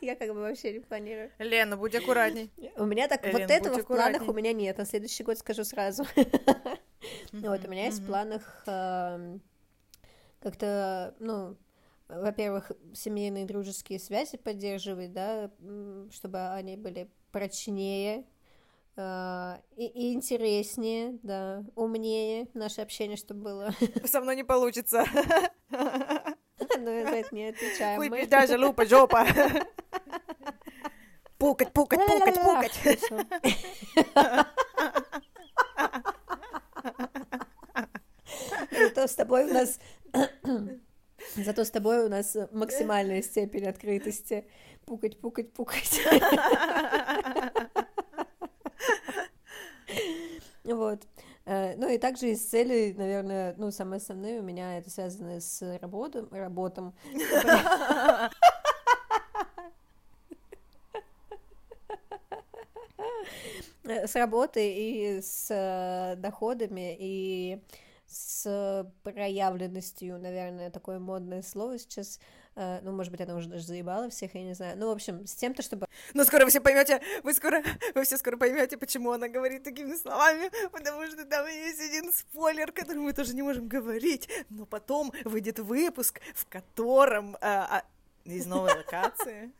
Я 0.00 0.14
как 0.14 0.28
бы 0.28 0.40
вообще 0.40 0.74
не 0.74 0.80
планирую. 0.80 1.32
Лена, 1.40 1.76
будь 1.76 1.94
аккуратней. 1.96 2.52
У 2.76 2.84
меня 2.84 3.08
так, 3.08 3.24
вот 3.32 3.50
этого 3.50 3.78
в 3.78 3.86
планах 3.86 4.28
у 4.28 4.32
меня 4.32 4.52
нет. 4.52 4.78
На 4.78 4.84
следующий 4.84 5.24
год 5.24 5.38
скажу 5.38 5.64
сразу. 5.64 6.04
Вот, 7.32 7.64
у 7.64 7.68
меня 7.68 7.86
есть 7.86 7.98
в 8.00 8.06
планах 8.06 8.62
как-то, 10.40 11.14
ну, 11.18 11.56
во-первых, 12.08 12.72
семейные 12.94 13.46
дружеские 13.46 13.98
связи 13.98 14.36
поддерживать, 14.36 15.12
да, 15.12 15.50
чтобы 16.10 16.52
они 16.52 16.76
были 16.76 17.10
прочнее 17.32 18.24
а, 18.96 19.60
и, 19.76 19.86
и 19.86 20.14
интереснее, 20.14 21.18
да, 21.22 21.64
умнее 21.74 22.48
наше 22.54 22.80
общение, 22.80 23.16
чтобы 23.16 23.42
было. 23.42 23.74
Со 24.04 24.20
мной 24.20 24.36
не 24.36 24.44
получится. 24.44 25.04
За 25.70 26.90
это 26.90 27.34
не 27.34 27.48
отвечаем 27.48 27.96
Хуй, 27.96 28.10
пизда, 28.10 28.46
желупа, 28.46 28.86
жопа. 28.86 29.26
Пукать, 31.38 31.72
пукать, 31.72 32.06
пукать, 32.06 32.40
пукать. 32.40 32.78
Зато 38.70 39.06
с 39.06 39.14
тобой 39.14 39.50
у 39.50 39.52
нас... 39.52 39.78
Зато 41.36 41.64
с 41.64 41.70
тобой 41.70 42.04
у 42.04 42.08
нас 42.08 42.36
максимальная 42.52 43.22
степень 43.22 43.66
открытости. 43.66 44.44
Пукать, 44.86 45.18
пукать, 45.18 45.52
пукать. 45.52 46.00
Вот. 50.64 51.02
Э, 51.46 51.74
Ну 51.76 51.88
и 51.88 51.98
также 51.98 52.30
из 52.30 52.44
целей, 52.44 52.94
наверное, 52.94 53.54
ну, 53.58 53.70
самые 53.70 53.98
основные 53.98 54.40
у 54.40 54.42
меня 54.42 54.78
это 54.78 54.90
связано 54.90 55.40
с 55.40 55.60
работом, 55.80 56.28
работом. 56.30 56.94
С 63.84 64.14
работы 64.14 64.72
и 64.72 65.20
с 65.20 65.48
э, 65.50 66.16
доходами, 66.16 66.96
и 66.98 67.60
с 68.14 68.88
проявленностью, 69.02 70.18
наверное, 70.18 70.70
такое 70.70 70.98
модное 71.00 71.42
слово 71.42 71.78
сейчас, 71.78 72.20
э, 72.54 72.80
ну, 72.82 72.92
может 72.92 73.10
быть, 73.10 73.20
оно 73.20 73.36
уже 73.36 73.48
даже 73.48 73.66
заебало 73.66 74.08
всех, 74.08 74.34
я 74.34 74.44
не 74.44 74.54
знаю, 74.54 74.78
ну, 74.78 74.88
в 74.88 74.92
общем, 74.92 75.26
с 75.26 75.34
тем-то, 75.34 75.62
чтобы... 75.62 75.86
Но 76.14 76.24
скоро 76.24 76.44
вы 76.44 76.50
все 76.50 76.60
поймете, 76.60 77.00
вы 77.24 77.34
скоро, 77.34 77.62
вы 77.94 78.04
все 78.04 78.16
скоро 78.16 78.36
поймете, 78.36 78.78
почему 78.78 79.10
она 79.10 79.28
говорит 79.28 79.64
такими 79.64 79.94
словами, 79.96 80.50
потому 80.70 81.04
что 81.06 81.24
там 81.24 81.46
есть 81.48 81.80
один 81.80 82.12
спойлер, 82.12 82.70
который 82.70 82.98
мы 82.98 83.12
тоже 83.12 83.34
не 83.34 83.42
можем 83.42 83.66
говорить, 83.66 84.28
но 84.48 84.64
потом 84.64 85.12
выйдет 85.24 85.58
выпуск, 85.58 86.20
в 86.34 86.46
котором 86.46 87.36
а, 87.40 87.80
а, 87.80 87.84
из 88.24 88.46
новой 88.46 88.74
локации 88.76 89.52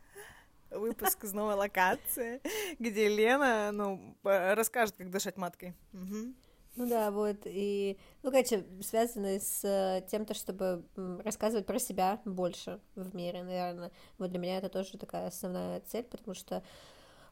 выпуск 0.71 1.23
из 1.23 1.31
новой 1.31 1.55
локации, 1.55 2.41
где 2.79 3.07
Лена, 3.07 3.71
ну, 3.71 4.17
расскажет, 4.23 4.95
как 4.97 5.09
дышать 5.09 5.37
маткой. 5.37 5.73
Угу. 5.93 6.33
Ну 6.77 6.87
да, 6.87 7.09
вот, 7.09 7.37
и, 7.45 7.97
ну, 8.21 8.31
короче, 8.31 8.65
связано 8.81 9.39
с 9.39 9.63
э, 9.63 10.05
тем, 10.11 10.25
то, 10.25 10.33
чтобы 10.33 10.83
рассказывать 11.23 11.65
про 11.65 11.79
себя 11.79 12.19
больше 12.25 12.81
в 12.95 13.15
мире, 13.15 13.43
наверное. 13.43 13.91
Вот 14.17 14.31
для 14.31 14.39
меня 14.39 14.57
это 14.57 14.67
тоже 14.67 14.97
такая 14.97 15.27
основная 15.27 15.79
цель, 15.87 16.03
потому 16.03 16.35
что, 16.35 16.63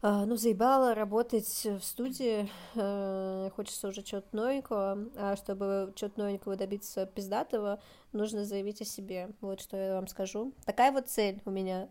э, 0.01 0.23
ну, 0.25 0.37
заебало 0.37 0.95
работать 0.95 1.65
в 1.65 1.81
студии, 1.81 2.49
э, 2.75 3.49
хочется 3.53 3.89
уже 3.89 4.01
чего-то 4.01 4.33
новенького, 4.33 5.09
а 5.17 5.35
чтобы 5.35 5.91
чего-то 5.95 6.21
новенького 6.21 6.55
добиться 6.55 7.05
пиздатого, 7.05 7.81
нужно 8.13 8.45
заявить 8.45 8.81
о 8.81 8.85
себе, 8.85 9.31
вот 9.41 9.59
что 9.59 9.75
я 9.75 9.95
вам 9.95 10.07
скажу. 10.07 10.53
Такая 10.65 10.93
вот 10.93 11.09
цель 11.09 11.41
у 11.43 11.51
меня 11.51 11.89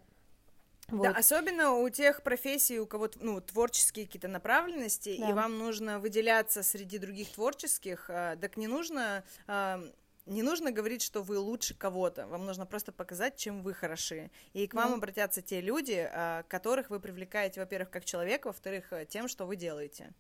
вот. 0.93 1.03
Да, 1.05 1.11
особенно 1.11 1.73
у 1.73 1.89
тех 1.89 2.23
профессий, 2.23 2.79
у 2.79 2.87
кого 2.87 3.09
ну, 3.21 3.41
творческие 3.41 4.07
какие-то 4.07 4.29
направленности, 4.29 5.17
да. 5.19 5.31
и 5.31 5.33
вам 5.33 5.59
нужно 5.59 5.99
выделяться 5.99 6.63
среди 6.63 6.99
других 6.99 7.31
творческих, 7.31 8.07
а, 8.09 8.37
так 8.37 8.59
не 8.59 8.67
нужно 8.67 9.25
а, 9.47 9.83
не 10.27 10.43
нужно 10.43 10.71
говорить, 10.71 11.03
что 11.03 11.23
вы 11.23 11.39
лучше 11.39 11.75
кого-то, 11.75 12.27
вам 12.27 12.47
нужно 12.47 12.67
просто 12.67 12.93
показать, 12.93 13.37
чем 13.37 13.63
вы 13.63 13.75
хороши. 13.75 14.31
И 14.53 14.69
к 14.69 14.75
вам 14.75 14.93
mm. 14.93 14.97
обратятся 14.97 15.43
те 15.43 15.61
люди, 15.61 16.09
а, 16.13 16.45
которых 16.45 16.91
вы 16.91 17.01
привлекаете, 17.01 17.61
во-первых, 17.61 17.91
как 17.91 18.05
человека, 18.05 18.49
во-вторых, 18.49 18.93
тем, 19.09 19.29
что 19.29 19.47
вы 19.47 19.57
делаете. 19.57 20.13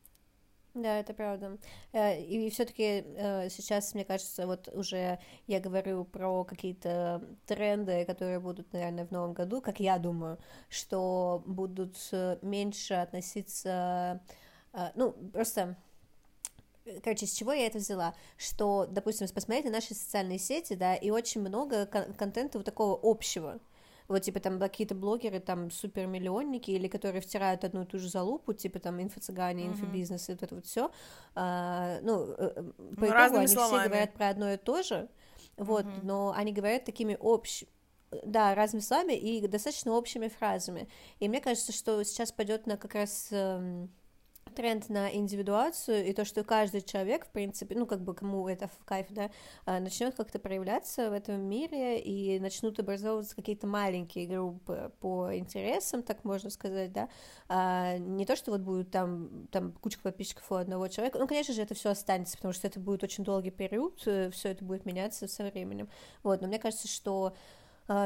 Да, 0.75 1.01
это 1.01 1.12
правда. 1.12 1.59
Э, 1.93 2.18
и 2.18 2.49
все-таки 2.49 3.05
э, 3.07 3.51
сейчас, 3.51 3.93
мне 3.93 4.07
кажется, 4.07 4.47
вот 4.47 4.68
уже 4.73 5.18
я 5.47 5.61
говорю 5.61 6.05
про 6.05 6.45
какие-то 6.45 7.23
тренды, 7.47 8.07
которые 8.07 8.41
будут, 8.41 8.73
наверное, 8.73 9.07
в 9.07 9.11
новом 9.11 9.35
году, 9.35 9.61
как 9.61 9.81
я 9.81 9.99
думаю, 9.99 10.39
что 10.70 11.43
будут 11.47 11.97
э, 12.12 12.39
меньше 12.41 12.95
относиться, 12.95 14.20
ну, 14.95 15.12
просто 15.35 15.77
Короче, 17.05 17.27
с 17.27 17.33
чего 17.33 17.53
я 17.53 17.66
это 17.66 17.79
взяла? 17.79 18.14
Что, 18.37 18.87
допустим, 18.91 19.29
посмотреть 19.29 19.66
на 19.66 19.70
наши 19.70 19.95
социальные 19.95 20.39
сети, 20.39 20.75
да, 20.75 20.97
и 20.97 21.11
очень 21.11 21.41
много 21.41 21.87
кон- 21.87 22.12
контента 22.14 22.59
вот 22.59 22.64
такого 22.64 22.99
общего, 23.01 23.61
вот, 24.13 24.23
типа, 24.23 24.41
там 24.41 24.59
какие-то 24.59 24.95
блогеры, 24.95 25.41
там, 25.41 25.71
супермиллионники, 25.71 26.71
или 26.71 26.87
которые 26.87 27.23
втирают 27.23 27.65
одну 27.65 27.83
и 27.83 27.87
ту 27.87 27.99
же 27.99 28.09
залупу, 28.11 28.53
типа, 28.53 28.79
там, 28.79 29.01
инфо-цыгане, 29.01 29.67
инфобизнес, 29.67 30.29
и 30.29 30.33
вот 30.33 30.43
это 30.43 30.55
вот 30.55 30.67
все, 30.67 30.91
а, 31.35 31.99
ну, 32.03 32.27
э, 32.37 32.53
э, 32.57 32.63
по 32.97 33.01
ну, 33.01 33.07
итогу 33.07 33.37
они 33.39 33.49
словами. 33.49 33.81
все 33.81 33.89
говорят 33.89 34.13
про 34.13 34.29
одно 34.29 34.53
и 34.53 34.59
то 34.59 34.83
же, 34.83 35.09
вот, 35.57 35.87
mm 35.87 36.01
но 36.03 36.35
они 36.37 36.53
говорят 36.53 36.85
такими 36.85 37.17
общими, 37.19 37.71
да, 38.25 38.55
разными 38.55 38.83
словами 38.83 39.15
и 39.15 39.47
достаточно 39.47 39.93
общими 39.93 40.29
фразами. 40.29 40.89
И 41.19 41.29
мне 41.29 41.41
кажется, 41.41 41.73
что 41.73 42.03
сейчас 42.03 42.33
пойдет 42.33 42.67
на 42.67 42.77
как 42.77 42.95
раз 42.95 43.29
эм, 43.31 43.91
тренд 44.53 44.89
на 44.89 45.15
индивидуацию 45.15 46.07
и 46.07 46.13
то, 46.13 46.25
что 46.25 46.45
каждый 46.45 46.83
человек, 46.83 47.27
в 47.27 47.31
принципе, 47.31 47.75
ну, 47.75 47.87
как 47.87 48.01
бы 48.03 48.15
кому 48.15 48.49
это 48.49 48.69
в 48.69 48.85
кайф, 48.85 49.07
да, 49.11 49.31
а, 49.67 49.81
начнет 49.81 50.15
как-то 50.15 50.39
проявляться 50.39 51.11
в 51.11 51.13
этом 51.13 51.41
мире 51.41 52.01
и 52.01 52.39
начнут 52.39 52.79
образовываться 52.79 53.35
какие-то 53.35 53.67
маленькие 53.67 54.27
группы 54.27 54.93
по 55.01 55.37
интересам, 55.37 56.03
так 56.03 56.25
можно 56.25 56.51
сказать, 56.51 56.93
да, 56.93 57.09
а 57.49 57.99
не 57.99 58.27
то, 58.27 58.37
что 58.37 58.53
вот 58.53 58.61
будет 58.61 58.91
там, 58.91 59.49
там 59.51 59.73
кучка 59.73 60.03
подписчиков 60.03 60.51
у 60.51 60.55
одного 60.55 60.89
человека, 60.89 61.19
ну, 61.19 61.27
конечно 61.27 61.55
же, 61.55 61.63
это 61.63 61.75
все 61.75 61.91
останется, 61.91 62.37
потому 62.37 62.55
что 62.55 62.67
это 62.67 62.79
будет 62.79 63.03
очень 63.03 63.25
долгий 63.25 63.51
период, 63.51 64.03
э, 64.07 64.31
все 64.31 64.51
это 64.51 64.65
будет 64.65 64.87
меняться 64.87 65.27
со 65.27 65.45
временем, 65.45 65.89
вот, 66.23 66.41
но 66.41 66.49
мне 66.49 66.59
кажется, 66.59 66.89
что 66.89 67.35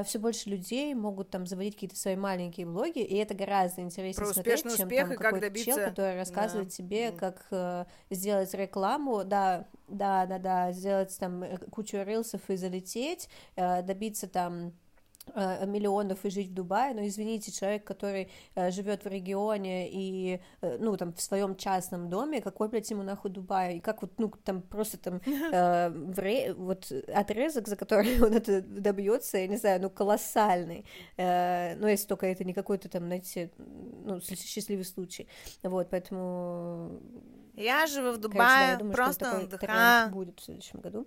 все 0.05 0.18
больше 0.18 0.49
людей 0.51 0.95
могут 0.95 1.31
там 1.31 1.47
заводить 1.47 1.74
какие-то 1.74 1.97
свои 1.97 2.16
маленькие 2.16 2.66
блоги, 2.66 3.01
и 3.01 3.16
это 3.16 3.35
гораздо 3.35 3.83
интереснее 3.83 4.27
Про 4.27 4.35
смотреть, 4.35 4.62
чем 4.62 4.72
успех 4.72 5.09
там 5.09 5.16
какой-то 5.16 5.47
добиться... 5.47 5.70
чел, 5.70 5.85
который 5.85 6.16
рассказывает 6.16 6.68
да. 6.68 6.74
тебе, 6.74 7.12
как 7.12 7.47
э, 7.51 7.85
сделать 8.11 8.53
рекламу, 8.55 9.24
да, 9.24 9.66
да, 9.89 10.27
да, 10.27 10.39
да, 10.39 10.72
сделать 10.72 11.16
там 11.18 11.43
э, 11.43 11.59
кучу 11.70 11.99
рилсов 12.03 12.41
и 12.49 12.57
залететь, 12.57 13.29
э, 13.57 13.83
добиться 13.83 14.29
там 14.29 14.72
миллионов 15.35 16.24
и 16.24 16.31
жить 16.31 16.49
в 16.49 16.55
Дубае, 16.55 16.95
но 16.95 17.07
извините, 17.07 17.53
человек, 17.53 17.85
который 17.85 18.31
э, 18.55 18.70
живет 18.70 19.05
в 19.05 19.09
регионе 19.09 19.89
и, 19.91 20.41
э, 20.61 20.79
ну, 20.79 20.97
там, 20.97 21.12
в 21.12 21.20
своем 21.20 21.57
частном 21.57 22.09
доме, 22.09 22.41
какой, 22.41 22.68
блядь, 22.68 22.91
ему 22.91 23.03
нахуй 23.03 23.31
Дубай, 23.31 23.77
и 23.77 23.81
как 23.81 24.03
вот, 24.03 24.12
ну, 24.18 24.33
там, 24.45 24.62
просто 24.62 24.99
там, 24.99 25.20
э, 25.27 25.91
вре... 25.91 26.55
вот 26.55 26.91
отрезок, 27.12 27.68
за 27.68 27.77
который 27.77 28.20
он 28.22 28.35
это 28.35 28.62
добьется, 28.62 29.39
я 29.39 29.47
не 29.47 29.57
знаю, 29.57 29.83
ну, 29.83 29.91
колоссальный, 29.91 30.85
э, 31.16 31.77
ну, 31.77 31.87
если 31.87 32.07
только 32.07 32.27
это 32.27 32.45
не 32.45 32.55
какой-то 32.55 32.89
там, 32.89 33.07
знаете, 33.07 33.51
ну, 33.59 34.20
счастливый 34.20 34.85
случай, 34.85 35.29
вот, 35.62 35.89
поэтому... 35.91 37.01
Я 37.55 37.87
живу 37.87 38.12
в 38.12 38.18
Дубае, 38.18 38.39
Короче, 38.39 38.59
да, 38.59 38.70
я 38.70 38.77
думаю, 38.77 38.95
просто 38.95 39.24
что 39.24 39.59
такой 39.59 40.11
будет 40.11 40.41
в 40.41 40.45
следующем 40.45 40.81
году. 40.81 41.07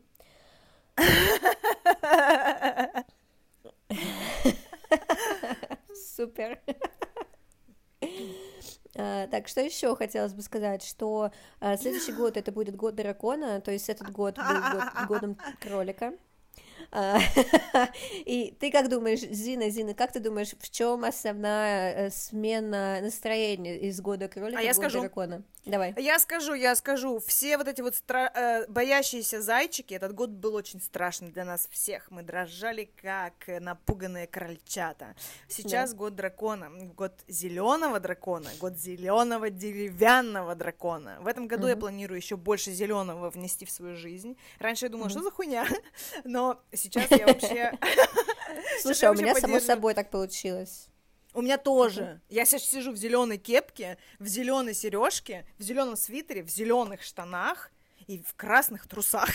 Супер. 6.16 6.60
А, 8.96 9.28
так, 9.28 9.48
что 9.48 9.62
еще 9.62 9.96
хотелось 9.96 10.34
бы 10.34 10.42
сказать, 10.42 10.84
что 10.84 11.32
а, 11.60 11.78
следующий 11.78 12.12
год 12.12 12.38
это 12.38 12.52
будет 12.52 12.76
год 12.76 12.96
дракона, 12.96 13.62
то 13.62 13.72
есть 13.72 13.88
этот 13.90 14.12
год 14.12 14.38
был 14.38 15.08
годом 15.08 15.38
кролика. 15.62 16.14
А, 16.92 17.20
и 18.26 18.56
ты 18.60 18.72
как 18.72 18.90
думаешь, 18.90 19.20
Зина, 19.20 19.70
Зина, 19.70 19.94
как 19.94 20.12
ты 20.12 20.20
думаешь, 20.20 20.54
в 20.60 20.70
чем 20.70 21.04
основная 21.04 22.08
э, 22.08 22.10
смена 22.12 23.00
настроения 23.02 23.78
из 23.80 24.02
года 24.02 24.28
кролика 24.28 24.60
а 24.60 24.62
я 24.62 24.74
в 24.74 24.76
год 24.76 24.86
скажу. 24.86 25.00
дракона? 25.02 25.44
Давай. 25.66 25.94
Я 25.98 26.18
скажу, 26.20 26.54
я 26.54 26.76
скажу. 26.76 27.20
Все 27.20 27.58
вот 27.58 27.68
эти 27.68 27.82
вот 27.82 27.94
стра- 27.94 28.32
э, 28.34 28.66
боящиеся 28.68 29.42
зайчики, 29.42 29.94
этот 29.94 30.14
год 30.14 30.30
был 30.30 30.56
очень 30.56 30.82
страшный 30.82 31.32
для 31.32 31.46
нас 31.46 31.68
всех. 31.72 32.10
Мы 32.12 32.24
дрожали 32.24 32.90
как 33.02 33.34
напуганные 33.48 34.26
крольчата. 34.26 35.16
Сейчас 35.48 35.92
да. 35.92 35.98
год 35.98 36.16
дракона, 36.16 36.70
год 36.96 37.14
зеленого 37.28 38.00
дракона, 38.00 38.50
год 38.60 38.78
зеленого 38.78 39.50
деревянного 39.50 40.56
дракона. 40.56 41.18
В 41.22 41.28
этом 41.28 41.48
году 41.48 41.64
угу. 41.64 41.70
я 41.70 41.78
планирую 41.78 42.18
еще 42.18 42.38
больше 42.38 42.72
зеленого 42.72 43.30
внести 43.30 43.66
в 43.66 43.72
свою 43.72 43.96
жизнь. 43.96 44.38
Раньше 44.60 44.86
я 44.86 44.90
думала, 44.90 45.08
угу. 45.08 45.12
что 45.12 45.24
за 45.24 45.32
хуйня, 45.32 45.68
но 46.24 46.62
сейчас 46.74 47.10
я 47.12 47.28
вообще... 47.28 47.72
Слушай, 48.82 49.06
а 49.06 49.12
у 49.12 49.16
меня 49.16 49.36
само 49.36 49.60
собой 49.60 49.94
так 49.94 50.10
получилось. 50.10 50.88
У 51.34 51.42
меня 51.42 51.58
тоже. 51.58 52.22
Я 52.30 52.46
сейчас 52.46 52.64
сижу 52.64 52.92
в 52.92 52.98
зеленой 52.98 53.38
кепке, 53.38 53.98
в 54.18 54.28
зеленой 54.28 54.74
сережке, 54.74 55.46
в 55.58 55.64
зеленом 55.64 55.96
свитере, 55.96 56.44
в 56.44 56.50
зеленых 56.50 57.04
штанах 57.04 57.72
и 58.08 58.20
в 58.28 58.34
красных 58.36 58.88
трусах. 58.88 59.30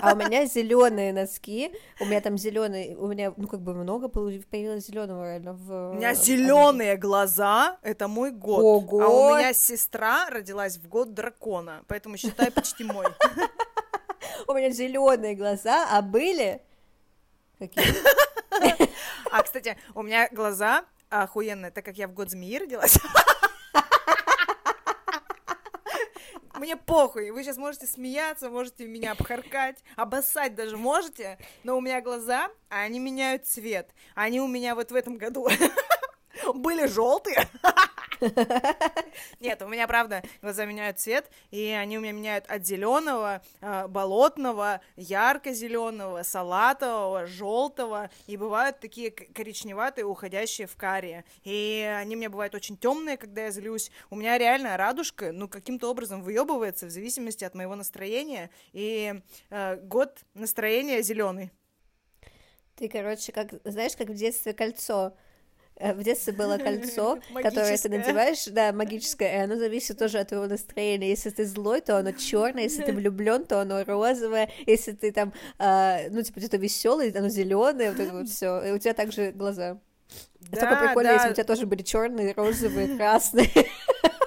А 0.00 0.12
у 0.12 0.16
меня 0.16 0.46
зеленые 0.46 1.12
носки, 1.12 1.72
у 1.98 2.04
меня 2.04 2.20
там 2.20 2.38
зеленые, 2.38 2.96
у 2.96 3.08
меня 3.08 3.34
ну 3.36 3.48
как 3.48 3.60
бы 3.62 3.74
много 3.74 4.08
появилось 4.08 4.86
зеленого 4.86 5.24
реально 5.24 5.54
в. 5.54 5.90
У 5.90 5.94
меня 5.94 6.14
зеленые 6.14 6.96
глаза, 6.96 7.78
это 7.82 8.06
мой 8.06 8.30
год. 8.30 8.62
Ого! 8.62 9.02
А 9.02 9.08
у 9.08 9.36
меня 9.36 9.52
сестра 9.52 10.30
родилась 10.30 10.76
в 10.76 10.88
год 10.88 11.14
дракона, 11.14 11.82
поэтому 11.88 12.16
считай 12.16 12.52
почти 12.52 12.84
мой. 12.84 13.06
У 14.46 14.54
меня 14.54 14.70
зеленые 14.70 15.34
глаза, 15.34 15.88
а 15.90 16.00
были 16.00 16.62
А, 19.32 19.42
кстати, 19.44 19.76
у 19.94 20.02
меня 20.02 20.28
глаза 20.32 20.84
охуенная, 21.08 21.70
так 21.70 21.84
как 21.84 21.96
я 21.96 22.08
в 22.08 22.12
год 22.12 22.30
змеи 22.30 22.58
родилась. 22.58 22.98
Мне 26.58 26.76
похуй, 26.76 27.30
вы 27.30 27.42
сейчас 27.42 27.56
можете 27.56 27.86
смеяться, 27.86 28.50
можете 28.50 28.86
меня 28.86 29.12
обхаркать, 29.12 29.82
обоссать 29.96 30.54
даже 30.54 30.76
можете, 30.76 31.38
но 31.62 31.78
у 31.78 31.80
меня 31.80 32.00
глаза, 32.02 32.50
а 32.68 32.80
они 32.80 32.98
меняют 32.98 33.46
цвет. 33.46 33.88
Они 34.14 34.40
у 34.40 34.46
меня 34.46 34.74
вот 34.74 34.90
в 34.90 34.94
этом 34.94 35.16
году 35.16 35.48
были 36.54 36.86
желтые, 36.86 37.48
Нет, 39.40 39.62
у 39.62 39.68
меня, 39.68 39.86
правда, 39.86 40.22
глаза 40.42 40.64
меняют 40.64 40.98
цвет, 40.98 41.30
и 41.50 41.68
они 41.70 41.98
у 41.98 42.00
меня 42.00 42.12
меняют 42.12 42.46
от 42.46 42.66
зеленого, 42.66 43.42
э, 43.60 43.86
болотного, 43.88 44.80
ярко-зеленого, 44.96 46.22
салатового, 46.22 47.26
желтого, 47.26 48.10
и 48.26 48.36
бывают 48.36 48.80
такие 48.80 49.10
коричневатые, 49.10 50.04
уходящие 50.04 50.66
в 50.66 50.76
карие. 50.76 51.24
И 51.44 51.90
они 51.98 52.16
у 52.16 52.18
меня 52.18 52.30
бывают 52.30 52.54
очень 52.54 52.76
темные, 52.76 53.16
когда 53.16 53.44
я 53.44 53.50
злюсь. 53.50 53.90
У 54.10 54.16
меня 54.16 54.36
реально 54.38 54.76
радужка, 54.76 55.32
ну, 55.32 55.48
каким-то 55.48 55.90
образом 55.90 56.22
выебывается 56.22 56.86
в 56.86 56.90
зависимости 56.90 57.44
от 57.44 57.54
моего 57.54 57.74
настроения, 57.74 58.50
и 58.72 59.14
э, 59.50 59.76
год 59.76 60.18
настроения 60.34 61.02
зеленый. 61.02 61.50
Ты, 62.76 62.88
короче, 62.88 63.32
как, 63.32 63.48
знаешь, 63.64 63.96
как 63.96 64.08
в 64.08 64.14
детстве 64.14 64.54
кольцо. 64.54 65.14
Э, 65.80 65.94
в 65.94 66.02
детстве 66.02 66.32
было 66.32 66.58
кольцо, 66.58 67.18
которое 67.42 67.76
ты 67.76 67.88
надеваешь, 67.88 68.44
да, 68.46 68.72
магическое, 68.72 69.38
и 69.38 69.40
оно 69.44 69.56
зависит 69.56 69.98
тоже 69.98 70.18
от 70.18 70.28
твоего 70.28 70.46
настроения. 70.46 71.08
Если 71.08 71.30
ты 71.30 71.46
злой, 71.46 71.80
то 71.80 71.96
оно 71.96 72.12
черное, 72.12 72.64
если 72.64 72.82
ты 72.82 72.92
влюблен, 73.00 73.44
то 73.44 73.60
оно 73.60 73.82
розовое, 73.84 74.50
если 74.66 74.92
ты 74.92 75.10
там, 75.10 75.32
э, 75.58 76.10
ну, 76.10 76.22
типа, 76.22 76.38
где-то 76.38 76.58
веселый, 76.58 77.10
оно 77.10 77.28
зеленое, 77.28 77.92
вот 77.92 78.00
это 78.00 78.12
вот 78.12 78.28
все. 78.28 78.62
И 78.62 78.72
у 78.72 78.78
тебя 78.78 78.92
также 78.92 79.32
глаза. 79.32 79.78
Да, 80.40 80.60
Только 80.60 80.76
прикольно, 80.76 81.10
да. 81.10 81.14
если 81.14 81.30
у 81.30 81.34
тебя 81.34 81.44
тоже 81.44 81.66
были 81.66 81.82
черные, 81.82 82.34
розовые, 82.34 82.96
красные. 82.96 83.50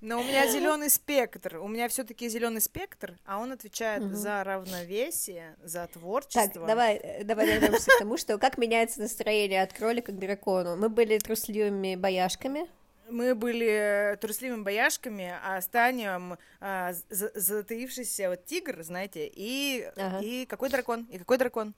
Но 0.00 0.20
у 0.20 0.22
меня 0.22 0.46
зеленый 0.46 0.88
спектр. 0.88 1.58
У 1.58 1.68
меня 1.68 1.88
все-таки 1.88 2.28
зеленый 2.28 2.62
спектр, 2.62 3.18
а 3.26 3.38
он 3.38 3.52
отвечает 3.52 4.02
угу. 4.02 4.14
за 4.14 4.42
равновесие, 4.44 5.56
за 5.62 5.86
творчество. 5.88 6.42
Так, 6.42 6.66
давай, 6.66 6.96
э, 6.96 7.24
давай 7.24 7.46
вернемся 7.46 7.90
к 7.90 7.98
тому, 7.98 8.16
что 8.16 8.38
как 8.38 8.56
меняется 8.56 9.00
настроение 9.00 9.62
от 9.62 9.72
кролика 9.74 10.12
к 10.12 10.18
дракону. 10.18 10.76
Мы 10.76 10.88
были 10.88 11.18
трусливыми 11.18 11.96
бояшками. 11.96 12.66
Мы 13.10 13.34
были 13.34 14.16
трусливыми 14.20 14.62
бояшками, 14.62 15.34
а 15.44 15.60
станем 15.60 16.38
а, 16.60 16.92
затаившийся 17.10 18.30
вот 18.30 18.44
тигр, 18.44 18.82
знаете, 18.84 19.28
и, 19.34 19.90
ага. 19.96 20.24
и 20.24 20.46
какой 20.46 20.70
дракон? 20.70 21.08
И 21.10 21.18
какой 21.18 21.36
дракон? 21.36 21.74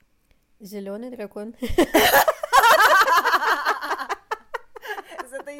Зеленый 0.60 1.10
дракон. 1.10 1.54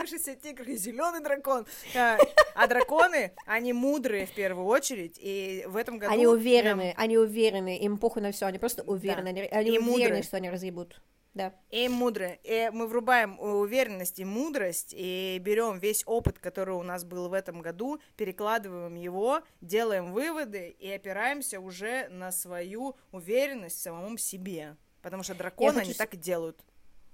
затаившийся 0.03 0.35
тигр 0.35 0.69
и 0.69 0.77
зеленый 0.77 1.21
дракон. 1.21 1.67
А, 1.97 2.19
а 2.55 2.67
драконы, 2.67 3.33
они 3.47 3.73
мудрые 3.73 4.27
в 4.27 4.33
первую 4.33 4.67
очередь, 4.67 5.19
и 5.19 5.65
в 5.67 5.77
этом 5.77 5.99
году... 5.99 6.13
Они 6.13 6.27
уверены, 6.27 6.95
они 6.97 7.19
уверены, 7.19 7.79
им 7.79 7.99
похуй 7.99 8.23
на 8.23 8.33
все, 8.33 8.47
они 8.47 8.59
просто 8.59 8.83
уверены, 8.83 9.29
они, 9.29 9.79
уверены, 9.79 10.23
что 10.23 10.37
они 10.37 10.51
разъебут. 10.51 11.01
Да. 11.35 11.55
И 11.71 11.89
мудрые. 11.89 12.41
И 12.45 12.69
мы 12.75 12.87
врубаем 12.87 13.41
уверенность 13.41 14.19
и 14.19 14.25
мудрость, 14.25 14.93
и 14.95 15.39
берем 15.41 15.79
весь 15.79 16.03
опыт, 16.05 16.39
который 16.39 16.75
у 16.75 16.83
нас 16.83 17.05
был 17.05 17.31
в 17.31 17.33
этом 17.33 17.63
году, 17.63 18.01
перекладываем 18.19 18.95
его, 18.97 19.41
делаем 19.63 20.13
выводы 20.13 20.77
и 20.79 20.91
опираемся 20.91 21.59
уже 21.59 22.09
на 22.11 22.33
свою 22.33 22.97
уверенность 23.13 23.79
в 23.79 23.83
самом 23.83 24.19
себе. 24.19 24.77
Потому 25.01 25.23
что 25.23 25.35
драконы, 25.35 25.73
хочу... 25.73 25.87
они 25.87 25.95
так 25.95 26.13
и 26.13 26.19
делают. 26.19 26.63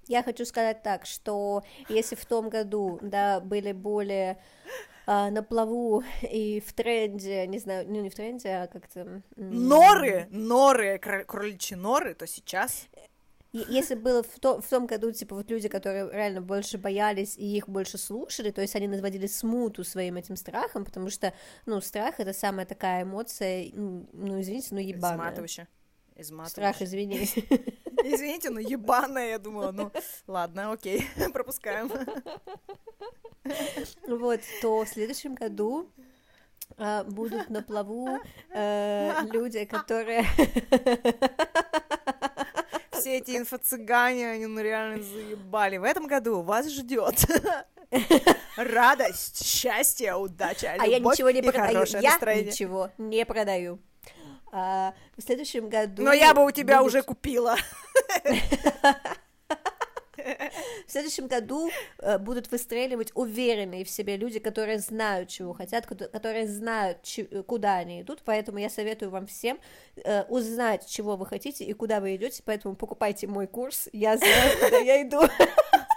Я 0.08 0.22
хочу 0.22 0.44
сказать 0.46 0.82
так, 0.82 1.04
что 1.06 1.62
если 1.88 2.16
в 2.16 2.24
том 2.24 2.48
году, 2.48 2.98
да, 3.02 3.40
были 3.40 3.72
более 3.72 4.38
а, 5.06 5.30
на 5.30 5.42
плаву 5.42 6.02
и 6.22 6.60
в 6.60 6.72
тренде, 6.72 7.46
не 7.46 7.58
знаю, 7.58 7.86
ну 7.88 8.00
не 8.00 8.10
в 8.10 8.14
тренде, 8.14 8.48
а 8.48 8.66
как-то... 8.66 9.22
Норы, 9.36 10.26
норы, 10.30 10.98
кроличьи 10.98 11.76
норы, 11.76 12.14
то 12.14 12.26
сейчас... 12.26 12.88
Если 13.52 13.94
было 13.94 14.22
в, 14.22 14.38
то, 14.40 14.60
в 14.60 14.68
том 14.68 14.86
году, 14.86 15.10
типа, 15.10 15.34
вот 15.34 15.50
люди, 15.50 15.68
которые 15.68 16.10
реально 16.10 16.42
больше 16.42 16.76
боялись 16.76 17.34
и 17.38 17.56
их 17.56 17.66
больше 17.66 17.96
слушали, 17.96 18.50
то 18.50 18.60
есть 18.60 18.76
они 18.76 18.86
наводили 18.86 19.26
смуту 19.26 19.84
своим 19.84 20.16
этим 20.16 20.36
страхом, 20.36 20.84
потому 20.84 21.08
что, 21.08 21.32
ну, 21.64 21.80
страх— 21.80 22.16
это 22.20 22.34
самая 22.34 22.66
такая 22.66 23.04
эмоция, 23.04 23.70
ну, 23.72 24.40
извините, 24.40 24.68
ну, 24.72 24.78
ебаная. 24.78 25.16
Изматывающая. 25.16 25.68
Изматывающая. 26.16 26.50
Страх, 26.50 26.82
извини. 26.82 27.28
Извините, 28.04 28.50
ну 28.50 28.58
ебаная, 28.58 29.30
я 29.30 29.38
думала, 29.38 29.72
ну 29.72 29.90
ладно, 30.26 30.72
окей, 30.72 31.06
пропускаем. 31.32 31.90
Вот, 34.06 34.40
то 34.62 34.84
в 34.84 34.88
следующем 34.88 35.34
году 35.34 35.90
Uh, 36.76 37.02
будут 37.10 37.48
на 37.48 37.62
плаву 37.62 38.20
uh, 38.54 39.32
люди, 39.32 39.64
которые... 39.64 40.26
Все 42.92 43.16
эти 43.16 43.38
инфо-цыгане, 43.38 44.32
они 44.32 44.46
ну 44.46 44.60
реально 44.60 45.02
заебали. 45.02 45.78
В 45.78 45.84
этом 45.84 46.06
году 46.06 46.42
вас 46.42 46.68
ждет 46.70 47.24
радость, 48.56 49.44
счастье, 49.44 50.14
удача, 50.14 50.74
любовь 50.74 50.86
а 50.86 50.86
я 50.86 50.98
ничего 50.98 51.30
не 51.30 51.40
и 51.40 51.42
продаю. 51.42 51.84
Я 52.00 52.10
настроение. 52.10 52.52
ничего 52.52 52.90
не 52.98 53.24
продаю. 53.24 53.80
А, 54.52 54.94
в 55.16 55.22
следующем 55.22 55.68
году... 55.68 56.02
Но 56.02 56.12
я 56.12 56.34
бы 56.34 56.44
у 56.44 56.50
тебя 56.50 56.78
будет... 56.78 56.88
уже 56.88 57.02
купила. 57.02 57.56
В 60.86 60.90
следующем 60.90 61.28
году 61.28 61.70
э, 61.98 62.18
будут 62.18 62.50
выстреливать 62.50 63.12
уверенные 63.14 63.84
в 63.84 63.90
себе 63.90 64.16
люди, 64.16 64.38
которые 64.38 64.78
знают, 64.78 65.28
чего 65.28 65.52
хотят, 65.52 65.86
которые 65.86 66.46
знают, 66.46 66.98
куда 67.46 67.76
они 67.76 68.02
идут. 68.02 68.22
Поэтому 68.24 68.58
я 68.58 68.68
советую 68.68 69.10
вам 69.10 69.26
всем 69.26 69.58
э, 69.96 70.24
узнать, 70.24 70.86
чего 70.86 71.16
вы 71.16 71.26
хотите 71.26 71.64
и 71.64 71.72
куда 71.72 72.00
вы 72.00 72.16
идете. 72.16 72.42
Поэтому 72.44 72.74
покупайте 72.74 73.26
мой 73.26 73.46
курс. 73.46 73.88
Я 73.92 74.16
знаю, 74.16 74.58
куда 74.60 74.78
я 74.78 75.02
иду. 75.02 75.22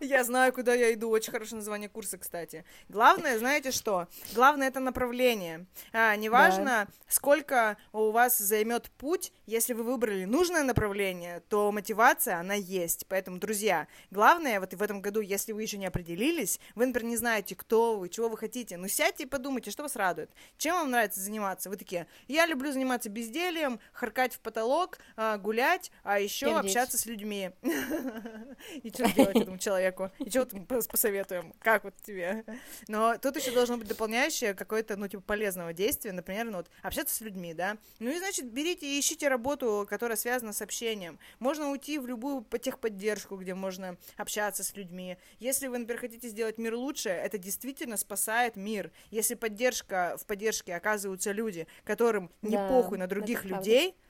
Я 0.10 0.24
знаю, 0.24 0.52
куда 0.52 0.74
я 0.74 0.94
иду. 0.94 1.10
Очень 1.10 1.32
хорошее 1.32 1.56
название 1.56 1.88
курса, 1.88 2.16
кстати. 2.16 2.64
Главное, 2.88 3.38
знаете 3.38 3.70
что? 3.70 4.08
Главное 4.34 4.68
это 4.68 4.80
направление. 4.80 5.66
А, 5.92 6.16
неважно, 6.16 6.64
да. 6.64 6.88
сколько 7.06 7.76
у 7.92 8.10
вас 8.10 8.38
займет 8.38 8.90
путь, 8.92 9.32
если 9.46 9.74
вы 9.74 9.84
выбрали 9.84 10.24
нужное 10.24 10.62
направление, 10.62 11.40
то 11.48 11.70
мотивация, 11.70 12.38
она 12.38 12.54
есть. 12.54 13.06
Поэтому, 13.08 13.38
друзья, 13.38 13.88
главное 14.10 14.58
вот 14.58 14.72
в 14.72 14.82
этом 14.82 15.02
году, 15.02 15.20
если 15.20 15.52
вы 15.52 15.62
еще 15.62 15.76
не 15.76 15.86
определились, 15.86 16.60
вы, 16.74 16.86
например, 16.86 17.10
не 17.10 17.16
знаете, 17.16 17.54
кто 17.54 17.98
вы, 17.98 18.08
чего 18.08 18.28
вы 18.28 18.38
хотите, 18.38 18.76
ну 18.78 18.88
сядьте 18.88 19.24
и 19.24 19.26
подумайте, 19.26 19.70
что 19.70 19.82
вас 19.82 19.96
радует. 19.96 20.30
Чем 20.56 20.76
вам 20.76 20.90
нравится 20.90 21.20
заниматься? 21.20 21.68
Вы 21.68 21.76
такие, 21.76 22.06
я 22.26 22.46
люблю 22.46 22.72
заниматься 22.72 23.10
бездельем, 23.10 23.80
харкать 23.92 24.34
в 24.34 24.40
потолок, 24.40 24.98
а, 25.16 25.36
гулять, 25.36 25.90
а 26.04 26.18
еще 26.20 26.56
общаться 26.58 26.96
с 26.96 27.04
людьми. 27.04 27.50
И 28.82 28.90
что 28.90 29.10
делать 29.12 29.36
этому 29.36 29.58
человеку? 29.58 29.89
человеку. 29.90 30.10
И 30.18 30.38
вот 30.38 30.88
посоветуем? 30.88 31.52
Как 31.60 31.84
вот 31.84 31.94
тебе? 32.02 32.44
Но 32.88 33.16
тут 33.18 33.36
еще 33.36 33.52
должно 33.52 33.76
быть 33.76 33.88
дополняющее 33.88 34.54
какое-то, 34.54 34.96
ну, 34.96 35.08
типа, 35.08 35.22
полезного 35.22 35.72
действия. 35.72 36.12
Например, 36.12 36.46
ну, 36.46 36.58
вот, 36.58 36.70
общаться 36.82 37.14
с 37.14 37.20
людьми, 37.20 37.54
да? 37.54 37.76
Ну, 37.98 38.10
и, 38.10 38.18
значит, 38.18 38.50
берите 38.50 38.86
и 38.86 39.00
ищите 39.00 39.28
работу, 39.28 39.86
которая 39.88 40.16
связана 40.16 40.52
с 40.52 40.62
общением. 40.62 41.18
Можно 41.38 41.70
уйти 41.70 41.98
в 41.98 42.06
любую 42.06 42.44
техподдержку, 42.60 43.36
где 43.36 43.54
можно 43.54 43.96
общаться 44.16 44.64
с 44.64 44.76
людьми. 44.76 45.16
Если 45.38 45.66
вы, 45.66 45.78
например, 45.78 46.00
хотите 46.00 46.28
сделать 46.28 46.58
мир 46.58 46.74
лучше, 46.74 47.08
это 47.08 47.38
действительно 47.38 47.96
спасает 47.96 48.56
мир. 48.56 48.90
Если 49.10 49.34
поддержка, 49.34 50.16
в 50.18 50.26
поддержке 50.26 50.74
оказываются 50.74 51.32
люди, 51.32 51.66
которым 51.84 52.30
не 52.42 52.56
да, 52.56 52.68
похуй 52.68 52.98
на 52.98 53.06
других 53.06 53.44
людей, 53.44 53.92
правда 53.92 54.09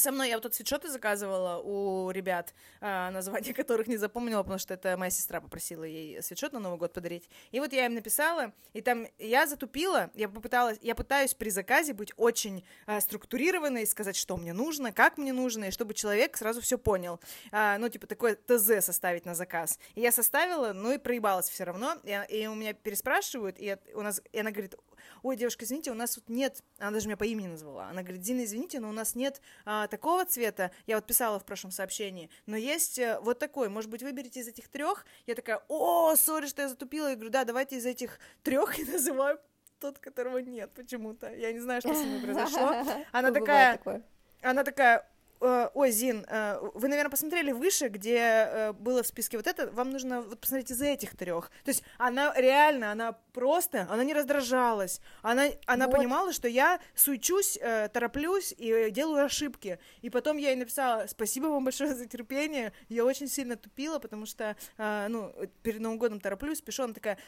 со 0.00 0.12
мной 0.12 0.28
я 0.28 0.36
вот 0.36 0.42
тут 0.42 0.54
свитшоты 0.54 0.90
заказывала 0.90 1.60
у 1.62 2.10
ребят, 2.10 2.54
а, 2.80 3.10
название 3.10 3.54
которых 3.54 3.86
не 3.86 3.96
запомнила, 3.96 4.42
потому 4.42 4.58
что 4.58 4.74
это 4.74 4.96
моя 4.96 5.10
сестра 5.10 5.40
попросила 5.40 5.84
ей 5.84 6.22
свитшот 6.22 6.52
на 6.52 6.58
Новый 6.58 6.78
год 6.78 6.92
подарить. 6.92 7.28
И 7.52 7.60
вот 7.60 7.72
я 7.72 7.86
им 7.86 7.94
написала, 7.94 8.52
и 8.72 8.80
там 8.80 9.06
я 9.18 9.46
затупила, 9.46 10.10
я 10.14 10.28
попыталась, 10.28 10.78
я 10.82 10.94
пытаюсь 10.94 11.34
при 11.34 11.50
заказе 11.50 11.92
быть 11.92 12.12
очень 12.16 12.64
а, 12.86 13.00
структурированной, 13.00 13.86
сказать, 13.86 14.16
что 14.16 14.36
мне 14.36 14.52
нужно, 14.52 14.92
как 14.92 15.18
мне 15.18 15.32
нужно, 15.32 15.66
и 15.66 15.70
чтобы 15.70 15.94
человек 15.94 16.36
сразу 16.36 16.60
все 16.60 16.78
понял. 16.78 17.20
А, 17.52 17.78
ну, 17.78 17.88
типа, 17.88 18.06
такое 18.06 18.34
ТЗ 18.34 18.84
составить 18.84 19.24
на 19.24 19.34
заказ. 19.34 19.78
И 19.94 20.00
я 20.00 20.12
составила, 20.12 20.72
ну 20.72 20.92
и 20.92 20.98
проебалась 20.98 21.48
все 21.48 21.64
равно, 21.64 21.96
и, 22.28 22.46
у 22.46 22.54
меня 22.54 22.72
переспрашивают, 22.72 23.56
и 23.58 23.76
у 23.94 24.02
нас, 24.02 24.20
и 24.32 24.38
она 24.38 24.50
говорит, 24.50 24.74
ой, 25.22 25.36
девушка, 25.36 25.64
извините, 25.64 25.90
у 25.90 25.94
нас 25.94 26.14
тут 26.14 26.28
нет, 26.28 26.62
она 26.78 26.92
даже 26.92 27.06
меня 27.06 27.16
по 27.16 27.24
имени 27.24 27.48
назвала, 27.48 27.88
она 27.88 28.02
говорит, 28.02 28.22
Дина, 28.22 28.44
извините, 28.44 28.80
но 28.80 28.88
у 28.88 28.92
нас 28.92 29.14
нет 29.14 29.40
а, 29.64 29.86
такого 29.88 30.24
цвета, 30.24 30.70
я 30.86 30.96
вот 30.96 31.06
писала 31.06 31.38
в 31.38 31.44
прошлом 31.44 31.70
сообщении, 31.70 32.30
но 32.46 32.56
есть 32.56 32.98
а, 32.98 33.20
вот 33.20 33.38
такой, 33.38 33.68
может 33.68 33.90
быть, 33.90 34.02
выберите 34.02 34.40
из 34.40 34.48
этих 34.48 34.68
трех, 34.68 35.06
я 35.26 35.34
такая, 35.34 35.62
о, 35.68 36.14
сори, 36.16 36.46
что 36.46 36.62
я 36.62 36.68
затупила, 36.68 37.08
я 37.08 37.14
говорю, 37.14 37.30
да, 37.30 37.44
давайте 37.44 37.76
из 37.76 37.86
этих 37.86 38.18
трех 38.42 38.78
и 38.78 38.84
называю 38.84 39.40
тот, 39.80 39.98
которого 39.98 40.38
нет 40.38 40.70
почему-то, 40.74 41.32
я 41.34 41.52
не 41.52 41.60
знаю, 41.60 41.80
что 41.80 41.94
с 41.94 41.98
ней 41.98 42.20
произошло, 42.22 42.72
она 43.12 43.30
такая, 43.30 43.80
она 44.42 44.64
такая, 44.64 45.08
ой, 45.40 45.90
Зин, 45.90 46.24
э, 46.28 46.58
вы, 46.74 46.88
наверное, 46.88 47.10
посмотрели 47.10 47.52
выше, 47.52 47.88
где 47.88 48.18
э, 48.18 48.72
было 48.72 49.02
в 49.02 49.06
списке 49.06 49.36
вот 49.36 49.46
это, 49.46 49.70
вам 49.70 49.90
нужно 49.90 50.22
вот 50.22 50.40
посмотреть 50.40 50.70
из 50.70 50.80
этих 50.80 51.16
трех. 51.16 51.50
То 51.64 51.70
есть 51.70 51.82
она 51.98 52.32
реально, 52.36 52.92
она 52.92 53.12
просто, 53.32 53.86
она 53.90 54.04
не 54.04 54.14
раздражалась, 54.14 55.00
она, 55.22 55.46
она 55.66 55.86
Вот. 55.86 55.96
понимала, 55.96 56.32
что 56.32 56.48
я 56.48 56.80
суечусь, 56.94 57.58
э, 57.60 57.88
тороплюсь 57.88 58.54
и 58.56 58.90
делаю 58.90 59.24
ошибки. 59.24 59.78
И 60.02 60.10
потом 60.10 60.36
я 60.36 60.50
ей 60.50 60.56
написала, 60.56 61.06
спасибо 61.08 61.46
вам 61.46 61.64
большое 61.64 61.94
за 61.94 62.06
терпение, 62.06 62.72
я 62.88 63.04
очень 63.04 63.28
сильно 63.28 63.56
тупила, 63.56 63.98
потому 63.98 64.26
что, 64.26 64.56
э, 64.78 65.06
ну, 65.08 65.32
перед 65.62 65.80
Новым 65.80 65.98
годом 65.98 66.20
тороплюсь, 66.20 66.60
пишу, 66.60 66.84
она 66.84 66.94
такая, 66.94 67.18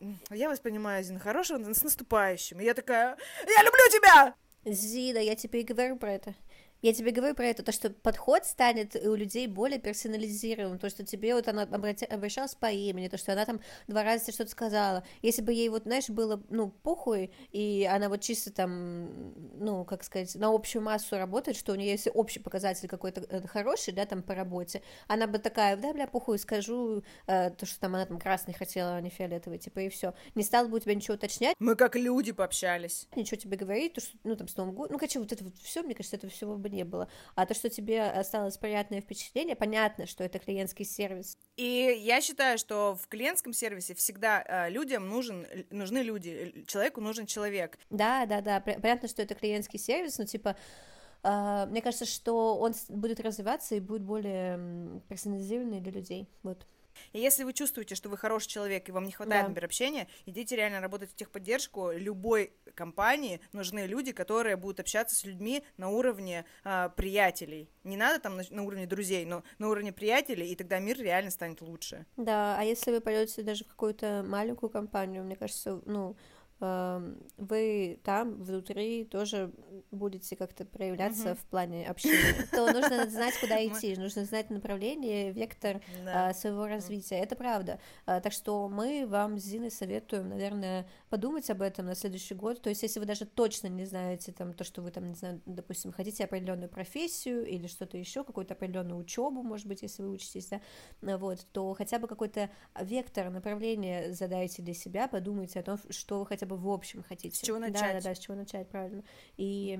«М, 0.00 0.18
я 0.30 0.48
вас 0.48 0.58
понимаю, 0.58 1.04
Зин, 1.04 1.18
хорошего, 1.18 1.72
с 1.72 1.82
наступающим. 1.82 2.60
И 2.60 2.64
я 2.64 2.74
такая, 2.74 3.16
я 3.46 3.62
люблю 3.62 3.88
тебя! 3.90 4.34
Зида, 4.64 5.20
я 5.20 5.34
тебе 5.34 5.60
и 5.60 5.64
говорю 5.64 5.96
про 5.96 6.12
это. 6.12 6.34
Я 6.82 6.92
тебе 6.92 7.12
говорю 7.12 7.36
про 7.36 7.46
это, 7.46 7.62
то, 7.62 7.70
что 7.70 7.90
подход 7.90 8.44
станет 8.44 8.96
у 8.96 9.14
людей 9.14 9.46
более 9.46 9.78
персонализированным, 9.78 10.80
то, 10.80 10.90
что 10.90 11.04
тебе 11.06 11.32
вот 11.36 11.46
она 11.46 11.62
обрати- 11.62 12.06
обращалась 12.06 12.56
по 12.56 12.72
имени, 12.72 13.06
то, 13.06 13.16
что 13.16 13.32
она 13.32 13.44
там 13.44 13.60
два 13.86 14.02
раза 14.02 14.32
что-то 14.32 14.50
сказала. 14.50 15.04
Если 15.22 15.42
бы 15.42 15.52
ей 15.52 15.68
вот, 15.68 15.84
знаешь, 15.84 16.08
было, 16.08 16.42
ну, 16.50 16.70
похуй, 16.82 17.30
и 17.52 17.88
она 17.88 18.08
вот 18.08 18.20
чисто 18.20 18.52
там, 18.52 19.32
ну, 19.64 19.84
как 19.84 20.02
сказать, 20.02 20.34
на 20.34 20.52
общую 20.52 20.82
массу 20.82 21.16
работает, 21.16 21.56
что 21.56 21.70
у 21.70 21.76
нее 21.76 21.92
есть 21.92 22.08
общий 22.12 22.40
показатель 22.40 22.88
какой-то 22.88 23.20
э, 23.28 23.46
хороший, 23.46 23.94
да, 23.94 24.04
там 24.04 24.24
по 24.24 24.34
работе, 24.34 24.82
она 25.06 25.28
бы 25.28 25.38
такая, 25.38 25.76
да, 25.76 25.92
бля, 25.92 26.08
похуй, 26.08 26.36
скажу, 26.40 27.04
э, 27.28 27.50
то, 27.50 27.64
что 27.64 27.78
там 27.78 27.94
она 27.94 28.06
там 28.06 28.18
красный 28.18 28.54
хотела, 28.54 28.96
а 28.96 29.00
не 29.00 29.08
фиолетовый, 29.10 29.58
типа, 29.58 29.78
и 29.78 29.88
все. 29.88 30.14
Не 30.34 30.42
стала 30.42 30.66
бы 30.66 30.78
у 30.78 30.80
тебя 30.80 30.96
ничего 30.96 31.14
уточнять, 31.14 31.54
Мы 31.60 31.76
как 31.76 31.94
люди 31.94 32.32
пообщались. 32.32 33.06
ничего 33.14 33.36
тебе 33.40 33.56
говорить, 33.56 33.92
то, 33.92 34.00
что, 34.00 34.18
ну, 34.24 34.34
там, 34.34 34.48
с 34.48 34.56
Новым 34.56 34.74
годом, 34.74 34.94
ну, 34.94 34.98
короче, 34.98 35.20
вот 35.20 35.30
это 35.30 35.44
вот 35.44 35.54
все, 35.58 35.82
мне 35.82 35.94
кажется, 35.94 36.16
этого 36.16 36.32
всего 36.32 36.56
бы 36.56 36.71
не 36.72 36.84
было. 36.84 37.08
А 37.34 37.46
то, 37.46 37.54
что 37.54 37.70
тебе 37.70 38.02
осталось 38.02 38.58
приятное 38.58 39.00
впечатление, 39.00 39.54
понятно, 39.54 40.06
что 40.06 40.24
это 40.24 40.38
клиентский 40.38 40.84
сервис. 40.84 41.36
И 41.56 41.96
я 42.00 42.20
считаю, 42.20 42.58
что 42.58 42.96
в 43.00 43.06
клиентском 43.08 43.52
сервисе 43.52 43.94
всегда 43.94 44.42
э, 44.42 44.70
людям 44.70 45.08
нужен, 45.08 45.46
нужны 45.70 45.98
люди, 45.98 46.52
э, 46.56 46.64
человеку 46.66 47.00
нужен 47.00 47.26
человек. 47.26 47.78
Да, 47.90 48.26
да, 48.26 48.40
да, 48.40 48.60
понятно, 48.60 49.08
что 49.08 49.22
это 49.22 49.34
клиентский 49.34 49.78
сервис, 49.78 50.18
но, 50.18 50.24
типа, 50.24 50.56
а, 51.22 51.66
мне 51.66 51.80
кажется, 51.82 52.06
что 52.06 52.56
он 52.56 52.74
будет 52.88 53.20
развиваться 53.20 53.74
и 53.74 53.80
будет 53.80 54.02
более 54.02 55.00
персонализированный 55.08 55.80
для 55.80 55.92
людей, 55.92 56.28
вот. 56.42 56.66
И 57.12 57.18
если 57.18 57.44
вы 57.44 57.52
чувствуете, 57.52 57.94
что 57.94 58.08
вы 58.08 58.16
хороший 58.16 58.48
человек 58.48 58.88
и 58.88 58.92
вам 58.92 59.04
не 59.04 59.12
хватает, 59.12 59.44
Да. 59.44 59.48
например, 59.48 59.64
общения, 59.66 60.08
идите 60.26 60.56
реально 60.56 60.80
работать 60.80 61.10
в 61.10 61.14
техподдержку. 61.14 61.90
Любой 61.92 62.52
компании 62.74 63.40
нужны 63.52 63.86
люди, 63.86 64.12
которые 64.12 64.56
будут 64.56 64.80
общаться 64.80 65.16
с 65.16 65.24
людьми 65.24 65.62
на 65.76 65.90
уровне 65.90 66.44
а, 66.64 66.88
приятелей. 66.90 67.68
Не 67.84 67.96
надо 67.96 68.20
там 68.20 68.36
на, 68.36 68.44
на 68.50 68.62
уровне 68.62 68.86
друзей, 68.86 69.24
но 69.24 69.42
на 69.58 69.68
уровне 69.68 69.92
приятелей, 69.92 70.48
и 70.48 70.56
тогда 70.56 70.78
мир 70.78 70.98
реально 70.98 71.30
станет 71.30 71.60
лучше. 71.60 72.06
Да, 72.16 72.56
а 72.58 72.62
если 72.64 72.90
вы 72.90 73.00
пойдете 73.00 73.42
даже 73.42 73.64
в 73.64 73.68
какую-то 73.68 74.24
маленькую 74.26 74.70
компанию, 74.70 75.24
мне 75.24 75.36
кажется, 75.36 75.80
ну, 75.84 76.16
вы 77.36 77.98
там 78.04 78.42
внутри 78.42 79.04
тоже 79.04 79.52
будете 79.90 80.36
как-то 80.36 80.64
проявляться 80.64 81.30
Мгм. 81.30 81.36
в 81.36 81.44
плане 81.46 81.86
общения, 81.88 82.46
то 82.50 82.72
нужно 82.72 83.06
знать, 83.10 83.34
куда 83.40 83.64
идти, 83.66 83.96
нужно 83.96 84.24
знать 84.24 84.50
направление, 84.50 85.32
вектор 85.32 85.80
Да. 86.04 86.28
а, 86.28 86.34
своего 86.34 86.66
развития. 86.66 87.16
Это 87.16 87.36
правда. 87.36 87.78
А, 88.06 88.20
Так 88.20 88.32
что 88.32 88.68
мы 88.68 89.06
вам 89.06 89.38
с 89.38 89.42
Зиной 89.44 89.70
советуем, 89.70 90.28
наверное, 90.28 90.86
подумать 91.10 91.50
об 91.50 91.62
этом 91.62 91.86
на 91.86 91.94
следующий 91.94 92.34
год. 92.34 92.62
То 92.62 92.70
есть, 92.70 92.82
если 92.82 93.00
вы 93.00 93.06
даже 93.06 93.26
точно 93.26 93.66
не 93.68 93.84
знаете 93.84 94.32
там 94.32 94.52
то, 94.54 94.64
что 94.64 94.82
вы 94.82 94.90
там, 94.90 95.08
не 95.08 95.14
знаю, 95.14 95.40
допустим, 95.46 95.92
хотите 95.92 96.24
определенную 96.24 96.68
профессию 96.68 97.44
или 97.46 97.66
что-то 97.66 97.96
еще, 97.98 98.24
какую-то 98.24 98.54
определенную 98.54 98.98
учебу, 98.98 99.42
может 99.42 99.66
быть, 99.66 99.82
если 99.82 100.02
вы 100.02 100.10
учитесь, 100.10 100.46
да, 100.46 100.60
а, 101.02 101.18
вот, 101.18 101.44
то 101.52 101.74
хотя 101.74 101.98
бы 101.98 102.06
какой-то 102.06 102.50
вектор, 102.80 103.30
направление 103.30 104.12
задайте 104.12 104.62
для 104.62 104.74
себя, 104.74 105.08
подумайте 105.08 105.60
о 105.60 105.62
том, 105.62 105.78
что 105.90 106.20
вы 106.20 106.26
хотя 106.26 106.46
бы 106.46 106.51
в 106.56 106.68
общем 106.68 107.02
хотите. 107.02 107.36
С 107.36 107.40
чего 107.40 107.58
Да, 107.58 107.68
начать. 107.68 108.02
Да, 108.02 108.10
да, 108.10 108.14
с 108.14 108.18
чего 108.18 108.34
начать, 108.34 108.68
правильно. 108.68 109.02
И 109.36 109.78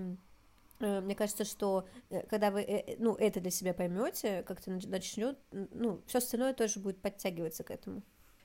э, 0.81 1.01
мне 1.01 1.15
кажется, 1.15 1.45
что 1.45 1.87
э, 2.11 2.27
когда 2.27 2.51
вы 2.51 2.63
э, 2.63 2.97
ну, 2.99 3.15
это 3.15 3.41
для 3.41 3.51
себя 3.51 3.75
поймете, 3.75 4.43
как-то 4.43 4.71
начнет, 4.71 5.39
ну, 5.51 6.03
все 6.07 6.19
остальное 6.19 6.55
тоже 6.55 6.81
будет 6.81 7.01
подтягиваться 7.01 7.65
к 7.65 7.71
этому. 7.71 8.03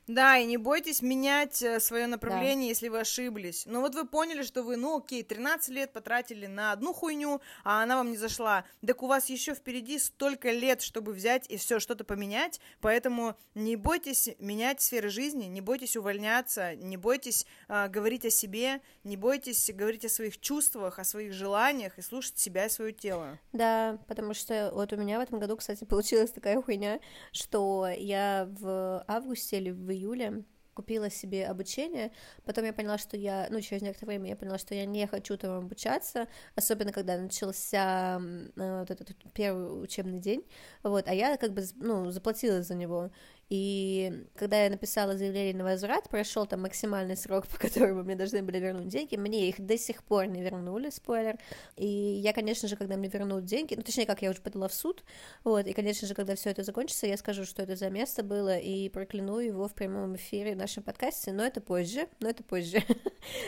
Да, 0.08 0.38
и 0.38 0.46
не 0.46 0.58
бойтесь 0.58 1.02
менять 1.02 1.64
свое 1.80 2.08
направление, 2.08 2.70
если 2.70 2.88
вы 2.88 3.02
ошиблись. 3.02 3.64
Ну 3.66 3.82
вот 3.82 3.94
вы 3.94 4.06
поняли, 4.06 4.44
что 4.44 4.64
вы, 4.64 4.78
ну 4.78 4.98
окей, 4.98 5.22
13 5.22 5.70
лет 5.70 5.92
потратили 5.92 6.46
на 6.48 6.72
одну 6.72 6.94
хуйню, 6.94 7.42
а 7.64 7.84
она 7.84 7.98
вам 7.98 8.12
не 8.12 8.18
зашла. 8.18 8.64
Так 8.86 9.04
у 9.04 9.08
вас 9.08 9.30
еще 9.30 9.54
впереди 9.54 10.00
столько 10.00 10.52
лет, 10.52 10.82
чтобы 10.82 11.12
взять 11.12 11.50
и 11.50 11.58
все 11.58 11.80
что-то 11.80 12.04
поменять, 12.04 12.62
поэтому 12.80 13.36
не 13.54 13.76
бойтесь 13.76 14.30
менять 14.40 14.82
сферы 14.82 15.10
жизни, 15.10 15.46
не 15.46 15.62
бойтесь 15.62 15.98
увольняться, 15.98 16.76
не 16.76 16.96
бойтесь 16.96 17.46
а, 17.68 17.88
говорить 17.88 18.26
о 18.26 18.30
себе, 18.30 18.82
не 19.04 19.18
бойтесь 19.18 19.70
говорить 19.74 20.06
о 20.06 20.10
своих 20.10 20.40
чувствах, 20.40 21.00
о 21.00 21.04
своих 21.04 21.34
желаниях 21.34 21.98
и 21.98 22.02
слушать 22.02 22.38
себя 22.38 22.66
и 22.66 22.70
свое 22.70 22.94
тело. 22.94 23.38
Да, 23.52 24.00
потому 24.08 24.34
что 24.34 24.72
вот 24.74 24.94
у 24.94 24.96
меня 24.98 25.20
в 25.20 25.22
этом 25.22 25.40
году, 25.40 25.58
кстати, 25.58 25.84
получилась 25.90 26.32
такая 26.32 26.62
хуйня, 26.62 27.00
что 27.32 27.88
я 27.88 28.48
в 28.50 29.04
августе 29.08 29.58
или 29.58 29.72
в 29.72 29.97
июле 29.98 30.44
купила 30.78 31.10
себе 31.10 31.48
обучение, 31.48 32.12
потом 32.46 32.64
я 32.66 32.72
поняла, 32.72 33.00
что 33.00 33.18
я, 33.18 33.48
ну, 33.50 33.60
через 33.62 33.82
некоторое 33.82 34.12
время 34.12 34.30
я 34.30 34.36
поняла, 34.36 34.60
что 34.60 34.76
я 34.76 34.86
не 34.86 35.08
хочу 35.08 35.36
там 35.36 35.58
обучаться, 35.58 36.28
особенно 36.54 36.92
когда 36.92 37.18
начался 37.18 38.22
э, 38.56 38.80
вот 38.82 38.92
этот 38.92 39.18
первый 39.34 39.84
учебный 39.84 40.20
день, 40.20 40.46
вот, 40.84 41.08
а 41.08 41.16
я 41.16 41.38
как 41.38 41.54
бы, 41.54 41.64
ну, 41.78 42.12
заплатила 42.12 42.62
за 42.62 42.76
него, 42.76 43.10
и 43.50 44.26
когда 44.36 44.64
я 44.64 44.70
написала 44.70 45.16
заявление 45.16 45.56
на 45.56 45.64
возврат, 45.64 46.10
прошел 46.10 46.46
там 46.46 46.62
максимальный 46.64 47.16
срок, 47.16 47.48
по 47.52 47.58
которому 47.58 48.04
мне 48.04 48.16
должны 48.16 48.44
были 48.44 48.60
вернуть 48.60 48.88
деньги, 48.88 49.16
мне 49.16 49.50
их 49.50 49.60
до 49.60 49.78
сих 49.78 50.04
пор 50.04 50.26
не 50.26 50.42
вернули, 50.42 50.90
спойлер, 50.90 51.38
и 51.76 51.88
я, 51.88 52.34
конечно 52.34 52.68
же, 52.68 52.76
когда 52.76 52.98
мне 52.98 53.10
вернут 53.10 53.46
деньги, 53.46 53.76
ну, 53.76 53.84
точнее, 53.84 54.06
как 54.06 54.22
я 54.22 54.32
уже 54.32 54.42
подала 54.42 54.68
в 54.68 54.74
суд, 54.74 55.04
вот, 55.44 55.66
и, 55.66 55.74
конечно 55.74 56.08
же, 56.08 56.14
когда 56.14 56.36
все 56.36 56.50
это 56.50 56.64
закончится, 56.64 57.08
я 57.08 57.18
скажу, 57.18 57.46
что 57.46 57.62
это 57.64 57.76
за 57.76 57.90
место 57.90 58.24
было, 58.24 58.58
и 58.58 58.90
прокляну 58.90 59.40
его 59.40 59.68
в 59.68 59.74
прямом 59.74 60.16
эфире 60.16 60.54
в 60.54 60.58
нашем 60.58 60.84
подкасте, 60.84 61.32
но 61.32 61.44
это 61.44 61.62
позже, 61.62 62.08
но 62.20 62.30
это 62.30 62.44
позже. 62.44 62.84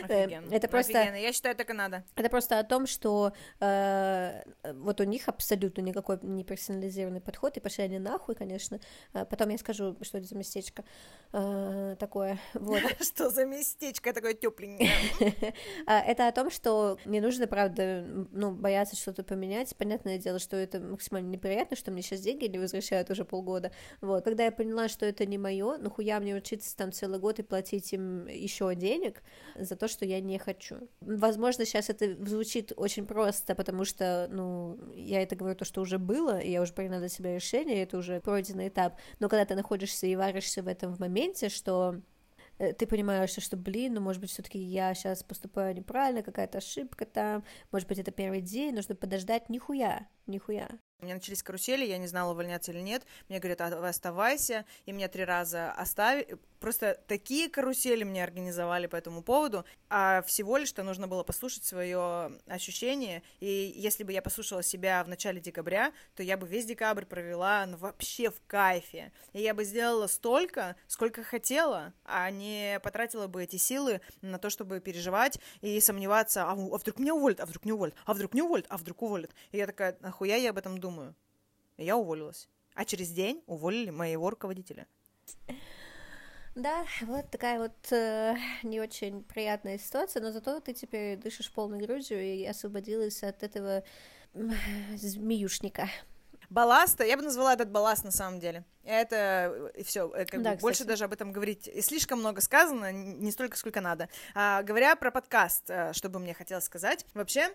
Э, 0.08 0.24
Офигенно. 0.24 0.52
Это 0.52 0.68
просто... 0.68 1.00
Офигенно. 1.00 1.16
Я 1.16 1.32
считаю, 1.32 1.56
так 1.56 1.70
и 1.70 1.72
надо. 1.72 2.04
Это 2.14 2.28
просто 2.28 2.58
о 2.58 2.64
том, 2.64 2.86
что 2.86 3.32
э, 3.60 4.42
вот 4.74 5.00
у 5.00 5.04
них 5.04 5.28
абсолютно 5.28 5.80
никакой 5.80 6.18
не 6.22 6.44
персонализированный 6.44 7.20
подход, 7.20 7.56
и 7.56 7.60
пошли 7.60 7.84
они 7.84 7.98
нахуй, 7.98 8.34
конечно. 8.34 8.78
Э, 9.14 9.24
потом 9.24 9.48
я 9.48 9.58
скажу, 9.58 9.89
что 10.02 10.18
это 10.18 10.26
за 10.26 10.34
местечко 10.36 10.84
э, 11.32 11.96
такое. 11.98 12.38
Вот. 12.54 12.80
Что 13.00 13.30
за 13.30 13.44
местечко 13.44 14.12
такое 14.12 14.34
тепленькое? 14.34 14.90
А, 15.86 16.00
Это 16.00 16.28
о 16.28 16.32
том, 16.32 16.50
что 16.50 16.98
не 17.04 17.20
нужно, 17.20 17.46
правда, 17.46 18.04
ну, 18.32 18.52
бояться 18.52 18.96
что-то 18.96 19.22
поменять. 19.24 19.74
Понятное 19.76 20.18
дело, 20.18 20.38
что 20.38 20.56
это 20.56 20.80
максимально 20.80 21.28
неприятно, 21.28 21.76
что 21.76 21.90
мне 21.90 22.02
сейчас 22.02 22.20
деньги 22.20 22.44
не 22.46 22.58
возвращают 22.58 23.10
уже 23.10 23.24
полгода. 23.24 23.72
Вот. 24.00 24.24
Когда 24.24 24.44
я 24.44 24.52
поняла, 24.52 24.88
что 24.88 25.06
это 25.06 25.26
не 25.26 25.38
мое, 25.38 25.78
ну 25.78 25.90
хуя 25.90 26.20
мне 26.20 26.34
учиться 26.34 26.76
там 26.76 26.92
целый 26.92 27.18
год 27.18 27.38
и 27.38 27.42
платить 27.42 27.92
им 27.92 28.26
еще 28.26 28.74
денег 28.74 29.22
за 29.56 29.76
то, 29.76 29.88
что 29.88 30.04
я 30.04 30.20
не 30.20 30.38
хочу. 30.38 30.88
Возможно, 31.00 31.64
сейчас 31.64 31.90
это 31.90 32.16
звучит 32.26 32.72
очень 32.76 33.06
просто, 33.06 33.54
потому 33.54 33.84
что, 33.84 34.28
ну, 34.30 34.78
я 34.94 35.22
это 35.22 35.36
говорю 35.36 35.56
то, 35.56 35.64
что 35.64 35.80
уже 35.80 35.98
было, 35.98 36.38
и 36.38 36.50
я 36.50 36.62
уже 36.62 36.72
приняла 36.72 36.98
для 36.98 37.08
себя 37.08 37.34
решение, 37.34 37.82
это 37.82 37.98
уже 37.98 38.20
пройденный 38.20 38.68
этап. 38.68 38.96
Но 39.18 39.28
когда 39.28 39.44
ты 39.44 39.54
находишься 39.80 40.06
и 40.06 40.16
варишься 40.16 40.62
в 40.62 40.68
этом 40.68 40.94
в 40.94 40.98
моменте, 41.00 41.48
что 41.48 41.96
э, 42.58 42.72
ты 42.74 42.86
понимаешь, 42.86 43.30
что, 43.30 43.56
блин, 43.56 43.94
ну, 43.94 44.00
может 44.00 44.20
быть, 44.20 44.30
все-таки 44.30 44.58
я 44.58 44.94
сейчас 44.94 45.22
поступаю 45.22 45.74
неправильно, 45.74 46.22
какая-то 46.22 46.58
ошибка 46.58 47.06
там, 47.06 47.44
может 47.72 47.88
быть, 47.88 47.98
это 47.98 48.10
первый 48.10 48.42
день, 48.42 48.74
нужно 48.74 48.94
подождать, 48.94 49.48
нихуя, 49.48 50.06
нихуя. 50.26 50.68
У 51.00 51.04
меня 51.04 51.14
начались 51.14 51.42
карусели, 51.42 51.86
я 51.86 51.96
не 51.96 52.06
знала, 52.06 52.32
увольняться 52.32 52.72
или 52.72 52.80
нет. 52.80 53.06
Мне 53.28 53.38
говорят, 53.38 53.62
а, 53.62 53.88
оставайся, 53.88 54.66
и 54.84 54.92
меня 54.92 55.08
три 55.08 55.24
раза 55.24 55.72
оставили. 55.72 56.36
Просто 56.60 57.00
такие 57.06 57.48
карусели 57.48 58.04
мне 58.04 58.22
организовали 58.22 58.86
по 58.86 58.94
этому 58.94 59.22
поводу, 59.22 59.64
а 59.88 60.20
всего 60.26 60.58
лишь-то 60.58 60.82
нужно 60.82 61.08
было 61.08 61.22
послушать 61.22 61.64
свое 61.64 62.38
ощущение, 62.46 63.22
и 63.40 63.72
если 63.74 64.04
бы 64.04 64.12
я 64.12 64.20
послушала 64.20 64.62
себя 64.62 65.02
в 65.02 65.08
начале 65.08 65.40
декабря, 65.40 65.90
то 66.14 66.22
я 66.22 66.36
бы 66.36 66.46
весь 66.46 66.66
декабрь 66.66 67.06
провела 67.06 67.64
ну, 67.64 67.78
вообще 67.78 68.30
в 68.30 68.42
кайфе, 68.46 69.10
и 69.32 69.40
я 69.40 69.54
бы 69.54 69.64
сделала 69.64 70.06
столько, 70.06 70.76
сколько 70.86 71.22
хотела, 71.22 71.94
а 72.04 72.30
не 72.30 72.78
потратила 72.82 73.26
бы 73.26 73.42
эти 73.42 73.56
силы 73.56 74.02
на 74.20 74.38
то, 74.38 74.50
чтобы 74.50 74.80
переживать 74.80 75.40
и 75.62 75.80
сомневаться, 75.80 76.44
а, 76.44 76.52
а 76.52 76.76
вдруг 76.76 76.98
меня 76.98 77.14
уволят, 77.14 77.40
а 77.40 77.46
вдруг 77.46 77.64
не 77.64 77.72
уволят, 77.72 77.94
а 78.04 78.12
вдруг 78.12 78.34
не 78.34 78.42
уволят, 78.42 78.66
а 78.68 78.76
вдруг 78.76 79.00
уволят. 79.00 79.34
И 79.52 79.56
я 79.56 79.66
такая, 79.66 79.96
нахуя 80.00 80.36
я 80.36 80.50
об 80.50 80.58
этом 80.58 80.76
думаю? 80.76 81.14
И 81.78 81.86
я 81.86 81.96
уволилась. 81.96 82.50
А 82.74 82.84
через 82.84 83.08
день 83.08 83.42
уволили 83.46 83.88
моего 83.88 84.28
руководителя. 84.28 84.86
Да, 86.54 86.84
вот 87.02 87.30
такая 87.30 87.58
вот 87.58 87.92
э, 87.92 88.34
не 88.62 88.80
очень 88.80 89.22
приятная 89.22 89.78
ситуация, 89.78 90.22
но 90.22 90.32
зато 90.32 90.60
ты 90.60 90.74
теперь 90.74 91.16
дышишь 91.16 91.50
полной 91.52 91.78
грудью 91.78 92.20
и 92.22 92.44
освободилась 92.44 93.22
от 93.22 93.42
этого 93.42 93.84
змеюшника. 94.94 95.88
Балласта, 96.50 97.04
я 97.04 97.16
бы 97.16 97.22
назвала 97.22 97.52
этот 97.52 97.70
балласт 97.70 98.02
на 98.02 98.10
самом 98.10 98.40
деле. 98.40 98.64
Это 98.82 99.70
и 99.76 99.84
все, 99.84 100.08
как 100.08 100.42
Да, 100.42 100.54
бы 100.54 100.56
больше 100.56 100.84
даже 100.84 101.04
об 101.04 101.12
этом 101.12 101.30
говорить. 101.30 101.68
И 101.68 101.80
слишком 101.80 102.18
много 102.18 102.40
сказано, 102.40 102.90
не 102.90 103.30
столько, 103.30 103.56
сколько 103.56 103.80
надо. 103.80 104.08
А, 104.34 104.64
говоря 104.64 104.96
про 104.96 105.12
подкаст, 105.12 105.70
а, 105.70 105.92
что 105.92 106.08
бы 106.08 106.18
мне 106.18 106.34
хотелось 106.34 106.64
сказать. 106.64 107.06
Вообще, 107.14 107.50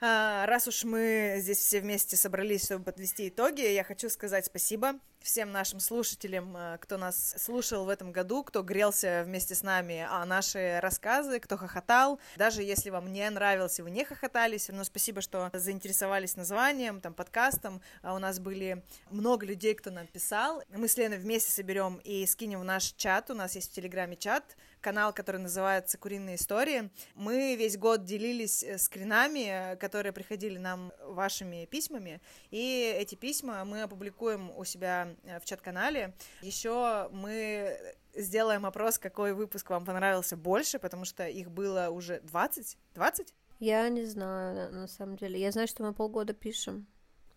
а, 0.00 0.46
раз 0.46 0.66
уж 0.66 0.84
мы 0.84 1.36
здесь 1.40 1.58
все 1.58 1.80
вместе 1.80 2.16
собрались, 2.16 2.64
чтобы 2.64 2.82
подвести 2.82 3.28
итоги, 3.28 3.60
я 3.60 3.84
хочу 3.84 4.08
сказать 4.08 4.46
спасибо 4.46 4.94
всем 5.22 5.52
нашим 5.52 5.80
слушателям, 5.80 6.54
а, 6.56 6.78
кто 6.78 6.96
нас 6.96 7.34
слушал 7.38 7.84
в 7.84 7.88
этом 7.88 8.12
году, 8.12 8.42
кто 8.42 8.62
грелся 8.62 9.22
вместе 9.26 9.54
с 9.54 9.62
нами 9.62 10.06
о 10.10 10.24
наши 10.24 10.78
рассказы, 10.80 11.40
кто 11.40 11.56
хохотал. 11.56 12.18
Даже 12.36 12.62
если 12.62 12.90
вам 12.90 13.12
не 13.12 13.28
нравилось 13.28 13.78
и 13.78 13.82
вы 13.82 13.90
не 13.90 14.04
хохотали, 14.04 14.58
все 14.58 14.72
равно 14.72 14.84
спасибо, 14.84 15.20
что 15.20 15.50
заинтересовались 15.52 16.36
названием, 16.36 17.00
там, 17.00 17.14
подкастом. 17.14 17.80
А 18.02 18.14
У 18.14 18.18
нас 18.18 18.38
были 18.38 18.82
много 19.10 19.46
людей, 19.46 19.74
кто 19.74 19.90
нам 19.90 20.06
писал. 20.06 20.62
Мы 20.70 20.88
с 20.88 20.96
Леной 20.96 21.18
вместе 21.18 21.50
соберем 21.50 22.00
и 22.04 22.26
скинем 22.26 22.60
в 22.60 22.64
наш 22.64 22.92
чат. 22.96 23.30
У 23.30 23.34
нас 23.34 23.54
есть 23.54 23.70
в 23.70 23.74
Телеграме 23.74 24.16
чат, 24.16 24.56
канал, 24.80 25.12
который 25.12 25.40
называется 25.40 25.98
«Куриные 25.98 26.36
истории». 26.36 26.90
Мы 27.14 27.56
весь 27.56 27.76
год 27.76 28.04
делились 28.04 28.62
э, 28.62 28.78
скринами, 28.78 29.72
э, 29.72 29.76
которые 29.76 30.12
приходили 30.12 30.58
нам 30.58 30.92
вашими 31.04 31.66
письмами, 31.66 32.20
и 32.50 32.94
эти 32.98 33.14
письма 33.14 33.64
мы 33.64 33.82
опубликуем 33.82 34.50
у 34.56 34.64
себя 34.64 35.09
э, 35.24 35.38
в 35.40 35.44
чат-канале. 35.44 36.14
Еще 36.42 37.08
мы 37.12 37.78
сделаем 38.14 38.66
опрос, 38.66 38.98
какой 38.98 39.32
выпуск 39.32 39.70
вам 39.70 39.84
понравился 39.84 40.36
больше, 40.36 40.78
потому 40.78 41.04
что 41.04 41.26
их 41.26 41.50
было 41.50 41.88
уже 41.90 42.20
20? 42.20 42.78
20? 42.94 43.34
Я 43.60 43.88
не 43.88 44.04
знаю, 44.04 44.54
на, 44.54 44.80
на 44.80 44.86
самом 44.88 45.16
деле. 45.16 45.38
Я 45.38 45.52
знаю, 45.52 45.68
что 45.68 45.82
мы 45.82 45.92
полгода 45.92 46.32
пишем. 46.32 46.86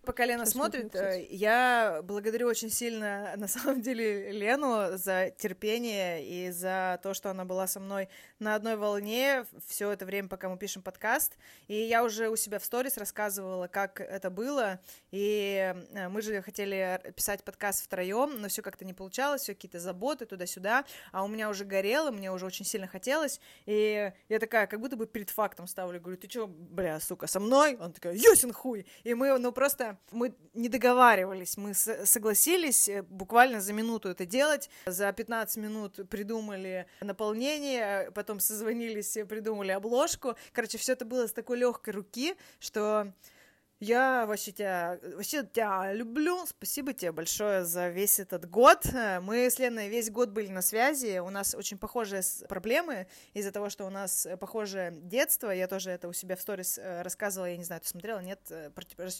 Пока 0.05 0.25
Лена 0.25 0.43
Сейчас 0.45 0.53
смотрит, 0.53 0.93
э, 0.95 1.25
я 1.29 2.01
благодарю 2.03 2.47
очень 2.47 2.69
сильно, 2.69 3.33
на 3.37 3.47
самом 3.47 3.81
деле, 3.81 4.31
Лену 4.31 4.97
за 4.97 5.29
терпение 5.29 6.25
и 6.25 6.51
за 6.51 6.99
то, 7.01 7.13
что 7.13 7.29
она 7.29 7.45
была 7.45 7.67
со 7.67 7.79
мной 7.79 8.09
на 8.39 8.55
одной 8.55 8.75
волне 8.75 9.45
все 9.65 9.91
это 9.91 10.05
время, 10.05 10.27
пока 10.27 10.49
мы 10.49 10.57
пишем 10.57 10.81
подкаст. 10.81 11.37
И 11.67 11.75
я 11.75 12.03
уже 12.03 12.27
у 12.27 12.35
себя 12.35 12.59
в 12.59 12.65
сторис 12.65 12.97
рассказывала, 12.97 13.67
как 13.67 14.01
это 14.01 14.29
было. 14.29 14.81
И 15.11 15.73
э, 15.93 16.09
мы 16.09 16.21
же 16.21 16.41
хотели 16.41 17.01
писать 17.15 17.45
подкаст 17.45 17.85
втроем, 17.85 18.41
но 18.41 18.49
все 18.49 18.61
как-то 18.61 18.83
не 18.83 18.93
получалось, 18.93 19.43
все 19.43 19.55
какие-то 19.55 19.79
заботы 19.79 20.25
туда-сюда. 20.25 20.83
А 21.13 21.23
у 21.23 21.29
меня 21.29 21.49
уже 21.49 21.63
горело, 21.63 22.11
мне 22.11 22.29
уже 22.29 22.45
очень 22.45 22.65
сильно 22.65 22.87
хотелось. 22.87 23.39
И 23.65 24.11
я 24.27 24.39
такая, 24.39 24.67
как 24.67 24.81
будто 24.81 24.97
бы 24.97 25.07
перед 25.07 25.29
фактом 25.29 25.65
ставлю, 25.65 26.01
говорю, 26.01 26.17
ты 26.17 26.27
чё, 26.27 26.47
бля, 26.47 26.99
сука, 26.99 27.27
со 27.27 27.39
мной? 27.39 27.77
Он 27.79 27.93
такой, 27.93 28.17
ясен 28.17 28.51
хуй. 28.51 28.85
И 29.03 29.13
мы, 29.13 29.37
ну 29.39 29.53
просто, 29.53 29.92
мы 30.11 30.33
не 30.53 30.69
договаривались, 30.69 31.57
мы 31.57 31.73
согласились 31.73 32.87
э, 32.87 33.01
буквально 33.03 33.61
за 33.61 33.73
минуту 33.73 34.09
это 34.09 34.25
делать. 34.25 34.69
За 34.85 35.11
15 35.11 35.57
минут 35.57 35.99
придумали 36.09 36.85
наполнение, 37.01 38.11
потом 38.11 38.39
созвонились, 38.39 39.17
и 39.17 39.23
придумали 39.23 39.71
обложку. 39.71 40.35
Короче, 40.51 40.77
все 40.77 40.93
это 40.93 41.05
было 41.05 41.27
с 41.27 41.33
такой 41.33 41.57
легкой 41.57 41.93
руки, 41.93 42.35
что 42.59 43.11
я 43.83 44.25
вообще 44.25 44.51
тебя, 44.51 44.97
вообще 45.15 45.43
тебя 45.43 45.93
люблю. 45.93 46.45
Спасибо 46.45 46.93
тебе 46.93 47.11
большое 47.11 47.65
за 47.65 47.89
весь 47.89 48.19
этот 48.19 48.49
год. 48.49 48.85
Э, 48.93 49.19
Мы 49.19 49.49
с 49.49 49.59
Леной 49.59 49.89
весь 49.89 50.09
год 50.09 50.29
были 50.29 50.47
на 50.47 50.61
связи. 50.61 51.19
У 51.19 51.29
нас 51.29 51.53
очень 51.53 51.77
похожие 51.77 52.23
проблемы 52.47 53.07
из-за 53.33 53.51
того, 53.51 53.69
что 53.69 53.85
у 53.85 53.89
нас 53.89 54.25
э, 54.25 54.37
похожее 54.37 54.91
детство. 54.91 55.49
Я 55.49 55.67
тоже 55.67 55.91
это 55.91 56.07
у 56.07 56.13
себя 56.13 56.37
в 56.37 56.41
сторис 56.41 56.77
э, 56.77 57.01
рассказывала. 57.01 57.47
Я 57.49 57.57
не 57.57 57.65
знаю, 57.65 57.81
ты 57.81 57.87
смотрела, 57.87 58.19
нет? 58.19 58.39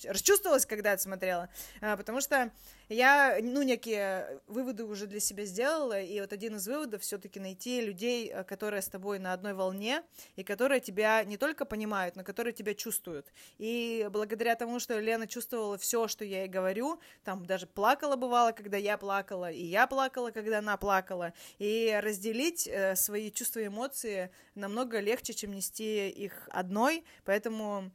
Расчувствовалась, 0.08 0.66
когда 0.66 0.94
это 0.94 1.02
смотрела. 1.02 1.50
А, 1.82 1.98
Потому 1.98 2.22
что 2.22 2.50
я, 2.88 3.38
ну, 3.42 3.64
некие 3.64 4.40
выводы 4.48 4.86
уже 4.86 5.08
для 5.08 5.20
себя 5.20 5.44
сделала. 5.44 6.00
И 6.00 6.22
вот 6.22 6.32
один 6.32 6.56
из 6.56 6.68
выводов 6.68 7.02
все-таки 7.02 7.40
найти 7.40 7.82
людей, 7.82 8.34
которые 8.48 8.82
с 8.82 8.88
тобой 8.88 9.20
на 9.20 9.34
одной 9.34 9.54
волне, 9.54 10.04
и 10.38 10.44
которые 10.44 10.80
тебя 10.80 11.24
не 11.26 11.36
только 11.36 11.66
понимают, 11.66 12.16
но 12.16 12.24
которые 12.24 12.54
тебя 12.54 12.74
чувствуют. 12.74 13.28
И 13.58 14.08
благодаря 14.10 14.53
тому, 14.56 14.80
что 14.80 15.00
Лена 15.00 15.28
чувствовала 15.28 15.78
все, 15.78 16.08
что 16.08 16.26
я 16.26 16.42
ей 16.42 16.48
говорю, 16.48 17.00
там 17.24 17.46
даже 17.46 17.68
плакала 17.68 18.16
бывало, 18.16 18.52
когда 18.52 18.78
я 18.78 18.98
плакала, 18.98 19.52
и 19.52 19.64
я 19.64 19.88
плакала, 19.88 20.32
когда 20.32 20.60
она 20.60 20.78
плакала, 20.78 21.34
и 21.60 22.00
разделить 22.02 22.68
э, 22.68 22.96
свои 22.96 23.32
чувства 23.32 23.60
и 23.60 23.68
эмоции 23.68 24.32
намного 24.56 25.00
легче, 25.00 25.34
чем 25.34 25.54
нести 25.54 26.10
их 26.10 26.48
одной, 26.52 27.04
поэтому 27.26 27.92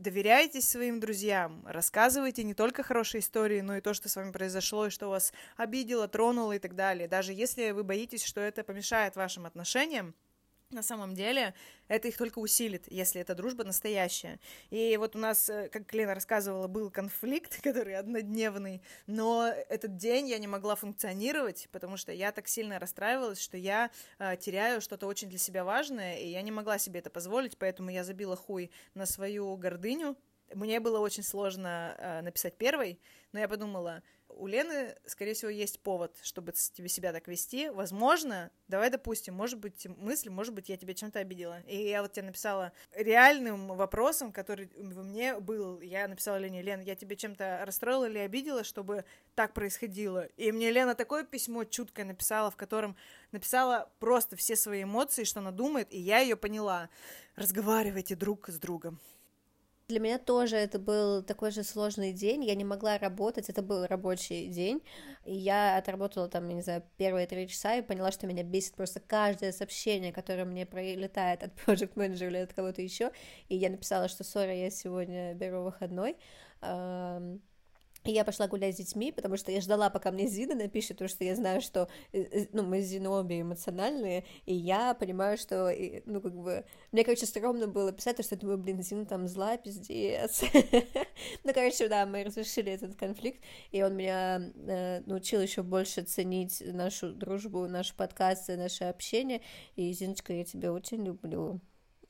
доверяйтесь 0.00 0.68
своим 0.68 0.98
друзьям, 0.98 1.62
рассказывайте 1.66 2.42
не 2.42 2.54
только 2.54 2.82
хорошие 2.82 3.20
истории, 3.20 3.60
но 3.60 3.76
и 3.76 3.80
то, 3.80 3.94
что 3.94 4.08
с 4.08 4.16
вами 4.16 4.32
произошло, 4.32 4.86
и 4.86 4.90
что 4.90 5.08
вас 5.08 5.32
обидело, 5.56 6.08
тронуло 6.08 6.52
и 6.52 6.58
так 6.58 6.74
далее. 6.74 7.06
Даже 7.06 7.32
если 7.32 7.70
вы 7.70 7.84
боитесь, 7.84 8.24
что 8.24 8.40
это 8.40 8.64
помешает 8.64 9.16
вашим 9.16 9.46
отношениям, 9.46 10.14
на 10.70 10.82
самом 10.82 11.14
деле 11.14 11.54
это 11.88 12.08
их 12.08 12.16
только 12.16 12.38
усилит, 12.38 12.84
если 12.88 13.20
эта 13.20 13.34
дружба 13.34 13.64
настоящая. 13.64 14.38
И 14.70 14.96
вот 14.96 15.16
у 15.16 15.18
нас, 15.18 15.48
э, 15.48 15.68
как 15.68 15.92
Лена 15.92 16.14
рассказывала, 16.14 16.68
был 16.68 16.90
конфликт, 16.90 17.60
который 17.62 17.96
однодневный, 17.96 18.82
но 19.06 19.46
этот 19.68 19.96
день 19.96 20.28
я 20.28 20.38
не 20.38 20.46
могла 20.46 20.76
функционировать, 20.76 21.68
потому 21.72 21.96
что 21.96 22.12
я 22.12 22.32
так 22.32 22.48
сильно 22.48 22.78
расстраивалась, 22.78 23.40
что 23.40 23.56
я 23.56 23.90
э, 24.18 24.36
теряю 24.36 24.80
что-то 24.80 25.06
очень 25.06 25.28
для 25.28 25.38
себя 25.38 25.64
важное, 25.64 26.18
и 26.18 26.28
я 26.28 26.42
не 26.42 26.52
могла 26.52 26.78
себе 26.78 27.00
это 27.00 27.10
позволить, 27.10 27.58
поэтому 27.58 27.90
я 27.90 28.04
забила 28.04 28.36
хуй 28.36 28.70
на 28.94 29.06
свою 29.06 29.56
гордыню. 29.56 30.16
Мне 30.54 30.80
было 30.80 30.98
очень 30.98 31.22
сложно 31.22 31.94
э, 31.98 32.22
написать 32.22 32.56
первой, 32.56 33.00
но 33.32 33.38
я 33.38 33.48
подумала, 33.48 34.02
у 34.40 34.46
Лены, 34.46 34.96
скорее 35.06 35.34
всего, 35.34 35.50
есть 35.50 35.80
повод, 35.80 36.16
чтобы 36.22 36.52
тебе 36.52 36.88
себя 36.88 37.12
так 37.12 37.28
вести. 37.28 37.68
Возможно, 37.68 38.50
давай 38.68 38.88
допустим, 38.88 39.34
может 39.34 39.58
быть, 39.58 39.86
мысль, 39.98 40.30
может 40.30 40.54
быть, 40.54 40.70
я 40.70 40.76
тебя 40.78 40.94
чем-то 40.94 41.18
обидела. 41.18 41.60
И 41.66 41.88
я 41.88 42.00
вот 42.00 42.12
тебе 42.12 42.26
написала 42.26 42.72
реальным 42.92 43.68
вопросом, 43.68 44.32
который 44.32 44.70
во 44.76 45.02
мне 45.02 45.38
был. 45.38 45.80
Я 45.80 46.08
написала 46.08 46.36
Лене, 46.36 46.62
Лен, 46.62 46.80
я 46.80 46.96
тебе 46.96 47.16
чем-то 47.16 47.62
расстроила 47.66 48.08
или 48.08 48.18
обидела, 48.18 48.64
чтобы 48.64 49.04
так 49.34 49.52
происходило. 49.52 50.24
И 50.36 50.52
мне 50.52 50.70
Лена 50.70 50.94
такое 50.94 51.24
письмо 51.24 51.64
чуткое 51.64 52.06
написала, 52.06 52.50
в 52.50 52.56
котором 52.56 52.96
написала 53.32 53.92
просто 53.98 54.36
все 54.36 54.56
свои 54.56 54.84
эмоции, 54.84 55.24
что 55.24 55.40
она 55.40 55.50
думает, 55.50 55.92
и 55.92 55.98
я 55.98 56.20
ее 56.20 56.36
поняла. 56.36 56.88
Разговаривайте 57.36 58.16
друг 58.16 58.48
с 58.48 58.58
другом. 58.58 59.00
Для 59.90 59.98
меня 59.98 60.18
тоже 60.18 60.56
это 60.56 60.78
был 60.78 61.20
такой 61.20 61.50
же 61.50 61.64
сложный 61.64 62.12
день, 62.12 62.44
я 62.44 62.54
не 62.54 62.64
могла 62.64 62.96
работать, 62.96 63.48
это 63.48 63.60
был 63.60 63.86
рабочий 63.86 64.46
день, 64.46 64.84
и 65.24 65.34
я 65.34 65.76
отработала 65.78 66.28
там, 66.28 66.48
я 66.48 66.54
не 66.54 66.62
знаю, 66.62 66.84
первые 66.96 67.26
три 67.26 67.48
часа 67.48 67.74
и 67.74 67.82
поняла, 67.82 68.12
что 68.12 68.28
меня 68.28 68.44
бесит 68.44 68.76
просто 68.76 69.00
каждое 69.00 69.50
сообщение, 69.50 70.12
которое 70.12 70.44
мне 70.44 70.64
прилетает 70.64 71.42
от 71.42 71.50
project 71.66 71.90
менеджера 71.96 72.30
или 72.30 72.36
от 72.36 72.52
кого-то 72.52 72.80
еще, 72.80 73.10
и 73.48 73.56
я 73.56 73.68
написала, 73.68 74.06
что, 74.06 74.22
сори, 74.22 74.58
я 74.58 74.70
сегодня 74.70 75.34
беру 75.34 75.64
выходной, 75.64 76.16
и 78.04 78.12
я 78.12 78.24
пошла 78.24 78.48
гулять 78.48 78.74
с 78.74 78.78
детьми, 78.78 79.12
потому 79.12 79.36
что 79.36 79.52
я 79.52 79.60
ждала, 79.60 79.90
пока 79.90 80.10
мне 80.10 80.26
Зина 80.26 80.54
напишет, 80.54 80.92
потому 80.92 81.08
что 81.08 81.24
я 81.24 81.34
знаю, 81.34 81.60
что, 81.60 81.88
э, 82.12 82.22
э, 82.22 82.46
ну, 82.52 82.62
мы 82.62 82.82
с 82.82 82.86
Зиной 82.86 83.20
обе 83.20 83.40
эмоциональные, 83.42 84.24
и 84.46 84.54
я 84.54 84.94
понимаю, 84.94 85.36
что, 85.36 85.70
и, 85.70 86.02
ну, 86.06 86.20
как 86.20 86.34
бы, 86.34 86.64
мне, 86.92 87.04
короче, 87.04 87.26
стрёмно 87.26 87.66
было 87.66 87.92
писать, 87.92 88.16
потому 88.16 88.24
что 88.24 88.34
я 88.36 88.40
думаю, 88.40 88.58
блин, 88.58 88.82
Зина 88.82 89.06
там 89.06 89.28
зла, 89.28 89.56
пиздец. 89.56 90.42
Ну, 91.44 91.52
короче, 91.52 91.88
да, 91.88 92.06
мы 92.06 92.24
разрешили 92.24 92.72
этот 92.72 92.96
конфликт, 92.96 93.42
и 93.72 93.82
он 93.82 93.96
меня 93.96 94.40
э, 94.54 95.00
научил 95.06 95.40
еще 95.40 95.62
больше 95.62 96.02
ценить 96.02 96.62
нашу 96.64 97.12
дружбу, 97.12 97.66
наш 97.68 97.94
подкаст 97.94 98.48
и 98.50 98.56
наше 98.56 98.84
общение, 98.84 99.42
и, 99.76 99.92
Зиночка, 99.92 100.32
я 100.32 100.44
тебя 100.44 100.72
очень 100.72 101.04
люблю. 101.04 101.60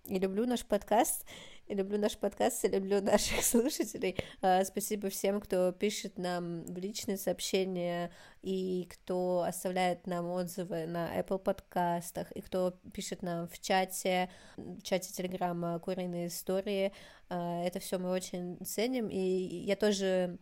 И 0.06 0.18
люблю 0.18 0.46
наш 0.46 0.64
подкаст, 0.64 1.24
и 1.66 1.74
люблю 1.74 1.98
наш 1.98 2.16
подкаст, 2.16 2.64
и 2.64 2.68
люблю 2.68 3.00
наших 3.00 3.42
слушателей. 3.44 4.16
А, 4.40 4.64
Спасибо 4.64 5.08
всем, 5.08 5.40
кто 5.40 5.70
пишет 5.72 6.18
нам 6.18 6.64
в 6.64 6.76
личные 6.78 7.16
сообщения, 7.16 8.10
и 8.42 8.88
кто 8.90 9.44
оставляет 9.46 10.06
нам 10.06 10.26
отзывы 10.26 10.86
на 10.86 11.16
Apple 11.16 11.38
подкастах, 11.38 12.32
и 12.32 12.40
кто 12.40 12.72
пишет 12.92 13.22
нам 13.22 13.46
в 13.46 13.60
чате, 13.60 14.30
в 14.56 14.82
чате 14.82 15.12
Телеграма 15.12 15.78
«Куриные 15.78 16.28
истории». 16.28 16.92
А, 17.28 17.62
Это 17.62 17.78
все 17.78 17.98
мы 17.98 18.10
очень 18.10 18.58
ценим, 18.64 19.08
и 19.08 19.18
я 19.18 19.76
тоже 19.76 20.38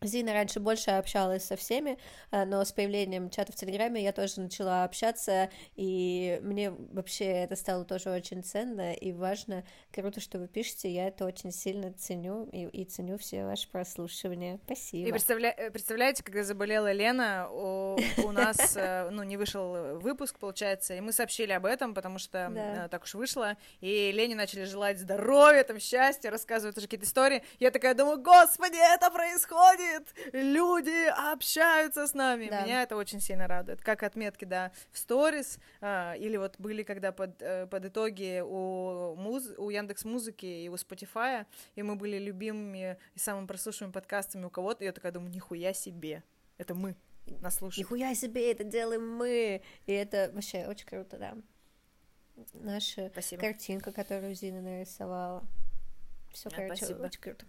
Зина 0.00 0.32
раньше 0.32 0.60
больше 0.60 0.92
общалась 0.92 1.44
со 1.44 1.56
всеми, 1.56 1.98
э, 2.30 2.44
но 2.44 2.64
с 2.64 2.70
появлением 2.70 3.30
чата 3.30 3.52
в 3.52 3.56
Телеграме 3.56 4.02
я 4.02 4.12
тоже 4.12 4.40
начала 4.40 4.84
общаться, 4.84 5.50
и 5.74 6.38
мне 6.42 6.70
вообще 6.70 7.24
это 7.24 7.56
стало 7.56 7.84
тоже 7.84 8.10
очень 8.10 8.44
ценно 8.44 8.92
и 8.92 9.12
важно. 9.12 9.64
Круто, 9.92 10.20
что 10.20 10.38
вы 10.38 10.46
пишете, 10.46 10.88
я 10.88 11.08
это 11.08 11.24
очень 11.24 11.50
сильно 11.50 11.92
ценю 11.92 12.44
и, 12.52 12.66
и 12.66 12.84
ценю 12.84 13.18
все 13.18 13.44
ваши 13.44 13.68
прослушивания. 13.68 14.60
Спасибо. 14.66 15.08
И 15.08 15.10
представля... 15.10 15.52
Э, 15.56 15.70
представляете, 15.70 16.22
когда 16.22 16.44
заболела 16.44 16.92
Лена, 16.92 17.48
у, 17.50 17.98
у 18.22 18.30
нас, 18.30 18.76
э, 18.76 19.08
ну, 19.10 19.24
не 19.24 19.36
вышел 19.36 19.98
выпуск, 19.98 20.38
получается, 20.38 20.94
и 20.94 21.00
мы 21.00 21.12
сообщили 21.12 21.50
об 21.50 21.66
этом, 21.66 21.94
потому 21.94 22.18
что 22.18 22.50
да. 22.54 22.88
так 22.88 23.02
уж 23.02 23.14
вышло, 23.14 23.56
и 23.80 24.12
Лене 24.12 24.36
начали 24.36 24.62
желать 24.62 25.00
здоровья, 25.00 25.64
там, 25.64 25.80
счастья, 25.80 26.30
рассказывать 26.30 26.76
уже 26.76 26.86
какие-то 26.86 27.06
истории. 27.06 27.42
Я 27.58 27.72
такая 27.72 27.94
думаю, 27.94 28.22
господи, 28.22 28.78
это 28.94 29.10
происходит! 29.10 29.87
Происходит, 29.88 30.14
люди 30.32 31.08
общаются 31.32 32.06
с 32.06 32.14
нами. 32.14 32.48
Да. 32.48 32.64
Меня 32.64 32.82
это 32.82 32.96
очень 32.96 33.20
сильно 33.20 33.46
радует. 33.46 33.82
Как 33.82 34.02
отметки, 34.02 34.44
да, 34.44 34.72
в 34.90 34.98
сторис, 34.98 35.58
а, 35.80 36.14
или 36.14 36.36
вот 36.36 36.56
были, 36.58 36.82
когда 36.82 37.12
под, 37.12 37.40
э, 37.40 37.66
под 37.66 37.86
итоги 37.86 38.42
у, 38.44 39.14
муз, 39.16 39.48
у 39.56 39.70
Яндекс 39.70 40.04
Музыки 40.04 40.46
и 40.46 40.68
у 40.68 40.74
Spotify, 40.74 41.46
и 41.74 41.82
мы 41.82 41.96
были 41.96 42.18
любимыми 42.18 42.98
и 43.14 43.18
самыми 43.18 43.46
прослушиваемыми 43.46 43.92
подкастами 43.92 44.44
у 44.44 44.50
кого-то, 44.50 44.84
я 44.84 44.92
такая 44.92 45.12
думаю, 45.12 45.30
нихуя 45.30 45.72
себе, 45.72 46.22
это 46.56 46.74
мы 46.74 46.96
нас 47.40 47.56
слушаем. 47.56 47.84
Нихуя 47.84 48.14
себе, 48.14 48.50
это 48.50 48.64
делаем 48.64 49.16
мы, 49.16 49.62
и 49.86 49.92
это 49.92 50.30
вообще 50.32 50.66
очень 50.66 50.86
круто, 50.86 51.18
да. 51.18 51.36
Наша 52.54 53.08
Спасибо. 53.08 53.42
картинка, 53.42 53.92
которую 53.92 54.34
Зина 54.34 54.62
нарисовала. 54.62 55.44
Все, 56.32 56.50
короче, 56.50 56.76
Спасибо. 56.76 57.02
очень 57.02 57.20
круто. 57.20 57.46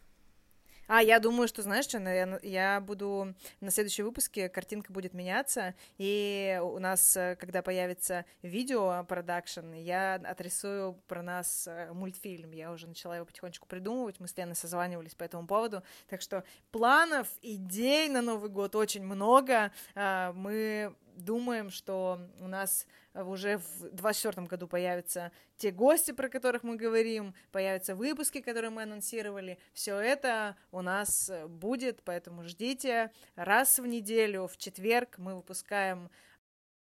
А, 0.92 1.04
я 1.04 1.20
думаю, 1.20 1.48
что, 1.48 1.62
знаешь, 1.62 1.86
что, 1.86 2.00
я, 2.00 2.40
я 2.42 2.82
буду 2.82 3.36
на 3.62 3.70
следующем 3.70 4.06
выпуске, 4.06 4.50
картинка 4.50 4.92
будет 4.92 5.14
меняться, 5.14 5.76
и 6.00 6.60
у 6.64 6.80
нас, 6.80 7.16
э, 7.16 7.36
когда 7.40 7.62
появится 7.62 8.26
видео 8.42 9.06
продакшн, 9.08 9.72
я 9.74 10.16
отрисую 10.16 10.94
про 11.08 11.22
нас 11.22 11.68
э, 11.68 11.94
мультфильм. 11.94 12.54
Я 12.54 12.72
уже 12.72 12.88
начала 12.88 13.16
его 13.16 13.28
потихонечку 13.28 13.68
придумывать, 13.68 14.20
мы 14.20 14.28
с 14.28 14.36
Леной 14.36 14.56
созванивались 14.56 15.14
по 15.14 15.24
этому 15.24 15.46
поводу. 15.46 15.84
Так 16.10 16.22
что 16.22 16.44
планов, 16.72 17.28
идей 17.44 18.10
на 18.10 18.24
Новый 18.24 18.50
год 18.50 18.76
очень 18.76 19.04
много. 19.04 19.72
А, 19.94 20.34
мы 20.34 20.96
думаем, 21.20 21.70
что 21.70 22.20
у 22.40 22.48
нас 22.48 22.88
уже 23.14 23.58
в 23.58 23.80
2024 23.80 24.48
году 24.48 24.68
появятся 24.68 25.32
те 25.58 25.72
гости, 25.72 26.12
про 26.12 26.30
которых 26.30 26.64
мы 26.64 26.76
говорим, 26.76 27.34
появятся 27.52 27.96
выпуски, 27.96 28.42
которые 28.42 28.70
мы 28.70 28.84
анонсировали. 28.84 29.60
Все 29.74 29.98
это 29.98 30.56
у 30.72 30.82
нас 30.82 31.32
будет, 31.48 32.02
поэтому 32.04 32.44
ждите. 32.44 33.12
Раз 33.36 33.80
в 33.80 33.86
неделю, 33.86 34.48
в 34.48 34.58
четверг, 34.58 35.18
мы 35.18 35.36
выпускаем 35.36 36.10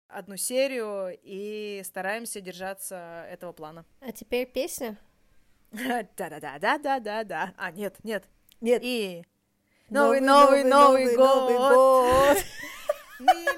одну 0.09 0.37
серию 0.37 1.19
и 1.23 1.83
стараемся 1.85 2.41
держаться 2.41 3.27
этого 3.31 3.53
плана. 3.53 3.85
А 4.01 4.13
теперь 4.13 4.47
песня? 4.47 4.97
Да-да-да-да-да-да-да. 5.73 7.55
А, 7.57 7.71
нет, 7.73 7.97
нет. 8.05 8.25
Нет. 8.61 8.81
И 8.85 9.25
новый, 9.91 10.21
новый, 10.21 10.65
новый, 10.65 11.17
новый, 11.17 11.55
новый 11.55 12.35
год. 12.35 12.45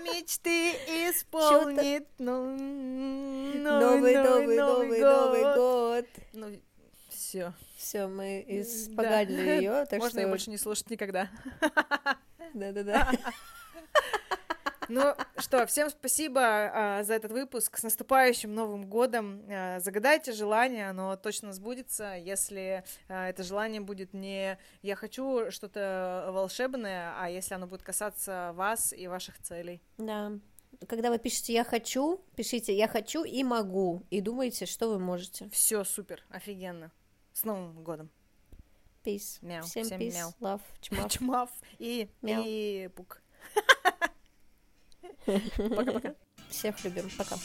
Мечты 0.02 0.72
исполнит 1.08 2.06
новый, 2.18 3.60
новый, 3.60 4.16
новый, 4.16 4.56
новый, 4.56 5.00
новый 5.00 5.42
год. 5.54 6.06
Ну, 6.32 6.46
все. 7.08 7.52
Все, 7.76 8.06
мы 8.06 8.44
испоганили 8.48 9.44
да. 9.44 9.54
ее. 9.54 9.86
Так 9.86 9.98
Можно 9.98 10.10
что... 10.10 10.20
ее 10.20 10.28
больше 10.28 10.50
не 10.50 10.58
слушать 10.58 10.90
никогда. 10.90 11.28
Да-да-да. 12.54 13.10
Ну 14.88 15.14
что, 15.38 15.66
всем 15.66 15.90
спасибо 15.90 16.40
а, 16.42 17.02
за 17.02 17.14
этот 17.14 17.32
выпуск. 17.32 17.78
С 17.78 17.82
наступающим 17.82 18.54
Новым 18.54 18.88
годом. 18.88 19.42
А, 19.48 19.80
загадайте 19.80 20.32
желание, 20.32 20.90
оно 20.90 21.16
точно 21.16 21.52
сбудется, 21.52 22.14
если 22.16 22.84
а, 23.08 23.28
это 23.28 23.42
желание 23.42 23.80
будет 23.80 24.14
не 24.14 24.58
«я 24.82 24.96
хочу 24.96 25.50
что-то 25.50 26.28
волшебное», 26.32 27.14
а 27.18 27.28
если 27.28 27.54
оно 27.54 27.66
будет 27.66 27.82
касаться 27.82 28.52
вас 28.54 28.92
и 28.92 29.08
ваших 29.08 29.38
целей. 29.38 29.82
Да. 29.98 30.32
Когда 30.88 31.10
вы 31.10 31.18
пишете 31.18 31.52
«я 31.52 31.64
хочу», 31.64 32.20
пишите 32.36 32.76
«я 32.76 32.86
хочу» 32.86 33.24
и 33.24 33.42
«могу», 33.42 34.02
и 34.10 34.20
думайте, 34.20 34.66
что 34.66 34.88
вы 34.88 34.98
можете. 34.98 35.48
Все 35.50 35.84
супер, 35.84 36.24
офигенно. 36.28 36.92
С 37.32 37.44
Новым 37.44 37.82
годом. 37.82 38.10
Peace. 39.04 39.38
Мяу. 39.40 39.64
Всем, 39.64 39.84
Всем 39.84 40.00
peace, 40.00 40.14
мяу. 40.14 40.32
love, 40.40 40.62
чмав. 40.80 41.12
Чмав 41.12 41.50
и, 41.78 42.08
мяу. 42.22 42.42
и 42.44 42.88
пук. 42.94 43.22
Пока-пока. 45.56 46.14
Всех 46.48 46.84
любим. 46.84 47.10
Пока. 47.16 47.36